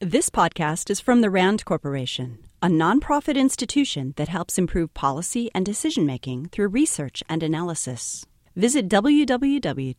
This 0.00 0.28
podcast 0.28 0.90
is 0.90 1.00
from 1.00 1.22
the 1.22 1.30
RAND 1.30 1.64
Corporation, 1.64 2.40
a 2.60 2.66
nonprofit 2.66 3.34
institution 3.34 4.12
that 4.18 4.28
helps 4.28 4.58
improve 4.58 4.92
policy 4.92 5.50
and 5.54 5.64
decision 5.64 6.04
making 6.04 6.50
through 6.50 6.68
research 6.68 7.22
and 7.30 7.42
analysis. 7.42 8.26
Visit 8.54 8.90
www.rand.org 8.90 9.96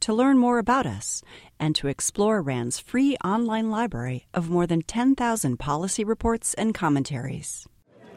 to 0.00 0.12
learn 0.12 0.36
more 0.36 0.58
about 0.58 0.84
us 0.84 1.22
and 1.58 1.74
to 1.76 1.88
explore 1.88 2.42
RAND's 2.42 2.78
free 2.78 3.16
online 3.24 3.70
library 3.70 4.26
of 4.34 4.50
more 4.50 4.66
than 4.66 4.82
10,000 4.82 5.56
policy 5.58 6.04
reports 6.04 6.52
and 6.52 6.74
commentaries. 6.74 7.66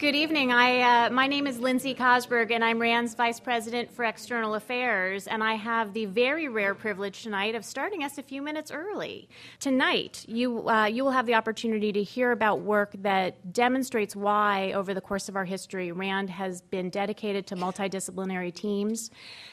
Good 0.02 0.16
evening. 0.16 0.52
I, 0.52 1.06
uh, 1.06 1.10
my 1.12 1.28
name 1.28 1.46
is 1.46 1.60
Lindsay 1.60 1.94
Cosberg, 1.94 2.50
and 2.50 2.66
I'm 2.66 2.82
RAND's 2.82 3.14
Vice 3.14 3.40
President 3.40 3.94
for 3.94 4.04
External 4.04 4.56
Affairs. 4.56 5.28
And 5.28 5.44
I 5.44 5.54
have 5.54 5.94
the 5.94 6.06
very 6.06 6.48
rare 6.48 6.74
privilege 6.74 7.22
tonight 7.22 7.54
of 7.54 7.64
starting 7.64 8.04
us 8.04 8.18
a 8.18 8.24
few 8.24 8.42
minutes 8.42 8.72
early. 8.72 9.30
Tonight, 9.60 10.26
you, 10.28 10.68
uh, 10.68 10.86
you 10.86 11.04
will 11.04 11.12
have 11.12 11.28
the 11.28 11.36
opportunity 11.36 11.94
to 11.94 12.02
hear 12.02 12.32
about 12.32 12.62
work 12.62 12.94
that 13.04 13.54
demonstrates 13.54 14.16
why, 14.16 14.72
over 14.72 14.96
the 14.96 15.02
course 15.02 15.30
of 15.30 15.36
our 15.36 15.46
history, 15.46 15.92
RAND 15.92 16.32
has 16.32 16.62
been 16.62 16.90
dedicated 16.90 17.46
to 17.46 17.56
multidisciplinary 17.56 18.52
teams 18.52 19.12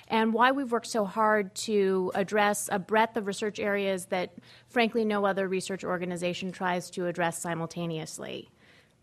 and 0.08 0.32
why 0.32 0.50
we've 0.50 0.72
worked 0.72 0.86
so 0.86 1.04
hard 1.04 1.54
to 1.56 2.10
address 2.14 2.70
a 2.72 2.78
breadth 2.78 3.18
of 3.18 3.26
research 3.26 3.60
areas 3.60 4.06
that, 4.06 4.32
frankly, 4.70 5.04
no 5.04 5.26
other 5.26 5.46
research 5.46 5.84
organization 5.84 6.52
tries 6.52 6.88
to 6.88 7.04
address 7.04 7.38
simultaneously. 7.38 8.48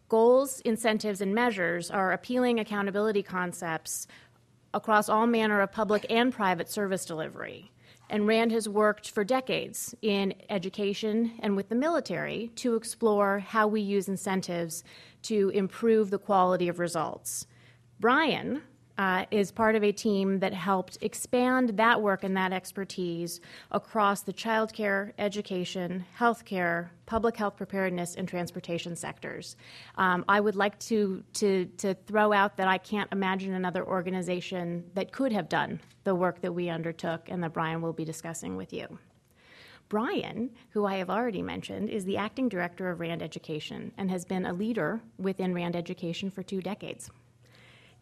Goals, 0.07 0.59
incentives, 0.61 1.19
and 1.19 1.33
measures 1.33 1.89
are 1.89 2.11
appealing 2.11 2.59
accountability 2.59 3.23
concepts 3.23 4.05
across 4.73 5.09
all 5.09 5.25
manner 5.25 5.61
of 5.61 5.71
public 5.71 6.05
and 6.09 6.31
private 6.31 6.69
service 6.69 7.05
delivery. 7.05 7.71
And 8.07 8.27
RAND 8.27 8.51
has 8.51 8.69
worked 8.69 9.09
for 9.09 9.23
decades 9.23 9.95
in 10.03 10.35
education 10.49 11.31
and 11.39 11.55
with 11.55 11.69
the 11.69 11.75
military 11.75 12.51
to 12.57 12.75
explore 12.75 13.39
how 13.39 13.67
we 13.67 13.81
use 13.81 14.07
incentives 14.07 14.83
to 15.23 15.49
improve 15.49 16.11
the 16.11 16.19
quality 16.19 16.67
of 16.67 16.77
results. 16.77 17.47
Brian 17.99 18.61
uh, 18.97 19.25
is 19.31 19.51
part 19.51 19.75
of 19.75 19.83
a 19.83 19.91
team 19.91 20.39
that 20.39 20.53
helped 20.53 20.97
expand 21.01 21.69
that 21.77 22.01
work 22.01 22.23
and 22.23 22.35
that 22.37 22.53
expertise 22.53 23.41
across 23.71 24.21
the 24.21 24.33
childcare, 24.33 25.11
education, 25.17 26.05
healthcare, 26.17 26.89
public 27.05 27.35
health 27.35 27.57
preparedness, 27.57 28.15
and 28.15 28.27
transportation 28.27 28.95
sectors. 28.95 29.57
Um, 29.97 30.23
I 30.27 30.39
would 30.39 30.55
like 30.55 30.79
to, 30.79 31.23
to, 31.33 31.65
to 31.77 31.93
throw 31.93 32.31
out 32.33 32.57
that 32.57 32.67
I 32.67 32.77
can't 32.77 33.11
imagine 33.11 33.53
another 33.53 33.85
organization 33.85 34.83
that 34.93 35.11
could 35.11 35.31
have 35.31 35.49
done 35.49 35.79
the 36.03 36.15
work 36.15 36.41
that 36.41 36.53
we 36.53 36.69
undertook 36.69 37.29
and 37.29 37.43
that 37.43 37.53
Brian 37.53 37.81
will 37.81 37.93
be 37.93 38.05
discussing 38.05 38.55
with 38.55 38.71
you. 38.71 38.97
Brian, 39.87 40.49
who 40.71 40.85
I 40.85 40.95
have 40.95 41.11
already 41.11 41.43
mentioned, 41.43 41.89
is 41.89 42.05
the 42.05 42.17
acting 42.17 42.49
director 42.49 42.89
of 42.89 42.99
RAND 42.99 43.21
Education 43.21 43.91
and 43.97 44.09
has 44.09 44.25
been 44.25 44.47
a 44.47 44.53
leader 44.53 44.99
within 45.19 45.53
RAND 45.53 45.75
Education 45.75 46.31
for 46.31 46.41
two 46.41 46.59
decades. 46.59 47.11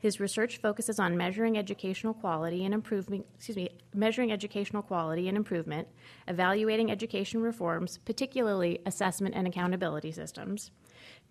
His 0.03 0.19
research 0.19 0.57
focuses 0.57 0.99
on 0.99 1.15
measuring 1.15 1.57
educational 1.57 2.13
quality 2.13 2.65
and 2.65 2.73
improvement, 2.73 3.25
excuse 3.35 3.55
me, 3.55 3.69
measuring 3.95 4.33
educational 4.33 4.83
quality 4.83 5.29
and 5.29 5.37
improvement, 5.37 5.87
evaluating 6.27 6.91
education 6.91 7.41
reforms, 7.41 7.99
particularly 7.99 8.79
assessment 8.85 9.33
and 9.33 9.47
accountability 9.47 10.11
systems. 10.11 10.71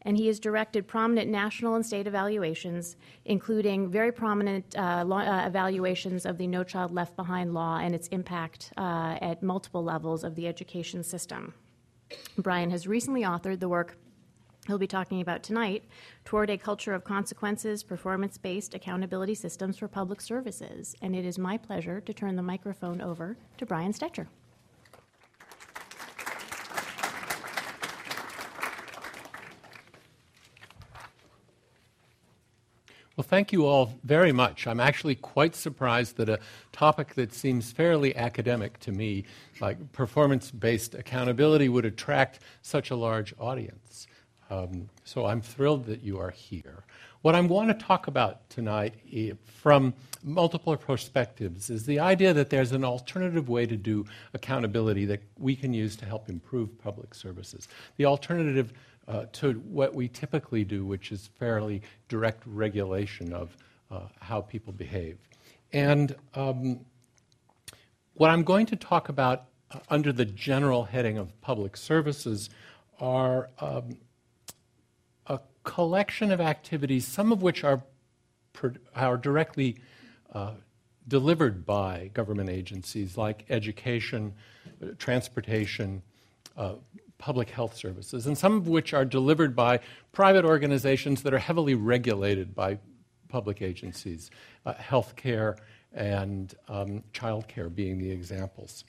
And 0.07 0.17
he 0.17 0.27
has 0.29 0.41
directed 0.41 0.89
prominent 0.89 1.31
national 1.31 1.75
and 1.75 1.85
state 1.85 2.07
evaluations, 2.07 2.97
including 3.27 3.91
very 3.91 4.11
prominent 4.11 4.75
uh, 4.75 5.05
law, 5.07 5.19
uh, 5.19 5.47
evaluations 5.47 6.25
of 6.25 6.39
the 6.39 6.47
No 6.47 6.65
Child 6.65 6.93
Left 6.95 7.15
Behind 7.15 7.53
law 7.53 7.77
and 7.77 7.95
its 7.95 8.09
impact 8.09 8.73
uh, 8.79 9.19
at 9.21 9.43
multiple 9.43 9.85
levels 9.85 10.25
of 10.25 10.35
the 10.35 10.49
education 10.49 11.05
system. 11.05 11.53
Brian 12.39 12.71
has 12.71 12.87
recently 12.87 13.21
authored 13.21 13.61
the 13.61 13.69
work 13.69 13.99
he'll 14.67 14.79
be 14.79 14.87
talking 14.87 15.21
about 15.21 15.43
tonight 15.43 15.85
toward 16.25 16.51
a 16.51 16.57
culture 16.57 16.95
of 16.95 17.05
consequences, 17.05 17.83
performance 17.83 18.39
based 18.39 18.75
accountability 18.75 19.35
systems 19.35 19.79
for 19.79 19.89
public 19.89 20.21
services. 20.21 20.95
And 21.03 21.15
it 21.17 21.25
is 21.25 21.39
my 21.39 21.57
pleasure 21.59 22.01
to 22.01 22.13
turn 22.13 22.37
the 22.37 22.43
microphone 22.43 23.01
over 23.01 23.37
to 23.59 23.67
Brian 23.67 23.93
Stecher. 23.93 24.27
Well, 33.15 33.29
thank 33.29 33.53
you 33.53 33.67
all 33.67 33.99
very 34.05 34.33
much. 34.33 34.67
I'm 34.67 34.81
actually 34.81 35.17
quite 35.17 35.55
surprised 35.55 36.17
that 36.17 36.31
a 36.31 36.39
topic 36.73 37.15
that 37.15 37.35
seems 37.35 37.71
fairly 37.71 38.17
academic 38.17 38.81
to 38.81 38.91
me, 38.91 39.25
like 39.61 39.93
performance 39.93 40.51
based 40.51 40.95
accountability, 40.95 41.69
would 41.69 41.85
attract 41.85 42.39
such 42.63 42.91
a 42.91 42.97
large 42.97 43.35
audience. 43.39 44.07
Um, 44.53 44.91
so 45.05 45.25
I'm 45.25 45.41
thrilled 45.41 45.87
that 45.87 46.03
you 46.03 46.19
are 46.19 46.31
here. 46.31 46.85
What 47.23 47.35
I 47.35 47.41
want 47.41 47.69
to 47.69 47.87
talk 47.87 48.07
about 48.07 48.51
tonight 48.51 48.95
from 49.47 49.95
multiple 50.23 50.77
perspectives 50.77 51.71
is 51.71 51.87
the 51.87 51.99
idea 51.99 52.35
that 52.35 52.51
there's 52.51 52.73
an 52.73 52.85
alternative 52.85 53.49
way 53.49 53.65
to 53.65 53.77
do 53.79 54.05
accountability 54.35 55.07
that 55.07 55.23
we 55.39 55.57
can 55.57 55.73
use 55.73 55.97
to 55.97 56.05
help 56.05 56.29
improve 56.29 56.79
public 56.79 57.15
services. 57.15 57.67
The 57.97 58.05
alternative 58.05 58.75
uh, 59.09 59.25
to 59.33 59.55
what 59.55 59.95
we 59.95 60.07
typically 60.09 60.65
do, 60.65 60.85
which 60.85 61.13
is 61.13 61.31
fairly 61.39 61.81
direct 62.09 62.43
regulation 62.45 63.33
of 63.33 63.57
uh, 63.91 64.01
how 64.21 64.43
people 64.43 64.75
behave. 64.75 65.17
And 65.73 66.15
um, 66.35 66.81
what 68.15 68.29
I'm 68.29 68.43
going 68.43 68.67
to 68.67 68.77
talk 68.77 69.09
about 69.09 69.45
uh, 69.71 69.79
under 69.89 70.13
the 70.13 70.27
general 70.27 70.85
heading 70.85 71.17
of 71.17 71.41
public 71.41 71.75
services 71.75 72.51
are 73.01 73.49
um, 73.59 73.97
collection 75.65 76.31
of 76.31 76.41
activities, 76.41 77.07
some 77.07 77.33
of 77.33 77.43
which 77.43 77.65
are, 77.65 77.83
are 78.95 79.17
directly 79.17 79.77
uh, 80.33 80.53
delivered 81.09 81.65
by 81.65 82.11
government 82.15 82.49
agencies 82.51 83.17
like 83.17 83.45
education, 83.49 84.35
transportation, 84.99 86.03
uh, 86.57 86.75
public 87.19 87.51
health 87.51 87.77
services, 87.77 88.27
and 88.27 88.37
some 88.37 88.57
of 88.57 88.67
which 88.67 88.93
are 88.93 89.05
delivered 89.05 89.55
by 89.55 89.79
private 90.11 90.45
organizations 90.45 91.23
that 91.23 91.33
are 91.33 91.39
heavily 91.39 91.75
regulated 91.75 92.55
by 92.55 92.79
public 93.29 93.63
agencies, 93.63 94.31
uh, 94.67 94.75
healthcare 94.75 95.57
and 95.93 96.55
um, 96.69 97.03
childcare 97.13 97.73
being 97.73 97.99
the 97.99 98.11
examples. 98.11 98.85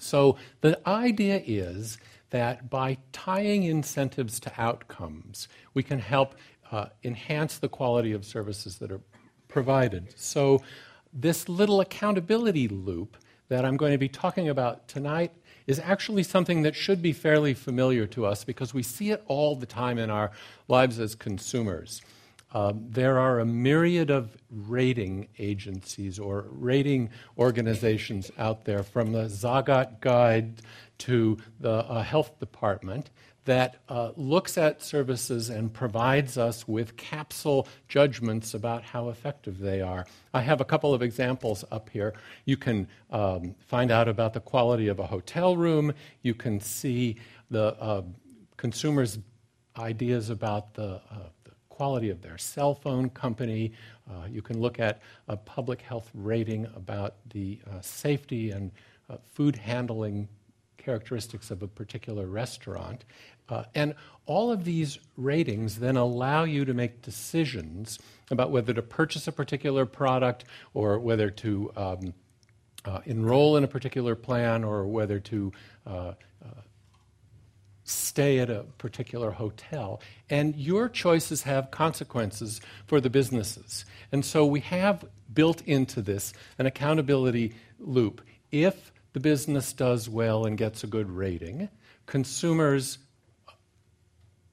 So 0.00 0.36
the 0.60 0.80
idea 0.88 1.42
is 1.46 1.98
that 2.30 2.70
by 2.70 2.98
tying 3.12 3.64
incentives 3.64 4.40
to 4.40 4.52
outcomes, 4.56 5.48
we 5.74 5.82
can 5.82 5.98
help 5.98 6.34
uh, 6.70 6.86
enhance 7.02 7.58
the 7.58 7.68
quality 7.68 8.12
of 8.12 8.24
services 8.24 8.78
that 8.78 8.90
are 8.92 9.00
provided. 9.48 10.14
So, 10.16 10.62
this 11.12 11.48
little 11.48 11.80
accountability 11.80 12.68
loop 12.68 13.16
that 13.48 13.64
I'm 13.64 13.76
going 13.76 13.90
to 13.90 13.98
be 13.98 14.08
talking 14.08 14.48
about 14.48 14.86
tonight 14.86 15.32
is 15.66 15.80
actually 15.80 16.22
something 16.22 16.62
that 16.62 16.76
should 16.76 17.02
be 17.02 17.12
fairly 17.12 17.52
familiar 17.52 18.06
to 18.06 18.24
us 18.24 18.44
because 18.44 18.72
we 18.72 18.84
see 18.84 19.10
it 19.10 19.22
all 19.26 19.56
the 19.56 19.66
time 19.66 19.98
in 19.98 20.08
our 20.08 20.30
lives 20.68 21.00
as 21.00 21.16
consumers. 21.16 22.00
Um, 22.52 22.86
there 22.88 23.18
are 23.18 23.38
a 23.38 23.44
myriad 23.44 24.10
of 24.10 24.36
rating 24.50 25.28
agencies 25.38 26.18
or 26.18 26.46
rating 26.50 27.10
organizations 27.38 28.30
out 28.38 28.64
there, 28.64 28.82
from 28.82 29.12
the 29.12 29.24
Zagat 29.24 30.00
Guide 30.00 30.62
to 30.98 31.38
the 31.60 31.70
uh, 31.70 32.02
health 32.02 32.38
department 32.40 33.10
that 33.44 33.76
uh, 33.88 34.12
looks 34.16 34.58
at 34.58 34.82
services 34.82 35.48
and 35.48 35.72
provides 35.72 36.36
us 36.36 36.68
with 36.68 36.96
capsule 36.96 37.66
judgments 37.88 38.52
about 38.54 38.82
how 38.84 39.08
effective 39.08 39.58
they 39.58 39.80
are. 39.80 40.06
I 40.34 40.42
have 40.42 40.60
a 40.60 40.64
couple 40.64 40.92
of 40.92 41.02
examples 41.02 41.64
up 41.70 41.88
here. 41.88 42.14
You 42.44 42.56
can 42.56 42.86
um, 43.10 43.54
find 43.66 43.90
out 43.90 44.08
about 44.08 44.34
the 44.34 44.40
quality 44.40 44.88
of 44.88 44.98
a 44.98 45.06
hotel 45.06 45.56
room. 45.56 45.94
You 46.22 46.34
can 46.34 46.60
see 46.60 47.16
the 47.50 47.74
uh, 47.80 48.02
consumers' 48.56 49.18
ideas 49.78 50.28
about 50.30 50.74
the, 50.74 51.00
uh, 51.10 51.30
quality 51.80 52.10
of 52.10 52.20
their 52.20 52.36
cell 52.36 52.74
phone 52.74 53.08
company. 53.08 53.72
Uh, 54.06 54.26
you 54.30 54.42
can 54.42 54.60
look 54.60 54.78
at 54.78 55.00
a 55.28 55.36
public 55.36 55.80
health 55.80 56.10
rating 56.12 56.66
about 56.76 57.14
the 57.30 57.58
uh, 57.66 57.80
safety 57.80 58.50
and 58.50 58.70
food 59.32 59.56
handling 59.56 60.28
characteristics 60.76 61.50
of 61.50 61.62
a 61.62 61.66
particular 61.66 62.26
restaurant. 62.26 63.06
Uh, 63.48 63.64
and 63.74 63.94
all 64.26 64.52
of 64.52 64.64
these 64.64 64.98
ratings 65.16 65.78
then 65.78 65.96
allow 65.96 66.44
you 66.44 66.66
to 66.66 66.74
make 66.74 67.00
decisions 67.00 67.98
about 68.30 68.50
whether 68.50 68.74
to 68.74 68.82
purchase 68.82 69.26
a 69.26 69.32
particular 69.32 69.86
product 69.86 70.44
or 70.74 70.98
whether 70.98 71.30
to 71.30 71.72
um, 71.76 72.12
uh, 72.84 73.00
enroll 73.06 73.56
in 73.56 73.64
a 73.64 73.68
particular 73.68 74.14
plan 74.14 74.64
or 74.64 74.86
whether 74.86 75.18
to 75.18 75.50
uh, 75.86 75.90
uh 75.90 76.14
stay 77.90 78.38
at 78.38 78.50
a 78.50 78.64
particular 78.78 79.30
hotel. 79.32 80.00
And 80.28 80.56
your 80.56 80.88
choices 80.88 81.42
have 81.42 81.70
consequences 81.70 82.60
for 82.86 83.00
the 83.00 83.10
businesses. 83.10 83.84
And 84.12 84.24
so 84.24 84.46
we 84.46 84.60
have 84.60 85.04
built 85.32 85.62
into 85.62 86.02
this 86.02 86.32
an 86.58 86.66
accountability 86.66 87.54
loop. 87.78 88.22
If 88.50 88.92
the 89.12 89.20
business 89.20 89.72
does 89.72 90.08
well 90.08 90.46
and 90.46 90.56
gets 90.56 90.84
a 90.84 90.86
good 90.86 91.10
rating, 91.10 91.68
consumers 92.06 92.98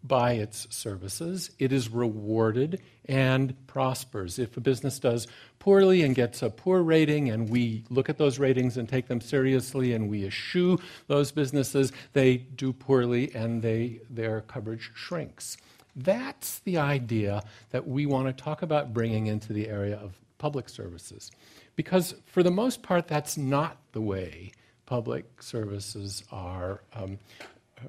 buy 0.04 0.34
its 0.34 0.68
services, 0.76 1.52
it 1.60 1.72
is 1.72 1.90
rewarded 1.90 2.82
and 3.08 3.56
prospers. 3.68 4.40
If 4.40 4.58
a 4.58 4.62
business 4.62 5.00
does 5.00 5.28
poorly 5.60 6.04
and 6.04 6.14
gets 6.16 6.42
a 6.42 6.50
poor 6.50 6.82
rating, 6.82 7.30
and 7.30 7.50
we 7.50 7.84
look 7.90 8.10
at 8.10 8.18
those 8.18 8.40
ratings 8.40 8.78
and 8.78 8.88
take 8.88 9.08
them 9.08 9.22
seriously 9.22 9.94
and 9.94 10.10
we 10.10 10.26
eschew 10.26 10.80
those 11.08 11.32
businesses, 11.32 11.92
they 12.14 12.38
do 12.38 12.74
poorly 12.74 13.34
and 13.34 13.62
they, 13.62 14.02
their 14.10 14.42
coverage 14.42 14.92
shrinks. 14.94 15.58
That's 15.96 16.60
the 16.60 16.78
idea 16.78 17.44
that 17.72 17.88
we 17.88 18.06
want 18.06 18.28
to 18.28 18.44
talk 18.44 18.62
about 18.62 18.94
bringing 18.94 19.28
into 19.28 19.54
the 19.54 19.68
area 19.68 19.98
of 19.98 20.20
public 20.38 20.70
services. 20.70 21.32
Because 21.76 22.16
for 22.26 22.44
the 22.44 22.52
most 22.52 22.84
part, 22.84 23.08
that's 23.08 23.38
not 23.38 23.78
the 23.94 24.02
way 24.02 24.52
public 24.86 25.42
services 25.42 26.24
are 26.32 26.82
um, 26.94 27.18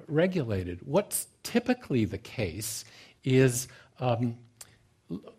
regulated. 0.06 0.81
What's 0.85 1.29
typically 1.43 2.05
the 2.05 2.19
case 2.19 2.85
is 3.25 3.69
um, 4.00 4.37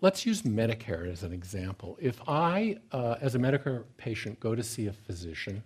let's 0.02 0.26
use 0.26 0.42
Medicare 0.44 1.12
as 1.12 1.24
an 1.24 1.34
example. 1.34 1.98
If 2.02 2.20
I, 2.28 2.78
uh, 2.92 3.16
as 3.22 3.36
a 3.36 3.40
Medicare 3.40 3.84
patient, 3.98 4.40
go 4.40 4.56
to 4.56 4.64
see 4.64 4.88
a 4.88 4.94
physician, 4.94 5.64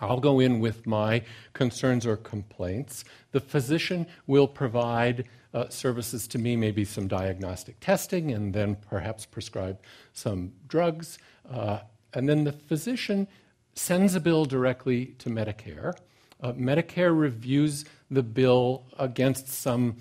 I'll 0.00 0.20
go 0.20 0.40
in 0.40 0.60
with 0.60 0.86
my 0.86 1.22
concerns 1.54 2.06
or 2.06 2.16
complaints. 2.16 3.04
The 3.32 3.40
physician 3.40 4.06
will 4.26 4.46
provide 4.46 5.24
uh, 5.54 5.68
services 5.70 6.28
to 6.28 6.38
me, 6.38 6.54
maybe 6.54 6.84
some 6.84 7.08
diagnostic 7.08 7.80
testing, 7.80 8.32
and 8.32 8.52
then 8.52 8.76
perhaps 8.90 9.24
prescribe 9.24 9.78
some 10.12 10.52
drugs. 10.68 11.18
Uh, 11.50 11.78
and 12.12 12.28
then 12.28 12.44
the 12.44 12.52
physician 12.52 13.26
sends 13.74 14.14
a 14.14 14.20
bill 14.20 14.44
directly 14.44 15.06
to 15.18 15.30
Medicare. 15.30 15.94
Uh, 16.42 16.52
Medicare 16.52 17.18
reviews 17.18 17.86
the 18.10 18.22
bill 18.22 18.84
against 18.98 19.48
some 19.48 19.96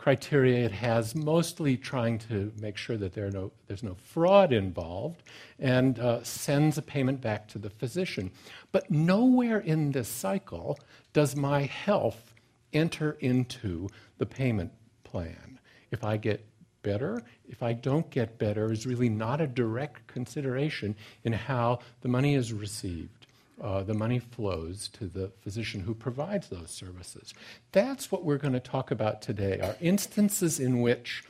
criteria 0.00 0.64
it 0.64 0.72
has, 0.72 1.14
mostly 1.14 1.76
trying 1.76 2.18
to 2.18 2.50
make 2.58 2.78
sure 2.78 2.96
that 2.96 3.12
there 3.12 3.30
no, 3.30 3.52
there's 3.66 3.82
no 3.82 3.94
fraud 4.02 4.50
involved, 4.50 5.22
and 5.58 5.98
uh, 5.98 6.22
sends 6.22 6.78
a 6.78 6.82
payment 6.82 7.20
back 7.20 7.46
to 7.46 7.58
the 7.58 7.68
physician. 7.68 8.30
But 8.72 8.90
nowhere 8.90 9.58
in 9.58 9.92
this 9.92 10.08
cycle 10.08 10.78
does 11.12 11.36
my 11.36 11.64
health 11.64 12.32
enter 12.72 13.18
into 13.20 13.88
the 14.16 14.24
payment 14.24 14.72
plan. 15.04 15.60
If 15.90 16.02
I 16.02 16.16
get 16.16 16.46
better, 16.82 17.22
if 17.46 17.62
I 17.62 17.74
don't 17.74 18.08
get 18.08 18.38
better, 18.38 18.72
is 18.72 18.86
really 18.86 19.10
not 19.10 19.42
a 19.42 19.46
direct 19.46 20.06
consideration 20.06 20.96
in 21.24 21.34
how 21.34 21.80
the 22.00 22.08
money 22.08 22.36
is 22.36 22.54
received 22.54 23.19
uh, 23.60 23.82
the 23.82 23.94
money 23.94 24.18
flows 24.18 24.88
to 24.88 25.06
the 25.06 25.28
physician 25.40 25.80
who 25.80 25.94
provides 25.94 26.48
those 26.48 26.70
services. 26.70 27.34
That's 27.72 28.10
what 28.10 28.24
we're 28.24 28.38
going 28.38 28.54
to 28.54 28.60
talk 28.60 28.90
about 28.90 29.20
today 29.22 29.60
are 29.60 29.76
instances 29.80 30.58
in 30.58 30.80
which 30.80 31.24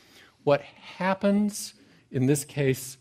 what 0.44 0.62
happens, 0.62 1.75
in 2.11 2.27
this 2.27 2.44
case, 2.44 2.97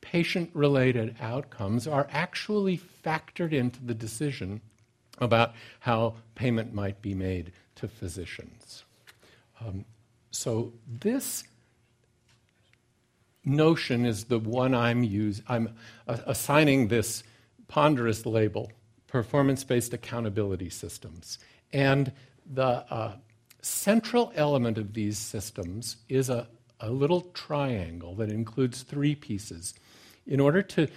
patient 0.00 0.50
related 0.54 1.16
outcomes, 1.20 1.86
are 1.86 2.06
actually 2.10 2.80
factored 3.04 3.52
into 3.52 3.84
the 3.84 3.94
decision 3.94 4.60
about 5.18 5.54
how 5.80 6.14
payment 6.34 6.72
might 6.72 7.02
be 7.02 7.14
made 7.14 7.52
to 7.74 7.88
physicians. 7.88 8.84
Um, 9.60 9.84
so, 10.30 10.72
this 10.86 11.44
notion 13.44 14.06
is 14.06 14.24
the 14.24 14.38
one 14.38 14.74
I'm 14.74 15.02
using. 15.02 15.44
I'm 15.48 15.74
assigning 16.06 16.88
this 16.88 17.22
ponderous 17.70 18.26
label 18.26 18.68
performance 19.06 19.62
based 19.62 19.94
accountability 19.94 20.68
systems. 20.68 21.38
And 21.72 22.12
the 22.44 22.84
uh, 22.92 23.16
central 23.62 24.32
element 24.34 24.76
of 24.76 24.92
these 24.92 25.18
systems 25.18 25.96
is 26.08 26.28
a, 26.28 26.48
a 26.80 26.90
little 26.90 27.20
triangle 27.32 28.16
that 28.16 28.28
includes 28.28 28.82
three 28.82 29.14
pieces. 29.14 29.74
In 30.26 30.40
order 30.40 30.62
to 30.62 30.88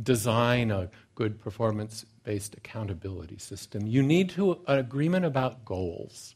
design 0.00 0.70
a 0.70 0.88
good 1.16 1.40
performance 1.40 2.06
based 2.22 2.54
accountability 2.54 3.38
system, 3.38 3.88
you 3.88 4.02
need 4.02 4.30
to, 4.30 4.60
an 4.68 4.78
agreement 4.78 5.24
about 5.24 5.64
goals 5.64 6.34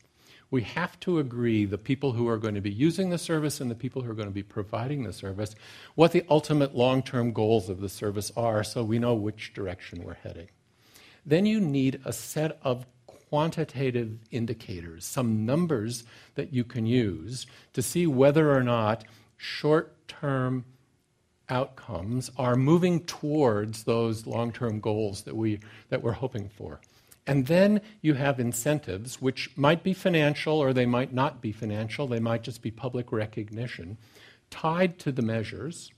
we 0.54 0.62
have 0.62 0.98
to 1.00 1.18
agree, 1.18 1.64
the 1.64 1.76
people 1.76 2.12
who 2.12 2.28
are 2.28 2.38
going 2.38 2.54
to 2.54 2.60
be 2.60 2.70
using 2.70 3.10
the 3.10 3.18
service 3.18 3.60
and 3.60 3.68
the 3.68 3.74
people 3.74 4.02
who 4.02 4.10
are 4.12 4.14
going 4.14 4.28
to 4.28 4.34
be 4.34 4.44
providing 4.44 5.02
the 5.02 5.12
service, 5.12 5.56
what 5.96 6.12
the 6.12 6.24
ultimate 6.30 6.76
long 6.76 7.02
term 7.02 7.32
goals 7.32 7.68
of 7.68 7.80
the 7.80 7.88
service 7.88 8.30
are 8.36 8.62
so 8.62 8.84
we 8.84 9.00
know 9.00 9.14
which 9.14 9.52
direction 9.52 10.04
we're 10.04 10.14
heading. 10.14 10.46
Then 11.26 11.44
you 11.44 11.60
need 11.60 12.00
a 12.04 12.12
set 12.12 12.60
of 12.62 12.86
quantitative 13.06 14.20
indicators, 14.30 15.04
some 15.04 15.44
numbers 15.44 16.04
that 16.36 16.52
you 16.52 16.62
can 16.62 16.86
use 16.86 17.48
to 17.72 17.82
see 17.82 18.06
whether 18.06 18.56
or 18.56 18.62
not 18.62 19.02
short 19.36 20.06
term 20.06 20.64
outcomes 21.48 22.30
are 22.36 22.54
moving 22.54 23.00
towards 23.06 23.82
those 23.82 24.24
long 24.24 24.52
term 24.52 24.78
goals 24.78 25.22
that, 25.22 25.34
we, 25.34 25.58
that 25.88 26.00
we're 26.00 26.12
hoping 26.12 26.48
for. 26.48 26.80
And 27.26 27.47
then 27.47 27.81
you 28.03 28.15
have 28.15 28.38
incentives, 28.38 29.21
which 29.21 29.56
might 29.56 29.82
be 29.82 29.94
financial 29.94 30.59
or 30.59 30.73
they 30.73 30.87
might 30.87 31.12
not 31.12 31.41
be 31.41 31.53
financial, 31.53 32.06
they 32.06 32.21
might 32.21 32.43
just 32.43 32.61
be 32.61 32.71
public 32.71 33.12
recognition, 33.12 33.97
tied 34.50 34.99
to 35.00 35.12
the 35.12 35.23
measures 35.23 35.91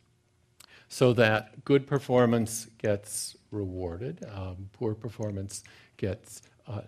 so 0.88 1.12
that 1.14 1.64
good 1.64 1.86
performance 1.86 2.66
gets 2.78 3.36
rewarded, 3.50 4.24
um, 4.32 4.68
poor 4.72 4.94
performance 4.94 5.64
gets 5.96 6.42
uh, 6.68 6.82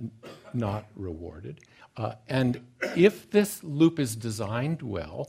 not 0.55 0.87
rewarded. 0.94 1.61
Uh, 1.96 2.14
and 2.29 2.61
if 2.96 3.31
this 3.31 3.62
loop 3.64 3.99
is 3.99 4.14
designed 4.14 4.82
well, 4.82 5.26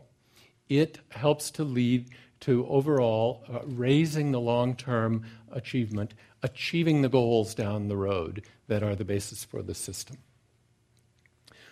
it 0.70 1.00
helps 1.10 1.50
to 1.52 1.64
lead 1.64 2.10
to 2.42 2.66
overall 2.68 3.44
uh, 3.52 3.60
raising 3.66 4.32
the 4.32 4.40
long 4.40 4.76
term 4.76 5.26
achievement, 5.52 6.14
achieving 6.44 7.02
the 7.02 7.10
goals 7.10 7.54
down 7.54 7.88
the 7.88 7.98
road 7.98 8.46
that 8.68 8.84
are 8.84 8.96
the 8.96 9.06
basis 9.06 9.44
for 9.44 9.62
the 9.62 9.76
system. 9.76 10.18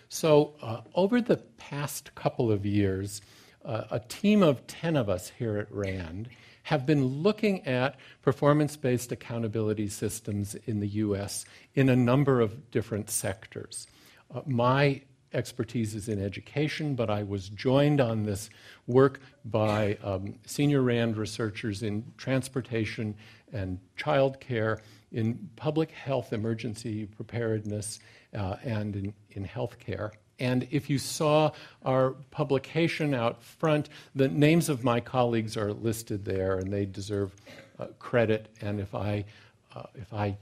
So, 0.09 0.55
uh, 0.61 0.81
over 0.95 1.21
the 1.21 1.37
past 1.37 2.15
couple 2.15 2.51
of 2.51 2.65
years, 2.65 3.21
uh, 3.65 3.83
a 3.91 3.99
team 3.99 4.41
of 4.41 4.65
10 4.67 4.95
of 4.95 5.09
us 5.09 5.31
here 5.37 5.57
at 5.57 5.71
RAND 5.71 6.29
have 6.63 6.85
been 6.85 7.05
looking 7.05 7.65
at 7.65 7.97
performance 8.21 8.75
based 8.75 9.11
accountability 9.11 9.87
systems 9.87 10.55
in 10.65 10.79
the 10.79 10.87
US 10.87 11.45
in 11.75 11.89
a 11.89 11.95
number 11.95 12.41
of 12.41 12.71
different 12.71 13.09
sectors. 13.09 13.87
Uh, 14.33 14.41
my 14.45 15.01
expertise 15.38 15.95
is 15.95 16.10
in 16.10 16.22
education, 16.22 16.95
but 16.95 17.10
I 17.10 17.24
was 17.24 17.50
joined 17.50 18.01
on 18.01 18.24
this 18.24 18.50
work 18.88 19.20
by 19.46 19.98
um, 20.03 20.36
senior 20.46 20.82
RAND 20.82 21.15
researchers 21.15 21.84
in 21.84 22.03
transportation 22.17 23.15
and 23.53 23.79
childcare, 23.98 24.79
in 25.12 25.50
public 25.56 25.91
health 25.91 26.34
emergency 26.34 27.06
preparedness, 27.06 28.00
uh, 28.36 28.56
and 28.63 28.96
in, 28.96 29.13
in 29.32 29.46
healthcare. 29.46 30.12
And 30.39 30.67
if 30.70 30.89
you 30.89 31.00
saw 31.00 31.51
our 31.86 32.12
publication 32.32 33.13
out 33.13 33.41
front, 33.41 33.89
the 34.15 34.27
names 34.27 34.70
of 34.70 34.84
my 34.84 35.00
colleagues 35.00 35.56
are 35.56 35.72
listed 35.72 36.25
there, 36.25 36.58
and 36.58 36.72
they 36.72 36.86
deserve 36.86 37.32
uh, 37.79 37.88
credit. 38.00 38.50
And 38.62 38.79
if 38.79 38.94
I, 38.94 39.25
uh, 39.75 39.84
if 39.96 40.13
I 40.13 40.38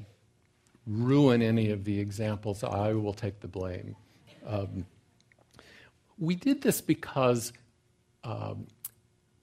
ruin 0.88 1.42
any 1.42 1.72
of 1.72 1.84
the 1.84 2.00
examples, 2.00 2.64
I 2.64 2.94
will 2.94 3.14
take 3.14 3.40
the 3.40 3.48
blame. 3.48 3.96
Um, 4.46 4.86
we 6.18 6.36
did 6.36 6.62
this 6.62 6.82
because 6.82 7.52
um, 8.24 8.68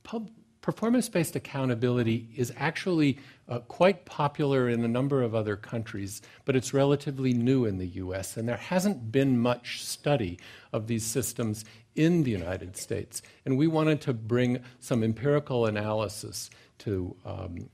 pub- 0.02 0.30
performance 0.60 1.08
based 1.08 1.36
accountability 1.36 2.28
is 2.36 2.52
actually 2.56 3.18
uh, 3.48 3.58
quite 3.60 4.06
popular 4.06 4.68
in 4.68 4.84
a 4.84 4.88
number 4.88 5.22
of 5.22 5.34
other 5.34 5.56
countries, 5.56 6.22
but 6.44 6.56
it's 6.56 6.72
relatively 6.72 7.34
new 7.34 7.64
in 7.64 7.78
the 7.78 7.88
US, 7.88 8.36
and 8.36 8.48
there 8.48 8.56
hasn't 8.56 9.12
been 9.12 9.38
much 9.38 9.84
study 9.84 10.38
of 10.72 10.86
these 10.86 11.04
systems 11.04 11.64
in 11.94 12.22
the 12.22 12.30
United 12.30 12.76
States. 12.76 13.20
And 13.44 13.58
we 13.58 13.66
wanted 13.66 14.00
to 14.02 14.14
bring 14.14 14.60
some 14.80 15.02
empirical 15.02 15.66
analysis 15.66 16.48
to. 16.78 17.14
Um, 17.24 17.68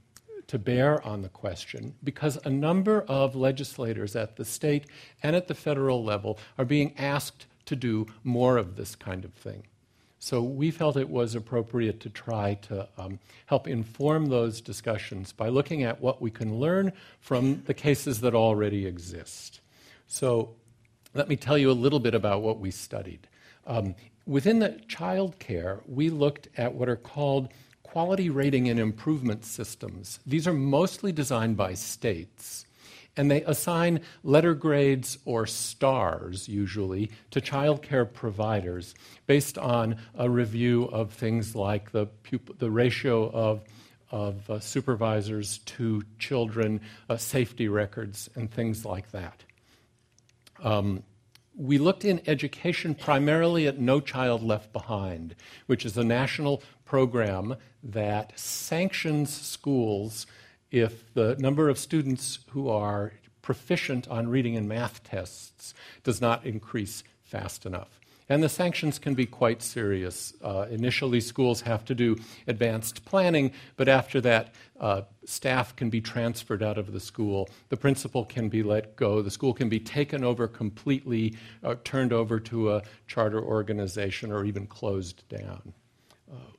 to 0.49 0.59
bear 0.59 1.07
on 1.07 1.23
the 1.23 1.29
question 1.29 1.95
because 2.03 2.39
a 2.45 2.51
number 2.51 3.03
of 3.07 3.37
legislators 3.37 4.17
at 4.17 4.37
the 4.37 4.45
state 4.45 4.87
and 5.23 5.37
at 5.37 5.47
the 5.47 5.55
federal 5.55 6.03
level 6.03 6.39
are 6.57 6.65
being 6.65 6.95
asked 6.99 7.47
to 7.67 7.77
do 7.77 8.07
more 8.25 8.57
of 8.57 8.77
this 8.77 8.97
kind 8.97 9.25
of 9.25 9.33
thing. 9.35 9.63
So 10.19 10.43
we 10.43 10.71
felt 10.71 10.97
it 10.97 11.09
was 11.09 11.35
appropriate 11.35 12.01
to 12.01 12.11
try 12.11 12.55
to 12.63 12.89
um, 12.99 13.21
help 13.47 13.69
inform 13.69 14.27
those 14.27 14.61
discussions 14.61 15.33
by 15.33 15.49
looking 15.49 15.85
at 15.85 16.01
what 16.01 16.21
we 16.21 16.31
can 16.31 16.59
learn 16.59 16.93
from 17.21 17.63
the 17.67 17.75
cases 17.75 18.21
that 18.23 18.35
already 18.35 18.85
exist. 18.85 19.61
So 20.09 20.57
let 21.15 21.29
me 21.29 21.37
tell 21.37 21.57
you 21.57 21.71
a 21.71 21.73
little 21.73 22.01
bit 22.01 22.15
about 22.15 22.43
what 22.43 22.59
we 22.59 22.71
studied. 22.71 23.29
Um, 23.67 23.95
within 24.27 24.59
the 24.59 24.81
child 24.89 25.39
care, 25.39 25.83
we 25.87 26.11
looked 26.11 26.49
at 26.57 26.75
what 26.75 26.89
are 26.89 26.97
called 26.97 27.51
quality 27.93 28.31
rating 28.31 28.69
and 28.69 28.79
improvement 28.79 29.45
systems. 29.45 30.21
These 30.27 30.47
are 30.47 30.53
mostly 30.53 31.13
designed 31.13 31.57
by 31.57 31.75
states 31.75 32.67
and 33.19 33.29
they 33.29 33.43
assign 33.43 34.01
letter 34.23 34.55
grades 34.55 35.19
or 35.25 35.45
stars, 35.45 36.49
usually, 36.49 37.11
to 37.33 37.41
childcare 37.41 38.11
providers 38.11 38.95
based 39.27 39.59
on 39.59 39.97
a 40.15 40.31
review 40.31 40.85
of 40.85 41.13
things 41.13 41.57
like 41.57 41.91
the, 41.91 42.07
the 42.59 42.71
ratio 42.71 43.29
of, 43.31 43.65
of 44.13 44.49
uh, 44.49 44.61
supervisors 44.61 45.59
to 45.59 46.03
children, 46.21 46.81
uh, 47.11 47.17
safety 47.17 47.67
records, 47.67 48.31
and 48.37 48.51
things 48.53 48.85
like 48.85 49.11
that. 49.11 49.43
Um, 50.63 51.03
we 51.59 51.77
looked 51.77 52.05
in 52.05 52.23
education 52.29 52.95
primarily 52.95 53.67
at 53.67 53.81
No 53.81 54.01
Child 54.01 54.45
Left 54.45 54.73
Behind, 54.73 55.35
which 55.67 55.85
is 55.85 55.99
a 55.99 56.05
national 56.05 56.63
program 56.85 57.57
that 57.83 58.39
sanctions 58.39 59.35
schools 59.35 60.25
if 60.71 61.13
the 61.15 61.35
number 61.41 61.69
of 61.69 61.77
students 61.77 62.39
who 62.51 62.69
are 62.69 63.13
proficient 63.43 64.07
on 64.07 64.29
reading 64.29 64.57
and 64.57 64.69
math 64.69 65.03
tests 65.03 65.75
does 66.05 66.21
not 66.21 66.47
increase 66.47 67.03
fast 67.25 67.67
enough. 67.67 67.98
And 68.31 68.43
the 68.43 68.49
sanctions 68.49 68.99
can 68.99 69.15
be 69.15 69.25
quite 69.25 69.63
serious. 69.63 70.35
Uh, 70.43 70.67
initially, 70.71 71.21
schools 71.21 71.63
have 71.63 71.85
to 71.87 71.95
do 71.95 72.17
advanced 72.47 73.07
planning, 73.07 73.53
but 73.77 73.89
after 73.89 74.21
that, 74.21 74.55
uh, 74.79 75.03
staff 75.25 75.75
can 75.75 75.89
be 75.89 76.03
transferred 76.03 76.63
out 76.63 76.77
of 76.77 76.93
the 76.93 77.01
school. 77.01 77.49
The 77.71 77.79
principal 77.79 78.27
can 78.27 78.51
be 78.51 78.63
let 78.63 78.97
go. 78.97 79.23
The 79.23 79.31
school 79.31 79.55
can 79.55 79.71
be 79.71 79.81
taken 79.81 80.25
over 80.25 80.47
completely, 80.47 81.37
uh, 81.65 81.77
turned 81.85 82.13
over 82.13 82.39
to 82.41 82.73
a 82.73 82.83
charter 83.07 83.43
organization, 83.43 84.31
or 84.31 84.45
even 84.45 84.67
closed 84.67 85.27
down. 85.31 85.73
Uh, 86.31 86.53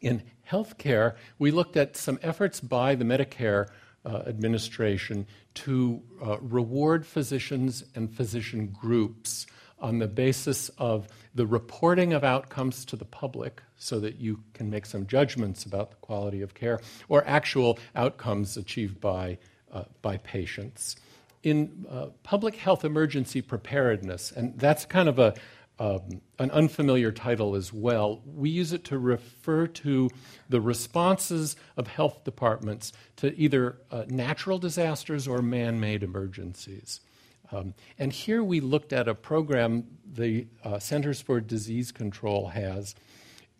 in 0.00 0.22
healthcare, 0.48 1.16
we 1.40 1.50
looked 1.50 1.76
at 1.76 1.96
some 1.96 2.20
efforts 2.22 2.60
by 2.60 2.94
the 2.94 3.04
Medicare 3.04 3.66
uh, 4.06 4.22
administration 4.28 5.26
to 5.54 6.00
uh, 6.24 6.38
reward 6.38 7.04
physicians 7.04 7.82
and 7.96 8.14
physician 8.14 8.68
groups 8.68 9.46
on 9.80 9.98
the 9.98 10.08
basis 10.08 10.70
of 10.78 11.08
the 11.34 11.46
reporting 11.46 12.12
of 12.12 12.24
outcomes 12.24 12.84
to 12.86 12.96
the 12.96 13.04
public 13.04 13.62
so 13.76 14.00
that 14.00 14.16
you 14.16 14.42
can 14.54 14.68
make 14.68 14.86
some 14.86 15.06
judgments 15.06 15.64
about 15.64 15.90
the 15.90 15.96
quality 15.96 16.42
of 16.42 16.54
care 16.54 16.80
or 17.08 17.26
actual 17.26 17.78
outcomes 17.94 18.56
achieved 18.56 19.00
by, 19.00 19.38
uh, 19.72 19.84
by 20.02 20.16
patients. 20.18 20.96
In 21.42 21.86
uh, 21.88 22.06
public 22.24 22.56
health 22.56 22.84
emergency 22.84 23.40
preparedness, 23.40 24.32
and 24.32 24.58
that's 24.58 24.84
kind 24.84 25.08
of 25.08 25.20
a, 25.20 25.34
um, 25.78 26.20
an 26.40 26.50
unfamiliar 26.50 27.12
title 27.12 27.54
as 27.54 27.72
well. 27.72 28.20
We 28.26 28.50
use 28.50 28.72
it 28.72 28.84
to 28.86 28.98
refer 28.98 29.68
to 29.68 30.10
the 30.48 30.60
responses 30.60 31.54
of 31.76 31.86
health 31.86 32.24
departments 32.24 32.92
to 33.16 33.38
either 33.38 33.78
uh, 33.92 34.04
natural 34.08 34.58
disasters 34.58 35.28
or 35.28 35.40
man 35.40 35.78
made 35.78 36.02
emergencies. 36.02 37.00
Um, 37.50 37.74
and 37.98 38.12
here 38.12 38.42
we 38.42 38.60
looked 38.60 38.92
at 38.92 39.08
a 39.08 39.14
program 39.14 39.86
the 40.10 40.46
uh, 40.64 40.78
Centers 40.78 41.20
for 41.20 41.40
Disease 41.40 41.92
Control 41.92 42.48
has 42.48 42.94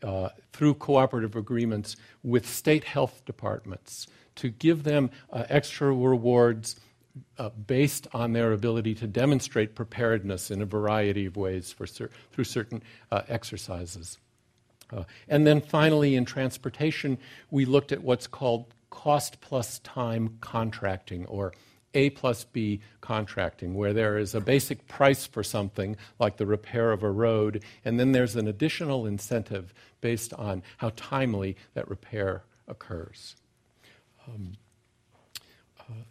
uh, 0.03 0.31
through 0.53 0.75
cooperative 0.75 1.37
agreements 1.37 1.97
with 2.23 2.49
state 2.49 2.85
health 2.85 3.23
departments 3.25 4.07
to 4.37 4.49
give 4.49 4.85
them 4.85 5.11
uh, 5.33 5.45
extra 5.49 5.89
rewards 5.89 6.77
uh, 7.39 7.49
based 7.51 8.07
on 8.13 8.33
their 8.33 8.53
ability 8.53 8.95
to 8.95 9.07
demonstrate 9.07 9.75
preparedness 9.75 10.51
in 10.51 10.63
a 10.63 10.67
variety 10.67 11.27
of 11.27 11.37
ways 11.37 11.75
cer- 11.87 12.11
through 12.33 12.45
certain 12.45 12.83
uh, 13.11 13.23
exercises. 13.29 14.19
Uh, 14.93 15.05
and 15.29 15.47
then 15.47 15.61
finally, 15.61 16.15
in 16.15 16.25
transportation, 16.25 17.19
we 17.51 17.65
looked 17.65 17.93
at 17.93 18.03
what's 18.03 18.27
called 18.27 18.73
cost 18.91 19.41
plus 19.41 19.81
time 19.81 20.39
contracting, 20.41 21.27
or 21.27 21.53
A 21.95 22.11
plus 22.11 22.45
B 22.45 22.81
contracting, 23.01 23.75
where 23.75 23.93
there 23.93 24.19
is 24.19 24.35
a 24.35 24.41
basic 24.41 24.87
price 24.87 25.27
for 25.27 25.43
something, 25.43 25.97
like 26.19 26.37
the 26.37 26.47
repair 26.47 26.93
of 26.93 27.03
a 27.03 27.11
road, 27.11 27.63
and 27.85 27.99
then 27.99 28.13
there's 28.13 28.37
an 28.37 28.47
additional 28.47 29.07
incentive 29.07 29.73
based 30.01 30.33
on 30.35 30.63
how 30.79 30.93
timely 30.97 31.57
that 31.75 31.89
repair 31.89 32.43
occurs. 32.67 33.37
Um, 34.27 34.53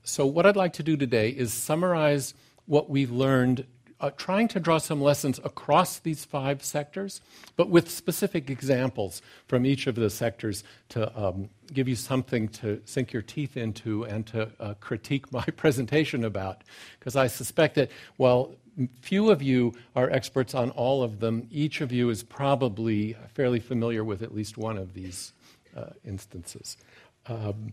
so, 0.03 0.25
what 0.25 0.45
I'd 0.45 0.55
like 0.55 0.73
to 0.73 0.83
do 0.83 0.97
today 0.97 1.29
is 1.29 1.53
summarize 1.53 2.33
what 2.65 2.89
we've 2.89 3.11
learned, 3.11 3.65
uh, 3.99 4.11
trying 4.11 4.47
to 4.47 4.59
draw 4.59 4.77
some 4.77 5.01
lessons 5.01 5.39
across 5.43 5.99
these 5.99 6.23
five 6.23 6.63
sectors, 6.63 7.21
but 7.55 7.69
with 7.69 7.89
specific 7.89 8.49
examples 8.49 9.21
from 9.47 9.65
each 9.65 9.87
of 9.87 9.95
the 9.95 10.09
sectors 10.09 10.63
to 10.89 11.17
um, 11.19 11.49
give 11.73 11.87
you 11.87 11.95
something 11.95 12.47
to 12.47 12.81
sink 12.85 13.11
your 13.11 13.21
teeth 13.21 13.57
into 13.57 14.03
and 14.03 14.27
to 14.27 14.49
uh, 14.59 14.73
critique 14.79 15.31
my 15.31 15.45
presentation 15.55 16.23
about. 16.23 16.63
Because 16.99 17.15
I 17.15 17.27
suspect 17.27 17.75
that 17.75 17.89
while 18.17 18.53
few 19.01 19.31
of 19.31 19.41
you 19.41 19.73
are 19.95 20.09
experts 20.09 20.53
on 20.53 20.69
all 20.71 21.01
of 21.01 21.19
them, 21.19 21.47
each 21.49 21.81
of 21.81 21.91
you 21.91 22.09
is 22.09 22.23
probably 22.23 23.15
fairly 23.33 23.59
familiar 23.59 24.03
with 24.03 24.21
at 24.21 24.33
least 24.33 24.57
one 24.57 24.77
of 24.77 24.93
these 24.93 25.33
uh, 25.75 25.87
instances. 26.05 26.77
Um, 27.25 27.71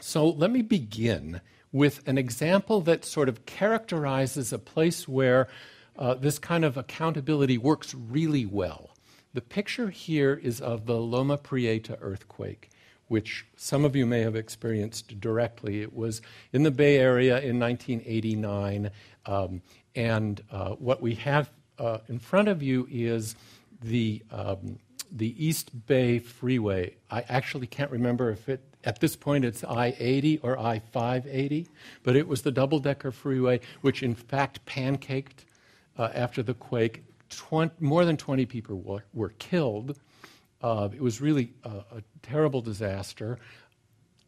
so 0.00 0.28
let 0.28 0.50
me 0.50 0.62
begin 0.62 1.40
with 1.72 2.06
an 2.06 2.18
example 2.18 2.80
that 2.82 3.04
sort 3.04 3.28
of 3.28 3.46
characterizes 3.46 4.52
a 4.52 4.58
place 4.58 5.06
where 5.06 5.48
uh, 5.96 6.14
this 6.14 6.38
kind 6.38 6.64
of 6.64 6.76
accountability 6.76 7.58
works 7.58 7.94
really 7.94 8.46
well. 8.46 8.90
The 9.32 9.40
picture 9.40 9.90
here 9.90 10.34
is 10.34 10.60
of 10.60 10.86
the 10.86 10.96
Loma 10.96 11.36
Prieta 11.36 11.96
earthquake, 12.00 12.70
which 13.06 13.46
some 13.56 13.84
of 13.84 13.94
you 13.94 14.06
may 14.06 14.20
have 14.20 14.34
experienced 14.34 15.20
directly. 15.20 15.82
It 15.82 15.94
was 15.94 16.20
in 16.52 16.64
the 16.64 16.70
Bay 16.70 16.98
Area 16.98 17.40
in 17.40 17.60
1989. 17.60 18.90
Um, 19.26 19.62
and 19.94 20.42
uh, 20.50 20.70
what 20.70 21.00
we 21.00 21.14
have 21.16 21.50
uh, 21.78 21.98
in 22.08 22.18
front 22.18 22.48
of 22.48 22.62
you 22.62 22.88
is 22.90 23.36
the, 23.80 24.22
um, 24.32 24.78
the 25.12 25.44
East 25.44 25.86
Bay 25.86 26.18
Freeway. 26.18 26.96
I 27.10 27.24
actually 27.28 27.66
can't 27.66 27.90
remember 27.90 28.30
if 28.30 28.48
it 28.48 28.69
at 28.84 29.00
this 29.00 29.16
point, 29.16 29.44
it's 29.44 29.62
I 29.62 29.94
80 29.98 30.38
or 30.38 30.58
I 30.58 30.78
580, 30.78 31.68
but 32.02 32.16
it 32.16 32.26
was 32.26 32.42
the 32.42 32.50
double 32.50 32.78
decker 32.78 33.12
freeway, 33.12 33.60
which 33.82 34.02
in 34.02 34.14
fact 34.14 34.64
pancaked 34.64 35.44
uh, 35.98 36.10
after 36.14 36.42
the 36.42 36.54
quake. 36.54 37.04
20, 37.28 37.74
more 37.80 38.04
than 38.04 38.16
20 38.16 38.46
people 38.46 38.80
were, 38.80 39.04
were 39.12 39.34
killed. 39.38 39.98
Uh, 40.62 40.88
it 40.92 41.00
was 41.00 41.20
really 41.20 41.52
a, 41.64 41.68
a 41.68 42.02
terrible 42.22 42.60
disaster. 42.60 43.38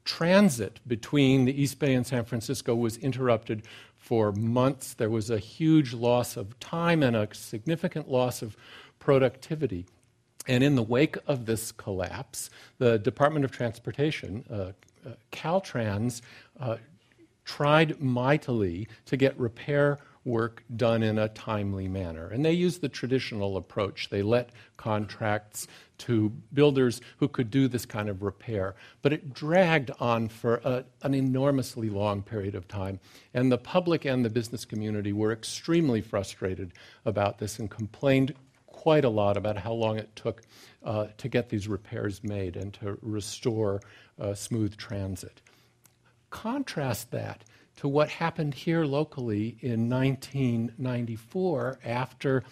Transit 0.04 0.80
between 0.86 1.44
the 1.44 1.62
East 1.62 1.78
Bay 1.78 1.94
and 1.94 2.06
San 2.06 2.24
Francisco 2.24 2.74
was 2.74 2.96
interrupted 2.98 3.62
for 3.96 4.32
months. 4.32 4.94
There 4.94 5.10
was 5.10 5.30
a 5.30 5.38
huge 5.38 5.94
loss 5.94 6.36
of 6.36 6.58
time 6.60 7.02
and 7.02 7.16
a 7.16 7.28
significant 7.32 8.10
loss 8.10 8.42
of 8.42 8.56
productivity. 8.98 9.86
And 10.48 10.64
in 10.64 10.74
the 10.74 10.82
wake 10.82 11.16
of 11.26 11.46
this 11.46 11.72
collapse, 11.72 12.50
the 12.78 12.98
Department 12.98 13.44
of 13.44 13.52
Transportation, 13.52 14.44
uh, 14.50 14.54
uh, 15.08 15.14
Caltrans, 15.30 16.20
uh, 16.58 16.76
tried 17.44 18.00
mightily 18.00 18.88
to 19.06 19.16
get 19.16 19.38
repair 19.38 19.98
work 20.24 20.62
done 20.76 21.02
in 21.02 21.18
a 21.18 21.28
timely 21.28 21.88
manner. 21.88 22.28
And 22.28 22.44
they 22.44 22.52
used 22.52 22.80
the 22.80 22.88
traditional 22.88 23.56
approach. 23.56 24.08
They 24.08 24.22
let 24.22 24.50
contracts 24.76 25.66
to 25.98 26.32
builders 26.52 27.00
who 27.18 27.28
could 27.28 27.50
do 27.50 27.68
this 27.68 27.86
kind 27.86 28.08
of 28.08 28.22
repair. 28.22 28.74
But 29.02 29.12
it 29.12 29.34
dragged 29.34 29.90
on 29.98 30.28
for 30.28 30.56
a, 30.64 30.84
an 31.02 31.14
enormously 31.14 31.90
long 31.90 32.22
period 32.22 32.54
of 32.54 32.68
time. 32.68 33.00
And 33.34 33.50
the 33.50 33.58
public 33.58 34.04
and 34.04 34.24
the 34.24 34.30
business 34.30 34.64
community 34.64 35.12
were 35.12 35.32
extremely 35.32 36.00
frustrated 36.00 36.72
about 37.04 37.38
this 37.38 37.58
and 37.58 37.70
complained 37.70 38.34
quite 38.82 39.04
a 39.04 39.08
lot 39.08 39.36
about 39.36 39.56
how 39.56 39.72
long 39.72 39.96
it 39.96 40.10
took 40.16 40.42
uh, 40.82 41.06
to 41.16 41.28
get 41.28 41.48
these 41.48 41.68
repairs 41.68 42.24
made 42.24 42.56
and 42.56 42.74
to 42.74 42.98
restore 43.00 43.80
uh, 44.20 44.34
smooth 44.34 44.76
transit. 44.76 45.40
Contrast 46.30 47.12
that 47.12 47.44
to 47.76 47.86
what 47.86 48.08
happened 48.08 48.52
here 48.52 48.84
locally 48.84 49.56
in 49.60 49.88
1994 49.88 51.78
after 51.84 52.42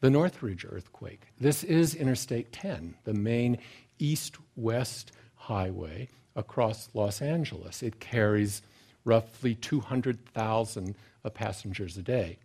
the 0.00 0.10
Northridge 0.10 0.66
earthquake. 0.68 1.22
This 1.40 1.64
is 1.64 1.94
Interstate 1.94 2.52
10, 2.52 2.94
the 3.04 3.14
main 3.14 3.56
east 3.98 4.36
west 4.56 5.12
highway 5.36 6.10
across 6.36 6.90
Los 6.92 7.22
Angeles. 7.22 7.82
It 7.82 7.98
carries 7.98 8.60
roughly 9.06 9.54
200,000 9.54 10.94
uh, 11.24 11.30
passengers 11.30 11.96
a 11.96 12.02
day. 12.02 12.36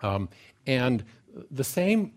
Um, 0.00 0.30
and 0.66 1.04
the 1.50 1.62
same 1.62 2.12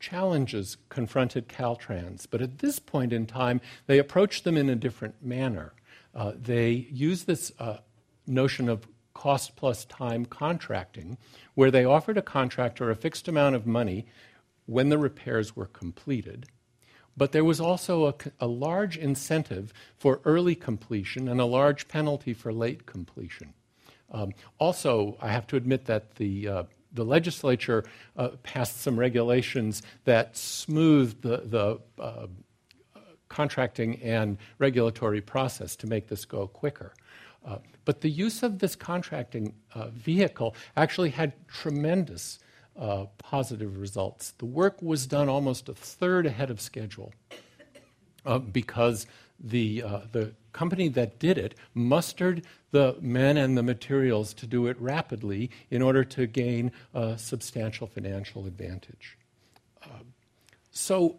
challenges 0.00 0.76
confronted 0.88 1.48
Caltrans, 1.48 2.26
but 2.30 2.42
at 2.42 2.58
this 2.58 2.78
point 2.78 3.12
in 3.12 3.26
time, 3.26 3.60
they 3.86 3.98
approached 3.98 4.44
them 4.44 4.56
in 4.56 4.68
a 4.68 4.76
different 4.76 5.24
manner. 5.24 5.72
Uh, 6.14 6.32
they 6.36 6.88
used 6.90 7.26
this 7.26 7.52
uh, 7.58 7.78
notion 8.26 8.68
of 8.68 8.86
cost 9.14 9.56
plus 9.56 9.84
time 9.86 10.26
contracting, 10.26 11.16
where 11.54 11.70
they 11.70 11.84
offered 11.84 12.18
a 12.18 12.22
contractor 12.22 12.90
a 12.90 12.96
fixed 12.96 13.28
amount 13.28 13.54
of 13.54 13.66
money 13.66 14.06
when 14.66 14.88
the 14.88 14.98
repairs 14.98 15.56
were 15.56 15.66
completed. 15.66 16.46
But 17.16 17.32
there 17.32 17.44
was 17.44 17.60
also 17.60 18.06
a, 18.06 18.14
a 18.40 18.46
large 18.46 18.98
incentive 18.98 19.72
for 19.96 20.20
early 20.24 20.54
completion 20.54 21.28
and 21.28 21.40
a 21.40 21.46
large 21.46 21.88
penalty 21.88 22.34
for 22.34 22.52
late 22.52 22.84
completion. 22.84 23.54
Um, 24.10 24.32
also, 24.58 25.16
I 25.20 25.28
have 25.28 25.46
to 25.48 25.56
admit 25.56 25.86
that 25.86 26.16
the 26.16 26.48
uh, 26.48 26.62
the 26.96 27.04
legislature 27.04 27.84
uh, 28.16 28.28
passed 28.42 28.80
some 28.80 28.98
regulations 28.98 29.82
that 30.04 30.36
smoothed 30.36 31.22
the, 31.22 31.42
the 31.44 32.02
uh, 32.02 32.26
contracting 33.28 34.00
and 34.02 34.38
regulatory 34.58 35.20
process 35.20 35.76
to 35.76 35.86
make 35.86 36.08
this 36.08 36.24
go 36.24 36.46
quicker. 36.46 36.92
Uh, 37.44 37.58
but 37.84 38.00
the 38.00 38.10
use 38.10 38.42
of 38.42 38.58
this 38.58 38.74
contracting 38.74 39.54
uh, 39.74 39.88
vehicle 39.88 40.56
actually 40.76 41.10
had 41.10 41.32
tremendous 41.46 42.40
uh, 42.76 43.06
positive 43.18 43.78
results. 43.78 44.32
The 44.38 44.46
work 44.46 44.82
was 44.82 45.06
done 45.06 45.28
almost 45.28 45.68
a 45.68 45.74
third 45.74 46.26
ahead 46.26 46.50
of 46.50 46.60
schedule 46.60 47.12
uh, 48.24 48.38
because 48.38 49.06
the, 49.38 49.80
the 50.12 50.32
company 50.56 50.88
that 50.88 51.18
did 51.18 51.36
it 51.36 51.54
mustered 51.74 52.42
the 52.70 52.96
men 53.00 53.36
and 53.36 53.58
the 53.58 53.62
materials 53.62 54.32
to 54.32 54.46
do 54.46 54.66
it 54.66 54.80
rapidly 54.80 55.50
in 55.70 55.82
order 55.82 56.02
to 56.02 56.26
gain 56.26 56.72
a 56.94 57.18
substantial 57.18 57.86
financial 57.86 58.46
advantage. 58.46 59.18
Uh, 59.82 60.04
so, 60.70 61.18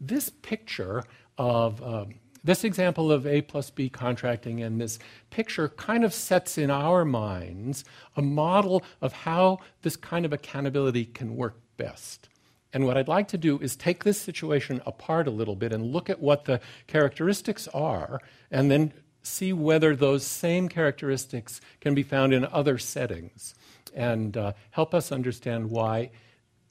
this 0.00 0.28
picture 0.28 1.04
of 1.38 1.80
um, 1.82 2.14
this 2.42 2.64
example 2.64 3.12
of 3.12 3.26
A 3.26 3.42
plus 3.42 3.70
B 3.70 3.88
contracting 3.88 4.60
and 4.60 4.80
this 4.80 4.98
picture 5.30 5.68
kind 5.68 6.04
of 6.04 6.12
sets 6.12 6.58
in 6.58 6.70
our 6.70 7.04
minds 7.04 7.84
a 8.16 8.22
model 8.22 8.82
of 9.00 9.12
how 9.12 9.58
this 9.82 9.96
kind 9.96 10.26
of 10.26 10.32
accountability 10.32 11.06
can 11.06 11.36
work 11.36 11.56
best. 11.76 12.28
And 12.74 12.84
what 12.86 12.98
I'd 12.98 13.06
like 13.06 13.28
to 13.28 13.38
do 13.38 13.60
is 13.60 13.76
take 13.76 14.02
this 14.02 14.20
situation 14.20 14.82
apart 14.84 15.28
a 15.28 15.30
little 15.30 15.54
bit 15.54 15.72
and 15.72 15.92
look 15.92 16.10
at 16.10 16.20
what 16.20 16.44
the 16.44 16.60
characteristics 16.88 17.68
are, 17.68 18.20
and 18.50 18.68
then 18.68 18.92
see 19.22 19.52
whether 19.52 19.94
those 19.94 20.26
same 20.26 20.68
characteristics 20.68 21.60
can 21.80 21.94
be 21.94 22.02
found 22.02 22.34
in 22.34 22.44
other 22.46 22.76
settings, 22.76 23.54
and 23.94 24.36
uh, 24.36 24.52
help 24.72 24.92
us 24.92 25.12
understand 25.12 25.70
why 25.70 26.10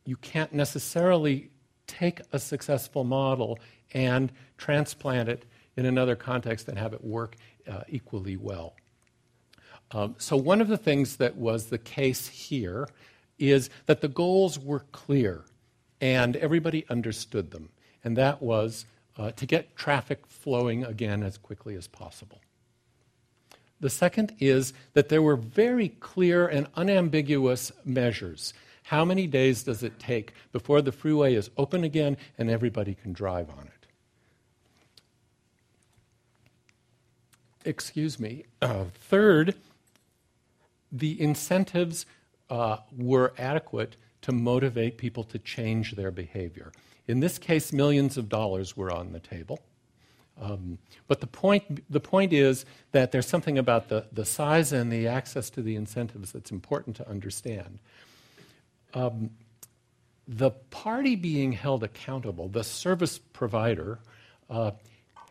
you 0.03 0.17
can't 0.17 0.53
necessarily 0.53 1.50
take 1.88 2.19
a 2.33 2.38
successful 2.38 3.05
model 3.05 3.57
and 3.93 4.29
transplant 4.57 5.29
it 5.29 5.45
in 5.77 5.86
another 5.86 6.17
context 6.17 6.67
and 6.67 6.77
have 6.77 6.91
it 6.91 7.01
work 7.01 7.38
uh, 7.72 7.81
equally 7.88 8.36
well. 8.36 8.75
Um, 9.91 10.15
so, 10.17 10.36
one 10.36 10.60
of 10.60 10.67
the 10.67 10.77
things 10.77 11.15
that 11.15 11.38
was 11.38 11.67
the 11.67 11.77
case 11.77 12.27
here 12.27 12.89
is 13.39 13.69
that 13.86 14.01
the 14.01 14.10
goals 14.10 14.60
were 14.60 14.81
clear 14.91 15.45
and 16.03 16.36
everybody 16.36 16.86
understood 16.89 17.51
them. 17.51 17.69
And 18.03 18.17
that 18.17 18.41
was 18.41 18.86
uh, 19.17 19.31
to 19.31 19.45
get 19.45 19.77
traffic 19.77 20.27
flowing 20.27 20.83
again 20.83 21.24
as 21.24 21.38
quickly 21.38 21.75
as 21.75 21.88
possible. 21.88 22.41
The 23.79 23.89
second 23.89 24.36
is 24.38 24.74
that 24.95 25.07
there 25.07 25.22
were 25.22 25.38
very 25.38 25.88
clear 25.88 26.45
and 26.45 26.67
unambiguous 26.75 27.72
measures. 27.86 28.53
How 28.83 29.05
many 29.05 29.27
days 29.27 29.63
does 29.63 29.81
it 29.81 29.98
take 29.98 30.33
before 30.51 30.81
the 30.81 30.91
freeway 30.91 31.36
is 31.36 31.50
open 31.55 31.86
again 31.86 32.17
and 32.38 32.50
everybody 32.50 32.95
can 32.95 33.13
drive 33.13 33.50
on 33.50 33.67
it? 33.67 33.88
Excuse 37.63 38.19
me. 38.19 38.43
Uh, 38.62 38.86
third, 38.93 39.55
the 40.91 41.22
incentives 41.22 42.05
uh, 42.50 42.79
were 42.93 43.33
adequate 43.38 43.95
to 44.24 44.32
motivate 44.32 44.98
people 44.98 45.24
to 45.25 45.39
change 45.39 45.96
their 45.96 46.12
behavior. 46.12 46.72
In 47.08 47.20
this 47.20 47.38
case, 47.38 47.72
millions 47.72 48.18
of 48.18 48.30
dollars 48.30 48.75
were 48.75 48.92
on 48.92 49.12
the 49.12 49.20
table. 49.20 49.60
Um, 50.42 50.80
but 51.08 51.22
the 51.22 51.27
point, 51.27 51.84
the 51.92 52.00
point 52.00 52.34
is 52.34 52.65
that 52.92 53.12
there's 53.12 53.27
something 53.27 53.58
about 53.58 53.89
the, 53.89 54.06
the 54.12 54.25
size 54.25 54.72
and 54.72 54.92
the 54.92 55.08
access 55.08 55.50
to 55.51 55.62
the 55.62 55.75
incentives 55.75 56.32
that's 56.32 56.51
important 56.51 56.96
to 56.98 57.08
understand. 57.08 57.80
Um, 58.94 59.32
the 60.27 60.51
party 60.51 61.15
being 61.15 61.51
held 61.51 61.84
accountable, 61.84 62.48
the 62.48 62.63
service 62.63 63.18
provider, 63.20 64.00
uh, 64.50 64.72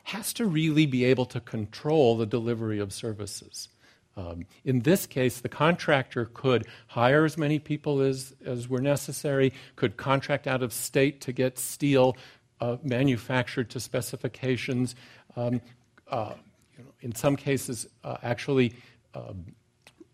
has 0.05 0.33
to 0.35 0.47
really 0.47 0.87
be 0.87 1.05
able 1.05 1.27
to 1.27 1.41
control 1.41 2.17
the 2.17 2.27
delivery 2.27 2.79
of 2.79 2.93
services. 2.93 3.69
Um, 4.17 4.47
in 4.65 4.81
this 4.81 5.07
case, 5.07 5.41
the 5.41 5.49
contractor 5.49 6.27
could 6.27 6.67
hire 6.89 7.25
as 7.25 7.39
many 7.39 7.59
people 7.59 8.01
as, 8.01 8.35
as 8.45 8.69
were 8.69 8.81
necessary, 8.81 9.53
could 9.77 9.97
contract 9.97 10.47
out 10.47 10.63
of 10.63 10.73
state 10.73 11.21
to 11.23 11.33
get 11.33 11.59
steel 11.59 12.17
uh, 12.61 12.77
manufactured 12.83 13.71
to 13.71 13.81
specifications. 13.81 14.95
Um, 15.35 15.61
uh, 16.09 16.35
you 16.77 16.85
know, 16.85 16.91
in 17.01 17.15
some 17.15 17.37
cases, 17.37 17.87
uh, 18.05 18.19
actually 18.23 18.75
um, 19.15 19.55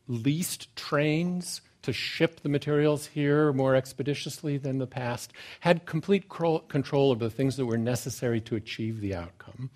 leased 0.06 0.74
trains 0.76 1.60
to 1.82 1.92
ship 1.92 2.40
the 2.40 2.48
materials 2.48 3.06
here 3.06 3.52
more 3.52 3.74
expeditiously 3.74 4.58
than 4.58 4.78
the 4.78 4.86
past, 4.86 5.32
had 5.60 5.86
complete 5.86 6.28
control 6.28 7.12
of 7.12 7.18
the 7.18 7.30
things 7.30 7.56
that 7.56 7.66
were 7.66 7.78
necessary 7.78 8.40
to 8.40 8.56
achieve 8.56 9.00
the 9.00 9.14
outcome. 9.14 9.70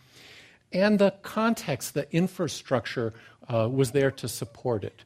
And 0.73 0.99
the 0.99 1.15
context, 1.23 1.95
the 1.95 2.11
infrastructure 2.15 3.13
uh, 3.53 3.69
was 3.71 3.93
there 3.93 4.11
to 4.11 4.29
support 4.29 4.85
it. 4.85 5.05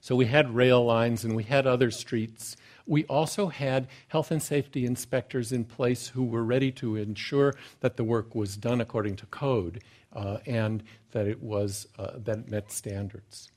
So 0.00 0.14
we 0.14 0.26
had 0.26 0.54
rail 0.54 0.84
lines 0.84 1.24
and 1.24 1.34
we 1.34 1.42
had 1.42 1.66
other 1.66 1.90
streets. 1.90 2.56
We 2.86 3.04
also 3.04 3.48
had 3.48 3.88
health 4.08 4.30
and 4.30 4.42
safety 4.42 4.86
inspectors 4.86 5.52
in 5.52 5.64
place 5.64 6.08
who 6.08 6.24
were 6.24 6.44
ready 6.44 6.70
to 6.72 6.96
ensure 6.96 7.54
that 7.80 7.96
the 7.96 8.04
work 8.04 8.34
was 8.34 8.56
done 8.56 8.80
according 8.80 9.16
to 9.16 9.26
code 9.26 9.82
uh, 10.12 10.38
and 10.46 10.82
that 11.10 11.26
it 11.26 11.42
was 11.42 11.88
uh, 11.98 12.12
that 12.16 12.38
it 12.38 12.50
met 12.50 12.72
standards. 12.72 13.50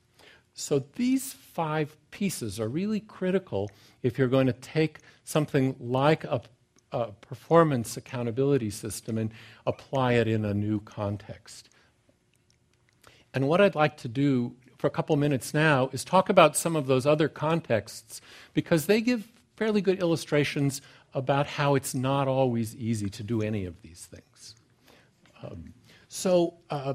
So 0.54 0.84
these 0.96 1.32
five 1.32 1.96
pieces 2.10 2.60
are 2.60 2.68
really 2.68 3.00
critical 3.00 3.70
if 4.02 4.18
you're 4.18 4.28
going 4.28 4.48
to 4.48 4.52
take 4.52 4.98
something 5.24 5.76
like 5.80 6.24
a, 6.24 6.42
a 6.92 7.12
performance 7.12 7.96
accountability 7.96 8.70
system 8.70 9.18
and 9.18 9.32
apply 9.66 10.12
it 10.14 10.28
in 10.28 10.44
a 10.44 10.54
new 10.54 10.80
context. 10.80 11.68
And 13.34 13.48
what 13.48 13.60
I'd 13.60 13.74
like 13.74 13.96
to 13.98 14.08
do 14.08 14.54
for 14.78 14.86
a 14.86 14.90
couple 14.90 15.16
minutes 15.16 15.54
now 15.54 15.88
is 15.92 16.04
talk 16.04 16.28
about 16.28 16.56
some 16.56 16.76
of 16.76 16.86
those 16.86 17.06
other 17.06 17.28
contexts 17.28 18.20
because 18.52 18.86
they 18.86 19.00
give 19.00 19.28
fairly 19.56 19.80
good 19.80 20.00
illustrations 20.00 20.82
about 21.14 21.46
how 21.46 21.74
it's 21.74 21.94
not 21.94 22.28
always 22.28 22.74
easy 22.76 23.08
to 23.08 23.22
do 23.22 23.42
any 23.42 23.64
of 23.64 23.80
these 23.82 24.06
things. 24.10 24.54
Um, 25.42 25.72
so, 26.08 26.54
uh, 26.70 26.94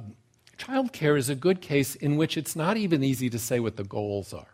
childcare 0.58 1.18
is 1.18 1.30
a 1.30 1.36
good 1.36 1.62
case 1.62 1.96
in 1.96 2.18
which 2.18 2.38
it's 2.38 2.56
not 2.56 2.78
even 2.78 3.04
easy 3.04 3.30
to 3.30 3.40
say 3.40 3.60
what 3.60 3.78
the 3.78 3.84
goals 3.84 4.34
are. 4.34 4.54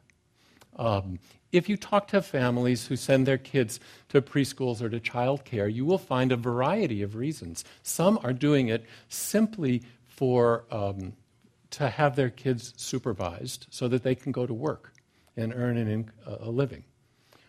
Um, 0.75 1.19
if 1.53 1.69
you 1.69 1.77
talk 1.77 2.07
to 2.09 2.21
families 2.21 2.87
who 2.87 2.95
send 2.95 3.25
their 3.25 3.37
kids 3.37 3.79
to 4.09 4.21
preschools 4.21 4.81
or 4.81 4.89
to 4.89 4.99
childcare, 4.99 5.71
you 5.71 5.85
will 5.85 5.99
find 5.99 6.31
a 6.31 6.35
variety 6.35 7.03
of 7.03 7.15
reasons. 7.15 7.63
Some 7.83 8.19
are 8.23 8.33
doing 8.33 8.67
it 8.67 8.85
simply 9.07 9.83
for 10.07 10.65
um, 10.71 11.13
to 11.69 11.89
have 11.89 12.15
their 12.15 12.31
kids 12.31 12.73
supervised 12.75 13.67
so 13.69 13.87
that 13.87 14.03
they 14.03 14.15
can 14.15 14.31
go 14.31 14.47
to 14.47 14.53
work 14.53 14.93
and 15.37 15.53
earn 15.53 15.77
an, 15.77 16.11
a 16.25 16.49
living. 16.49 16.83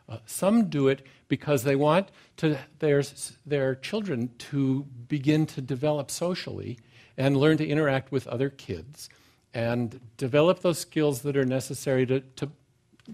Uh, 0.07 0.19
some 0.27 0.69
do 0.69 0.89
it 0.89 1.07
because 1.29 1.65
they 1.65 1.75
want 1.75 2.11
to, 2.37 2.59
their, 2.81 3.03
their 3.47 3.75
children 3.75 4.31
to 4.37 4.83
begin 5.09 5.47
to 5.47 5.63
develop 5.63 6.11
socially 6.11 6.79
and 7.17 7.39
learn 7.39 7.57
to 7.57 7.67
interact 7.67 8.13
with 8.13 8.27
other 8.27 8.51
kids 8.51 9.09
and 9.55 9.99
develop 10.19 10.61
those 10.61 10.79
skills 10.79 11.23
that 11.23 11.37
are 11.37 11.47
necessary 11.47 12.05
to, 12.05 12.21
to 12.21 12.51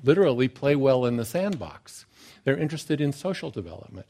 literally 0.03 0.49
play 0.49 0.77
well 0.77 1.05
in 1.05 1.17
the 1.17 1.25
sandbox. 1.25 2.07
They're 2.45 2.57
interested 2.57 3.01
in 3.01 3.13
social 3.13 3.51
development. 3.51 4.07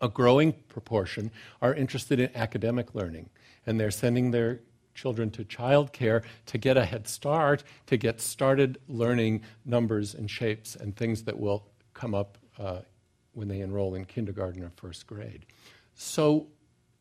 A 0.00 0.08
growing 0.08 0.52
proportion 0.68 1.30
are 1.62 1.74
interested 1.74 2.20
in 2.20 2.30
academic 2.34 2.94
learning, 2.94 3.30
and 3.66 3.80
they're 3.80 3.90
sending 3.90 4.30
their 4.30 4.60
children 4.94 5.30
to 5.30 5.44
childcare 5.44 6.22
to 6.46 6.58
get 6.58 6.76
a 6.76 6.84
head 6.84 7.06
start, 7.06 7.62
to 7.86 7.96
get 7.96 8.20
started 8.20 8.78
learning 8.88 9.42
numbers 9.64 10.14
and 10.14 10.30
shapes 10.30 10.74
and 10.74 10.96
things 10.96 11.22
that 11.24 11.38
will 11.38 11.68
come 11.94 12.14
up 12.14 12.38
uh, 12.58 12.80
when 13.32 13.48
they 13.48 13.60
enroll 13.60 13.94
in 13.94 14.04
kindergarten 14.04 14.62
or 14.62 14.70
first 14.76 15.06
grade. 15.06 15.46
So 15.94 16.48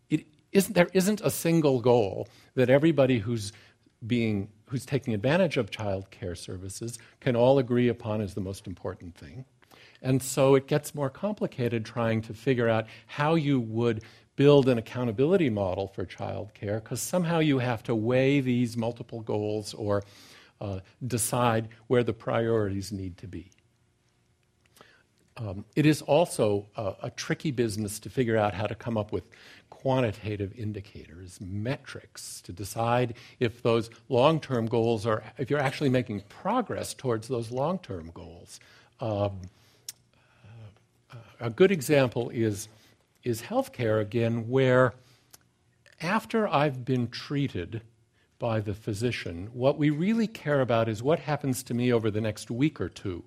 it 0.10 0.26
isn't, 0.52 0.74
there 0.74 0.90
isn't 0.94 1.22
a 1.22 1.32
single 1.32 1.80
goal 1.80 2.28
that 2.56 2.70
everybody 2.70 3.20
who's 3.20 3.52
being 4.06 4.50
who's 4.68 4.86
taking 4.86 5.14
advantage 5.14 5.58
of 5.58 5.70
child 5.72 6.10
care 6.12 6.36
services 6.36 6.98
can 7.20 7.36
all 7.36 7.60
agree 7.60 7.88
upon 7.88 8.22
as 8.22 8.34
the 8.34 8.42
most 8.42 8.68
important 8.68 9.16
thing. 9.16 9.46
And 10.02 10.22
so 10.22 10.56
it 10.56 10.68
gets 10.68 10.94
more 10.94 11.10
complicated 11.10 11.86
trying 11.86 12.22
to 12.24 12.34
figure 12.34 12.70
out 12.70 12.86
how 13.08 13.36
you 13.36 13.60
would 13.60 14.04
build 14.36 14.68
an 14.68 14.78
accountability 14.78 15.50
model 15.50 15.88
for 15.88 16.06
childcare 16.06 16.84
because 16.84 17.02
somehow 17.02 17.40
you 17.40 17.60
have 17.60 17.84
to 17.84 17.96
weigh 17.96 18.42
these 18.42 18.76
multiple 18.76 19.22
goals 19.22 19.74
or 19.74 20.04
uh, 20.62 20.80
decide 21.08 21.70
where 21.88 22.04
the 22.04 22.14
priorities 22.14 22.92
need 22.92 23.18
to 23.18 23.28
be. 23.28 23.52
Um, 25.38 25.66
it 25.76 25.86
is 25.86 26.02
also 26.02 26.66
a, 26.78 26.94
a, 27.04 27.10
tricky 27.10 27.52
business 27.52 28.00
to 28.00 28.10
figure 28.10 28.38
out 28.38 28.54
how 28.54 28.68
to 28.68 28.76
come 28.76 28.98
up 28.98 29.12
with 29.12 29.26
quantitative 29.70 30.58
indicators, 30.58 31.40
metrics, 31.42 32.40
to 32.42 32.54
decide 32.54 33.16
if 33.42 33.62
those 33.62 33.90
long 34.08 34.40
term 34.40 34.66
goals 34.66 35.06
are, 35.06 35.24
if 35.38 35.50
you're 35.50 35.60
actually 35.60 35.90
making 35.90 36.22
progress 36.30 36.94
towards 36.94 37.28
those 37.28 37.52
long 37.52 37.80
term 37.80 38.12
goals. 38.14 38.62
Um, 39.02 39.42
uh, 41.12 41.18
a 41.42 41.50
good 41.50 41.72
example 41.72 42.30
is, 42.30 42.70
is 43.26 43.42
healthcare, 43.42 44.00
again, 44.00 44.48
where 44.48 44.94
after 46.02 46.48
I've 46.48 46.86
been 46.86 47.10
treated 47.10 47.82
by 48.40 48.62
the 48.62 48.74
physician, 48.74 49.50
what 49.54 49.78
we 49.78 49.90
really 49.90 50.28
care 50.28 50.62
about 50.62 50.88
is 50.88 51.04
what 51.04 51.20
happens 51.20 51.62
to 51.64 51.74
me 51.74 51.92
over 51.92 52.10
the 52.10 52.22
next 52.22 52.50
week 52.50 52.80
or 52.80 52.88
two. 52.88 53.24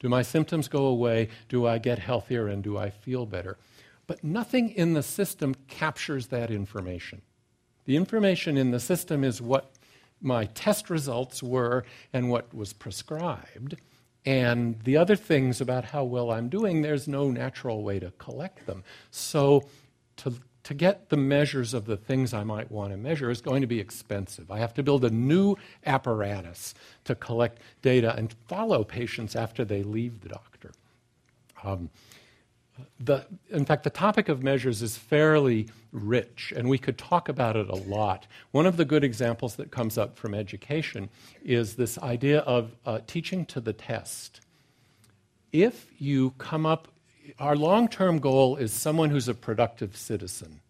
Do 0.00 0.08
my 0.08 0.22
symptoms 0.22 0.66
go 0.66 0.86
away? 0.86 1.28
Do 1.48 1.66
I 1.66 1.78
get 1.78 1.98
healthier 1.98 2.48
and 2.48 2.62
do 2.62 2.76
I 2.76 2.90
feel 2.90 3.26
better? 3.26 3.58
But 4.06 4.24
nothing 4.24 4.70
in 4.70 4.94
the 4.94 5.02
system 5.02 5.54
captures 5.68 6.28
that 6.28 6.50
information. 6.50 7.22
The 7.84 7.96
information 7.96 8.56
in 8.56 8.72
the 8.72 8.80
system 8.80 9.22
is 9.22 9.40
what 9.40 9.70
my 10.20 10.46
test 10.46 10.90
results 10.90 11.42
were 11.42 11.84
and 12.12 12.28
what 12.28 12.52
was 12.52 12.72
prescribed. 12.72 13.76
And 14.24 14.80
the 14.80 14.96
other 14.96 15.16
things 15.16 15.60
about 15.60 15.84
how 15.84 16.04
well 16.04 16.30
I'm 16.30 16.48
doing, 16.48 16.82
there's 16.82 17.08
no 17.08 17.30
natural 17.30 17.82
way 17.82 18.00
to 18.00 18.10
collect 18.12 18.66
them. 18.66 18.84
So, 19.10 19.68
to 20.18 20.34
to 20.64 20.74
get 20.74 21.08
the 21.08 21.16
measures 21.16 21.74
of 21.74 21.86
the 21.86 21.96
things 21.96 22.34
I 22.34 22.44
might 22.44 22.70
want 22.70 22.92
to 22.92 22.96
measure 22.96 23.30
is 23.30 23.40
going 23.40 23.60
to 23.62 23.66
be 23.66 23.80
expensive. 23.80 24.50
I 24.50 24.58
have 24.58 24.74
to 24.74 24.82
build 24.82 25.04
a 25.04 25.10
new 25.10 25.56
apparatus 25.86 26.74
to 27.04 27.14
collect 27.14 27.60
data 27.82 28.14
and 28.16 28.34
follow 28.48 28.84
patients 28.84 29.34
after 29.34 29.64
they 29.64 29.82
leave 29.82 30.20
the 30.20 30.28
doctor. 30.28 30.72
Um, 31.64 31.90
the, 32.98 33.26
in 33.50 33.64
fact, 33.64 33.84
the 33.84 33.90
topic 33.90 34.28
of 34.28 34.42
measures 34.42 34.80
is 34.80 34.96
fairly 34.96 35.68
rich, 35.92 36.52
and 36.56 36.68
we 36.68 36.78
could 36.78 36.96
talk 36.96 37.28
about 37.28 37.56
it 37.56 37.68
a 37.68 37.74
lot. 37.74 38.26
One 38.52 38.66
of 38.66 38.76
the 38.76 38.84
good 38.84 39.04
examples 39.04 39.56
that 39.56 39.70
comes 39.70 39.98
up 39.98 40.16
from 40.16 40.34
education 40.34 41.10
is 41.42 41.76
this 41.76 41.98
idea 41.98 42.40
of 42.40 42.76
uh, 42.86 43.00
teaching 43.06 43.44
to 43.46 43.60
the 43.60 43.72
test. 43.72 44.40
If 45.52 45.90
you 45.98 46.30
come 46.38 46.64
up 46.64 46.88
our 47.38 47.56
long 47.56 47.88
term 47.88 48.18
goal 48.18 48.56
is 48.56 48.72
someone 48.72 49.10
who's 49.10 49.28
a 49.28 49.34
productive 49.34 49.96
citizen. 49.96 50.60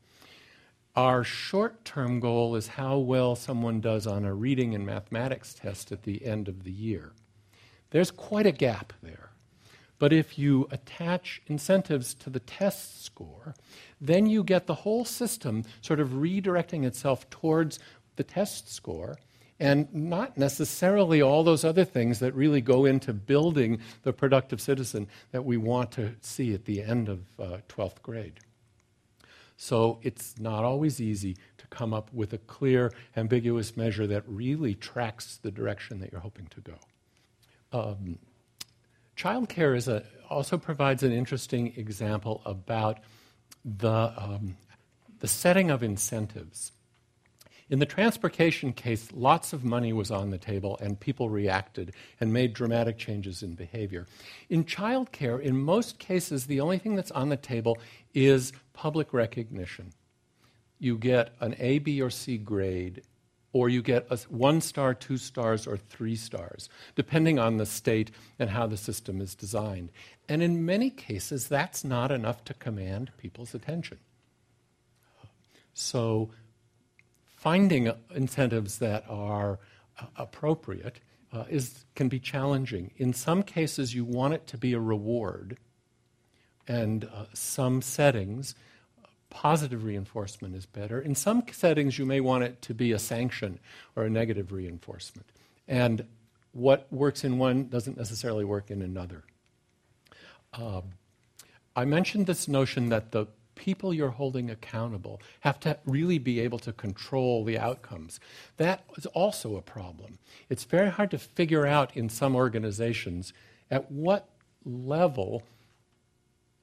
Our 0.96 1.22
short 1.22 1.84
term 1.84 2.20
goal 2.20 2.56
is 2.56 2.68
how 2.68 2.98
well 2.98 3.36
someone 3.36 3.80
does 3.80 4.06
on 4.06 4.24
a 4.24 4.34
reading 4.34 4.74
and 4.74 4.84
mathematics 4.84 5.54
test 5.54 5.92
at 5.92 6.02
the 6.02 6.24
end 6.24 6.48
of 6.48 6.64
the 6.64 6.72
year. 6.72 7.12
There's 7.90 8.10
quite 8.10 8.46
a 8.46 8.52
gap 8.52 8.92
there. 9.02 9.30
But 9.98 10.12
if 10.12 10.38
you 10.38 10.66
attach 10.70 11.42
incentives 11.46 12.14
to 12.14 12.30
the 12.30 12.40
test 12.40 13.04
score, 13.04 13.54
then 14.00 14.26
you 14.26 14.42
get 14.42 14.66
the 14.66 14.76
whole 14.76 15.04
system 15.04 15.64
sort 15.82 16.00
of 16.00 16.08
redirecting 16.10 16.86
itself 16.86 17.28
towards 17.28 17.78
the 18.16 18.24
test 18.24 18.72
score 18.72 19.18
and 19.60 19.94
not 19.94 20.38
necessarily 20.38 21.20
all 21.20 21.44
those 21.44 21.64
other 21.64 21.84
things 21.84 22.18
that 22.18 22.34
really 22.34 22.62
go 22.62 22.86
into 22.86 23.12
building 23.12 23.78
the 24.02 24.12
productive 24.12 24.60
citizen 24.60 25.06
that 25.32 25.44
we 25.44 25.58
want 25.58 25.92
to 25.92 26.14
see 26.22 26.54
at 26.54 26.64
the 26.64 26.82
end 26.82 27.10
of 27.10 27.20
uh, 27.38 27.58
12th 27.68 28.00
grade. 28.02 28.40
So 29.58 29.98
it's 30.02 30.38
not 30.38 30.64
always 30.64 31.02
easy 31.02 31.36
to 31.58 31.66
come 31.66 31.92
up 31.92 32.10
with 32.14 32.32
a 32.32 32.38
clear, 32.38 32.90
ambiguous 33.14 33.76
measure 33.76 34.06
that 34.06 34.24
really 34.26 34.74
tracks 34.74 35.38
the 35.42 35.50
direction 35.50 36.00
that 36.00 36.10
you're 36.10 36.22
hoping 36.22 36.46
to 36.46 36.60
go. 36.62 36.74
Um, 37.70 38.18
childcare 39.18 39.76
is 39.76 39.86
a, 39.86 40.02
also 40.30 40.56
provides 40.56 41.02
an 41.02 41.12
interesting 41.12 41.74
example 41.76 42.40
about 42.46 43.00
the, 43.62 44.14
um, 44.16 44.56
the 45.18 45.28
setting 45.28 45.70
of 45.70 45.82
incentives. 45.82 46.72
In 47.70 47.78
the 47.78 47.86
transportation 47.86 48.72
case, 48.72 49.08
lots 49.12 49.52
of 49.52 49.64
money 49.64 49.92
was 49.92 50.10
on 50.10 50.30
the 50.30 50.38
table 50.38 50.76
and 50.82 50.98
people 50.98 51.30
reacted 51.30 51.94
and 52.20 52.32
made 52.32 52.52
dramatic 52.52 52.98
changes 52.98 53.44
in 53.44 53.54
behavior. 53.54 54.06
In 54.48 54.64
childcare, 54.64 55.40
in 55.40 55.56
most 55.56 56.00
cases, 56.00 56.46
the 56.46 56.60
only 56.60 56.78
thing 56.78 56.96
that's 56.96 57.12
on 57.12 57.28
the 57.28 57.36
table 57.36 57.78
is 58.12 58.52
public 58.72 59.12
recognition. 59.12 59.92
You 60.80 60.98
get 60.98 61.32
an 61.38 61.54
A, 61.60 61.78
B, 61.78 62.02
or 62.02 62.10
C 62.10 62.38
grade, 62.38 63.02
or 63.52 63.68
you 63.68 63.82
get 63.82 64.06
a 64.10 64.18
one 64.28 64.60
star, 64.60 64.92
two 64.92 65.16
stars, 65.16 65.66
or 65.68 65.76
three 65.76 66.16
stars, 66.16 66.68
depending 66.96 67.38
on 67.38 67.56
the 67.56 67.66
state 67.66 68.10
and 68.40 68.50
how 68.50 68.66
the 68.66 68.76
system 68.76 69.20
is 69.20 69.36
designed. 69.36 69.90
And 70.28 70.42
in 70.42 70.66
many 70.66 70.90
cases, 70.90 71.46
that's 71.46 71.84
not 71.84 72.10
enough 72.10 72.42
to 72.46 72.54
command 72.54 73.12
people's 73.16 73.54
attention. 73.54 73.98
So 75.72 76.30
finding 77.40 77.90
incentives 78.14 78.78
that 78.80 79.02
are 79.08 79.58
uh, 79.98 80.04
appropriate 80.16 81.00
uh, 81.32 81.44
is, 81.48 81.86
can 81.94 82.06
be 82.06 82.20
challenging. 82.20 82.90
In 82.98 83.14
some 83.14 83.42
cases, 83.42 83.94
you 83.94 84.04
want 84.04 84.34
it 84.34 84.46
to 84.48 84.58
be 84.58 84.74
a 84.74 84.78
reward, 84.78 85.56
and 86.68 87.04
uh, 87.04 87.24
some 87.32 87.80
settings, 87.80 88.54
positive 89.30 89.84
reinforcement 89.84 90.54
is 90.54 90.66
better. 90.66 91.00
In 91.00 91.14
some 91.14 91.42
settings, 91.50 91.98
you 91.98 92.04
may 92.04 92.20
want 92.20 92.44
it 92.44 92.60
to 92.60 92.74
be 92.74 92.92
a 92.92 92.98
sanction 92.98 93.58
or 93.96 94.04
a 94.04 94.10
negative 94.10 94.52
reinforcement. 94.52 95.26
And 95.66 96.04
what 96.52 96.88
works 96.92 97.24
in 97.24 97.38
one 97.38 97.68
doesn't 97.68 97.96
necessarily 97.96 98.44
work 98.44 98.70
in 98.70 98.82
another. 98.82 99.24
Um, 100.52 100.82
I 101.74 101.86
mentioned 101.86 102.26
this 102.26 102.48
notion 102.48 102.90
that 102.90 103.12
the 103.12 103.28
people 103.60 103.92
you're 103.92 104.08
holding 104.08 104.50
accountable 104.50 105.20
have 105.40 105.60
to 105.60 105.76
really 105.84 106.18
be 106.18 106.40
able 106.40 106.58
to 106.58 106.72
control 106.72 107.44
the 107.44 107.58
outcomes. 107.58 108.18
That 108.56 108.84
is 108.96 109.04
also 109.04 109.56
a 109.56 109.60
problem. 109.60 110.18
It's 110.48 110.64
very 110.64 110.90
hard 110.90 111.10
to 111.10 111.18
figure 111.18 111.66
out 111.66 111.94
in 111.94 112.08
some 112.08 112.34
organizations 112.34 113.34
at 113.70 113.92
what 113.92 114.30
level 114.64 115.42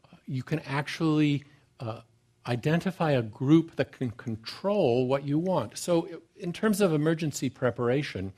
uh, 0.06 0.18
you 0.26 0.42
can 0.42 0.60
actually 0.62 1.44
uh, 1.80 2.02
identify 2.48 3.12
a 3.12 3.22
group 3.22 3.76
that 3.76 3.92
can 3.92 4.10
control 4.10 5.06
what 5.06 5.24
you 5.24 5.38
want. 5.38 5.78
So, 5.78 6.08
in 6.36 6.52
terms 6.52 6.82
of 6.82 6.94
emergency 6.94 7.48
preparation, 7.48 8.34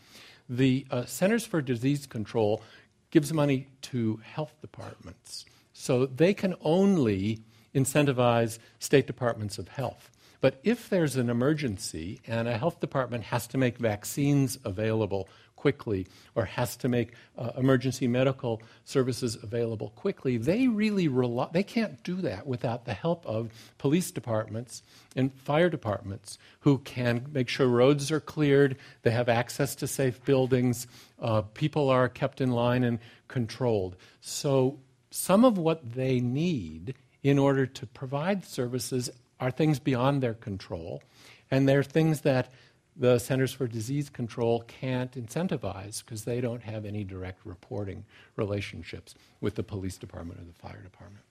the 0.50 0.86
uh, 0.92 1.06
Centers 1.06 1.46
for 1.46 1.62
Disease 1.62 2.06
Control 2.08 2.62
gives 3.10 3.32
money 3.32 3.68
to 3.84 4.20
health 4.22 4.54
departments. 4.60 5.46
So 5.72 6.06
they 6.06 6.34
can 6.34 6.56
only 6.62 7.40
incentivize 7.74 8.60
state 8.80 9.08
departments 9.08 9.58
of 9.58 9.68
health. 9.68 10.12
But 10.42 10.60
if 10.64 10.90
there's 10.90 11.16
an 11.16 11.30
emergency 11.30 12.22
and 12.26 12.48
a 12.48 12.58
health 12.58 12.80
department 12.80 13.26
has 13.26 13.48
to 13.48 13.58
make 13.58 13.78
vaccines 13.78 14.58
available 14.64 15.28
quickly 15.58 16.08
or 16.36 16.46
has 16.46 16.78
to 16.78 16.88
make 16.88 17.12
uh, 17.38 17.52
emergency 17.58 18.08
medical 18.08 18.62
services 18.86 19.38
available 19.44 19.90
quickly, 19.98 20.38
they 20.38 20.70
really 20.70 21.10
rely, 21.10 21.50
they 21.52 21.64
can't 21.64 22.02
do 22.04 22.16
that 22.16 22.48
without 22.48 22.86
the 22.86 22.94
help 22.94 23.26
of 23.26 23.52
police 23.78 24.12
departments 24.12 24.82
and 25.18 25.34
fire 25.34 25.70
departments 25.70 26.38
who 26.62 26.78
can 26.78 27.26
make 27.34 27.50
sure 27.50 27.68
roads 27.68 28.10
are 28.10 28.22
cleared, 28.22 28.78
they 29.02 29.12
have 29.12 29.28
access 29.28 29.76
to 29.76 29.88
safe 29.88 30.24
buildings, 30.24 30.88
uh, 31.22 31.42
people 31.42 31.90
are 31.90 32.08
kept 32.08 32.40
in 32.40 32.52
line 32.52 32.86
and 32.86 33.00
controlled. 33.28 33.98
So 34.22 34.80
some 35.12 35.44
of 35.44 35.58
what 35.58 35.94
they 35.96 36.22
need 36.22 36.96
in 37.24 37.38
order 37.38 37.66
to 37.66 37.86
provide 37.86 38.46
services 38.46 39.10
are 39.40 39.52
things 39.52 39.80
beyond 39.80 40.22
their 40.22 40.34
control, 40.34 41.02
and 41.50 41.68
they're 41.68 41.84
things 41.84 42.22
that 42.22 42.52
the 42.96 43.18
Centers 43.18 43.54
for 43.54 43.66
Disease 43.66 44.10
Control 44.10 44.62
can't 44.68 45.12
incentivize 45.14 46.04
because 46.04 46.26
they 46.26 46.42
don't 46.42 46.62
have 46.64 46.86
any 46.86 47.06
direct 47.06 47.46
reporting 47.46 48.04
relationships 48.36 49.16
with 49.40 49.56
the 49.56 49.64
police 49.64 49.98
department 49.98 50.42
or 50.42 50.44
the 50.44 50.54
fire 50.54 50.82
department. 50.82 51.24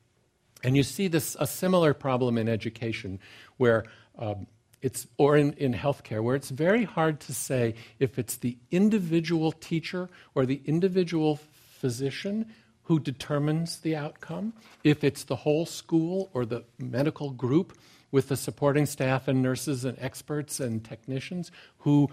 And 0.65 0.77
you 0.77 0.83
see 0.83 1.09
this 1.09 1.37
a 1.39 1.47
similar 1.47 1.93
problem 1.93 2.39
in 2.39 2.49
education 2.49 3.21
where 3.59 3.85
um, 4.19 4.47
it's 4.81 5.07
or 5.19 5.37
in, 5.37 5.53
in 5.55 5.75
healthcare 5.75 6.23
where 6.23 6.37
it's 6.37 6.51
very 6.51 6.85
hard 6.85 7.21
to 7.21 7.35
say 7.35 7.75
if 7.99 8.19
it's 8.19 8.37
the 8.37 8.57
individual 8.71 9.53
teacher 9.53 10.09
or 10.35 10.47
the 10.47 10.61
individual 10.65 11.39
physician 11.81 12.53
who 12.89 12.99
determines 12.99 13.81
the 13.81 13.95
outcome, 13.95 14.55
if 14.83 15.05
it's 15.05 15.23
the 15.23 15.37
whole 15.37 15.67
school 15.67 16.31
or 16.33 16.47
the 16.47 16.65
medical 16.79 17.31
group 17.31 17.77
with 18.11 18.29
the 18.29 18.37
supporting 18.37 18.87
staff 18.87 19.29
and 19.29 19.43
nurses 19.43 19.85
and 19.85 19.99
experts 20.01 20.59
and 20.59 20.83
technicians 20.83 21.53
who 21.81 22.09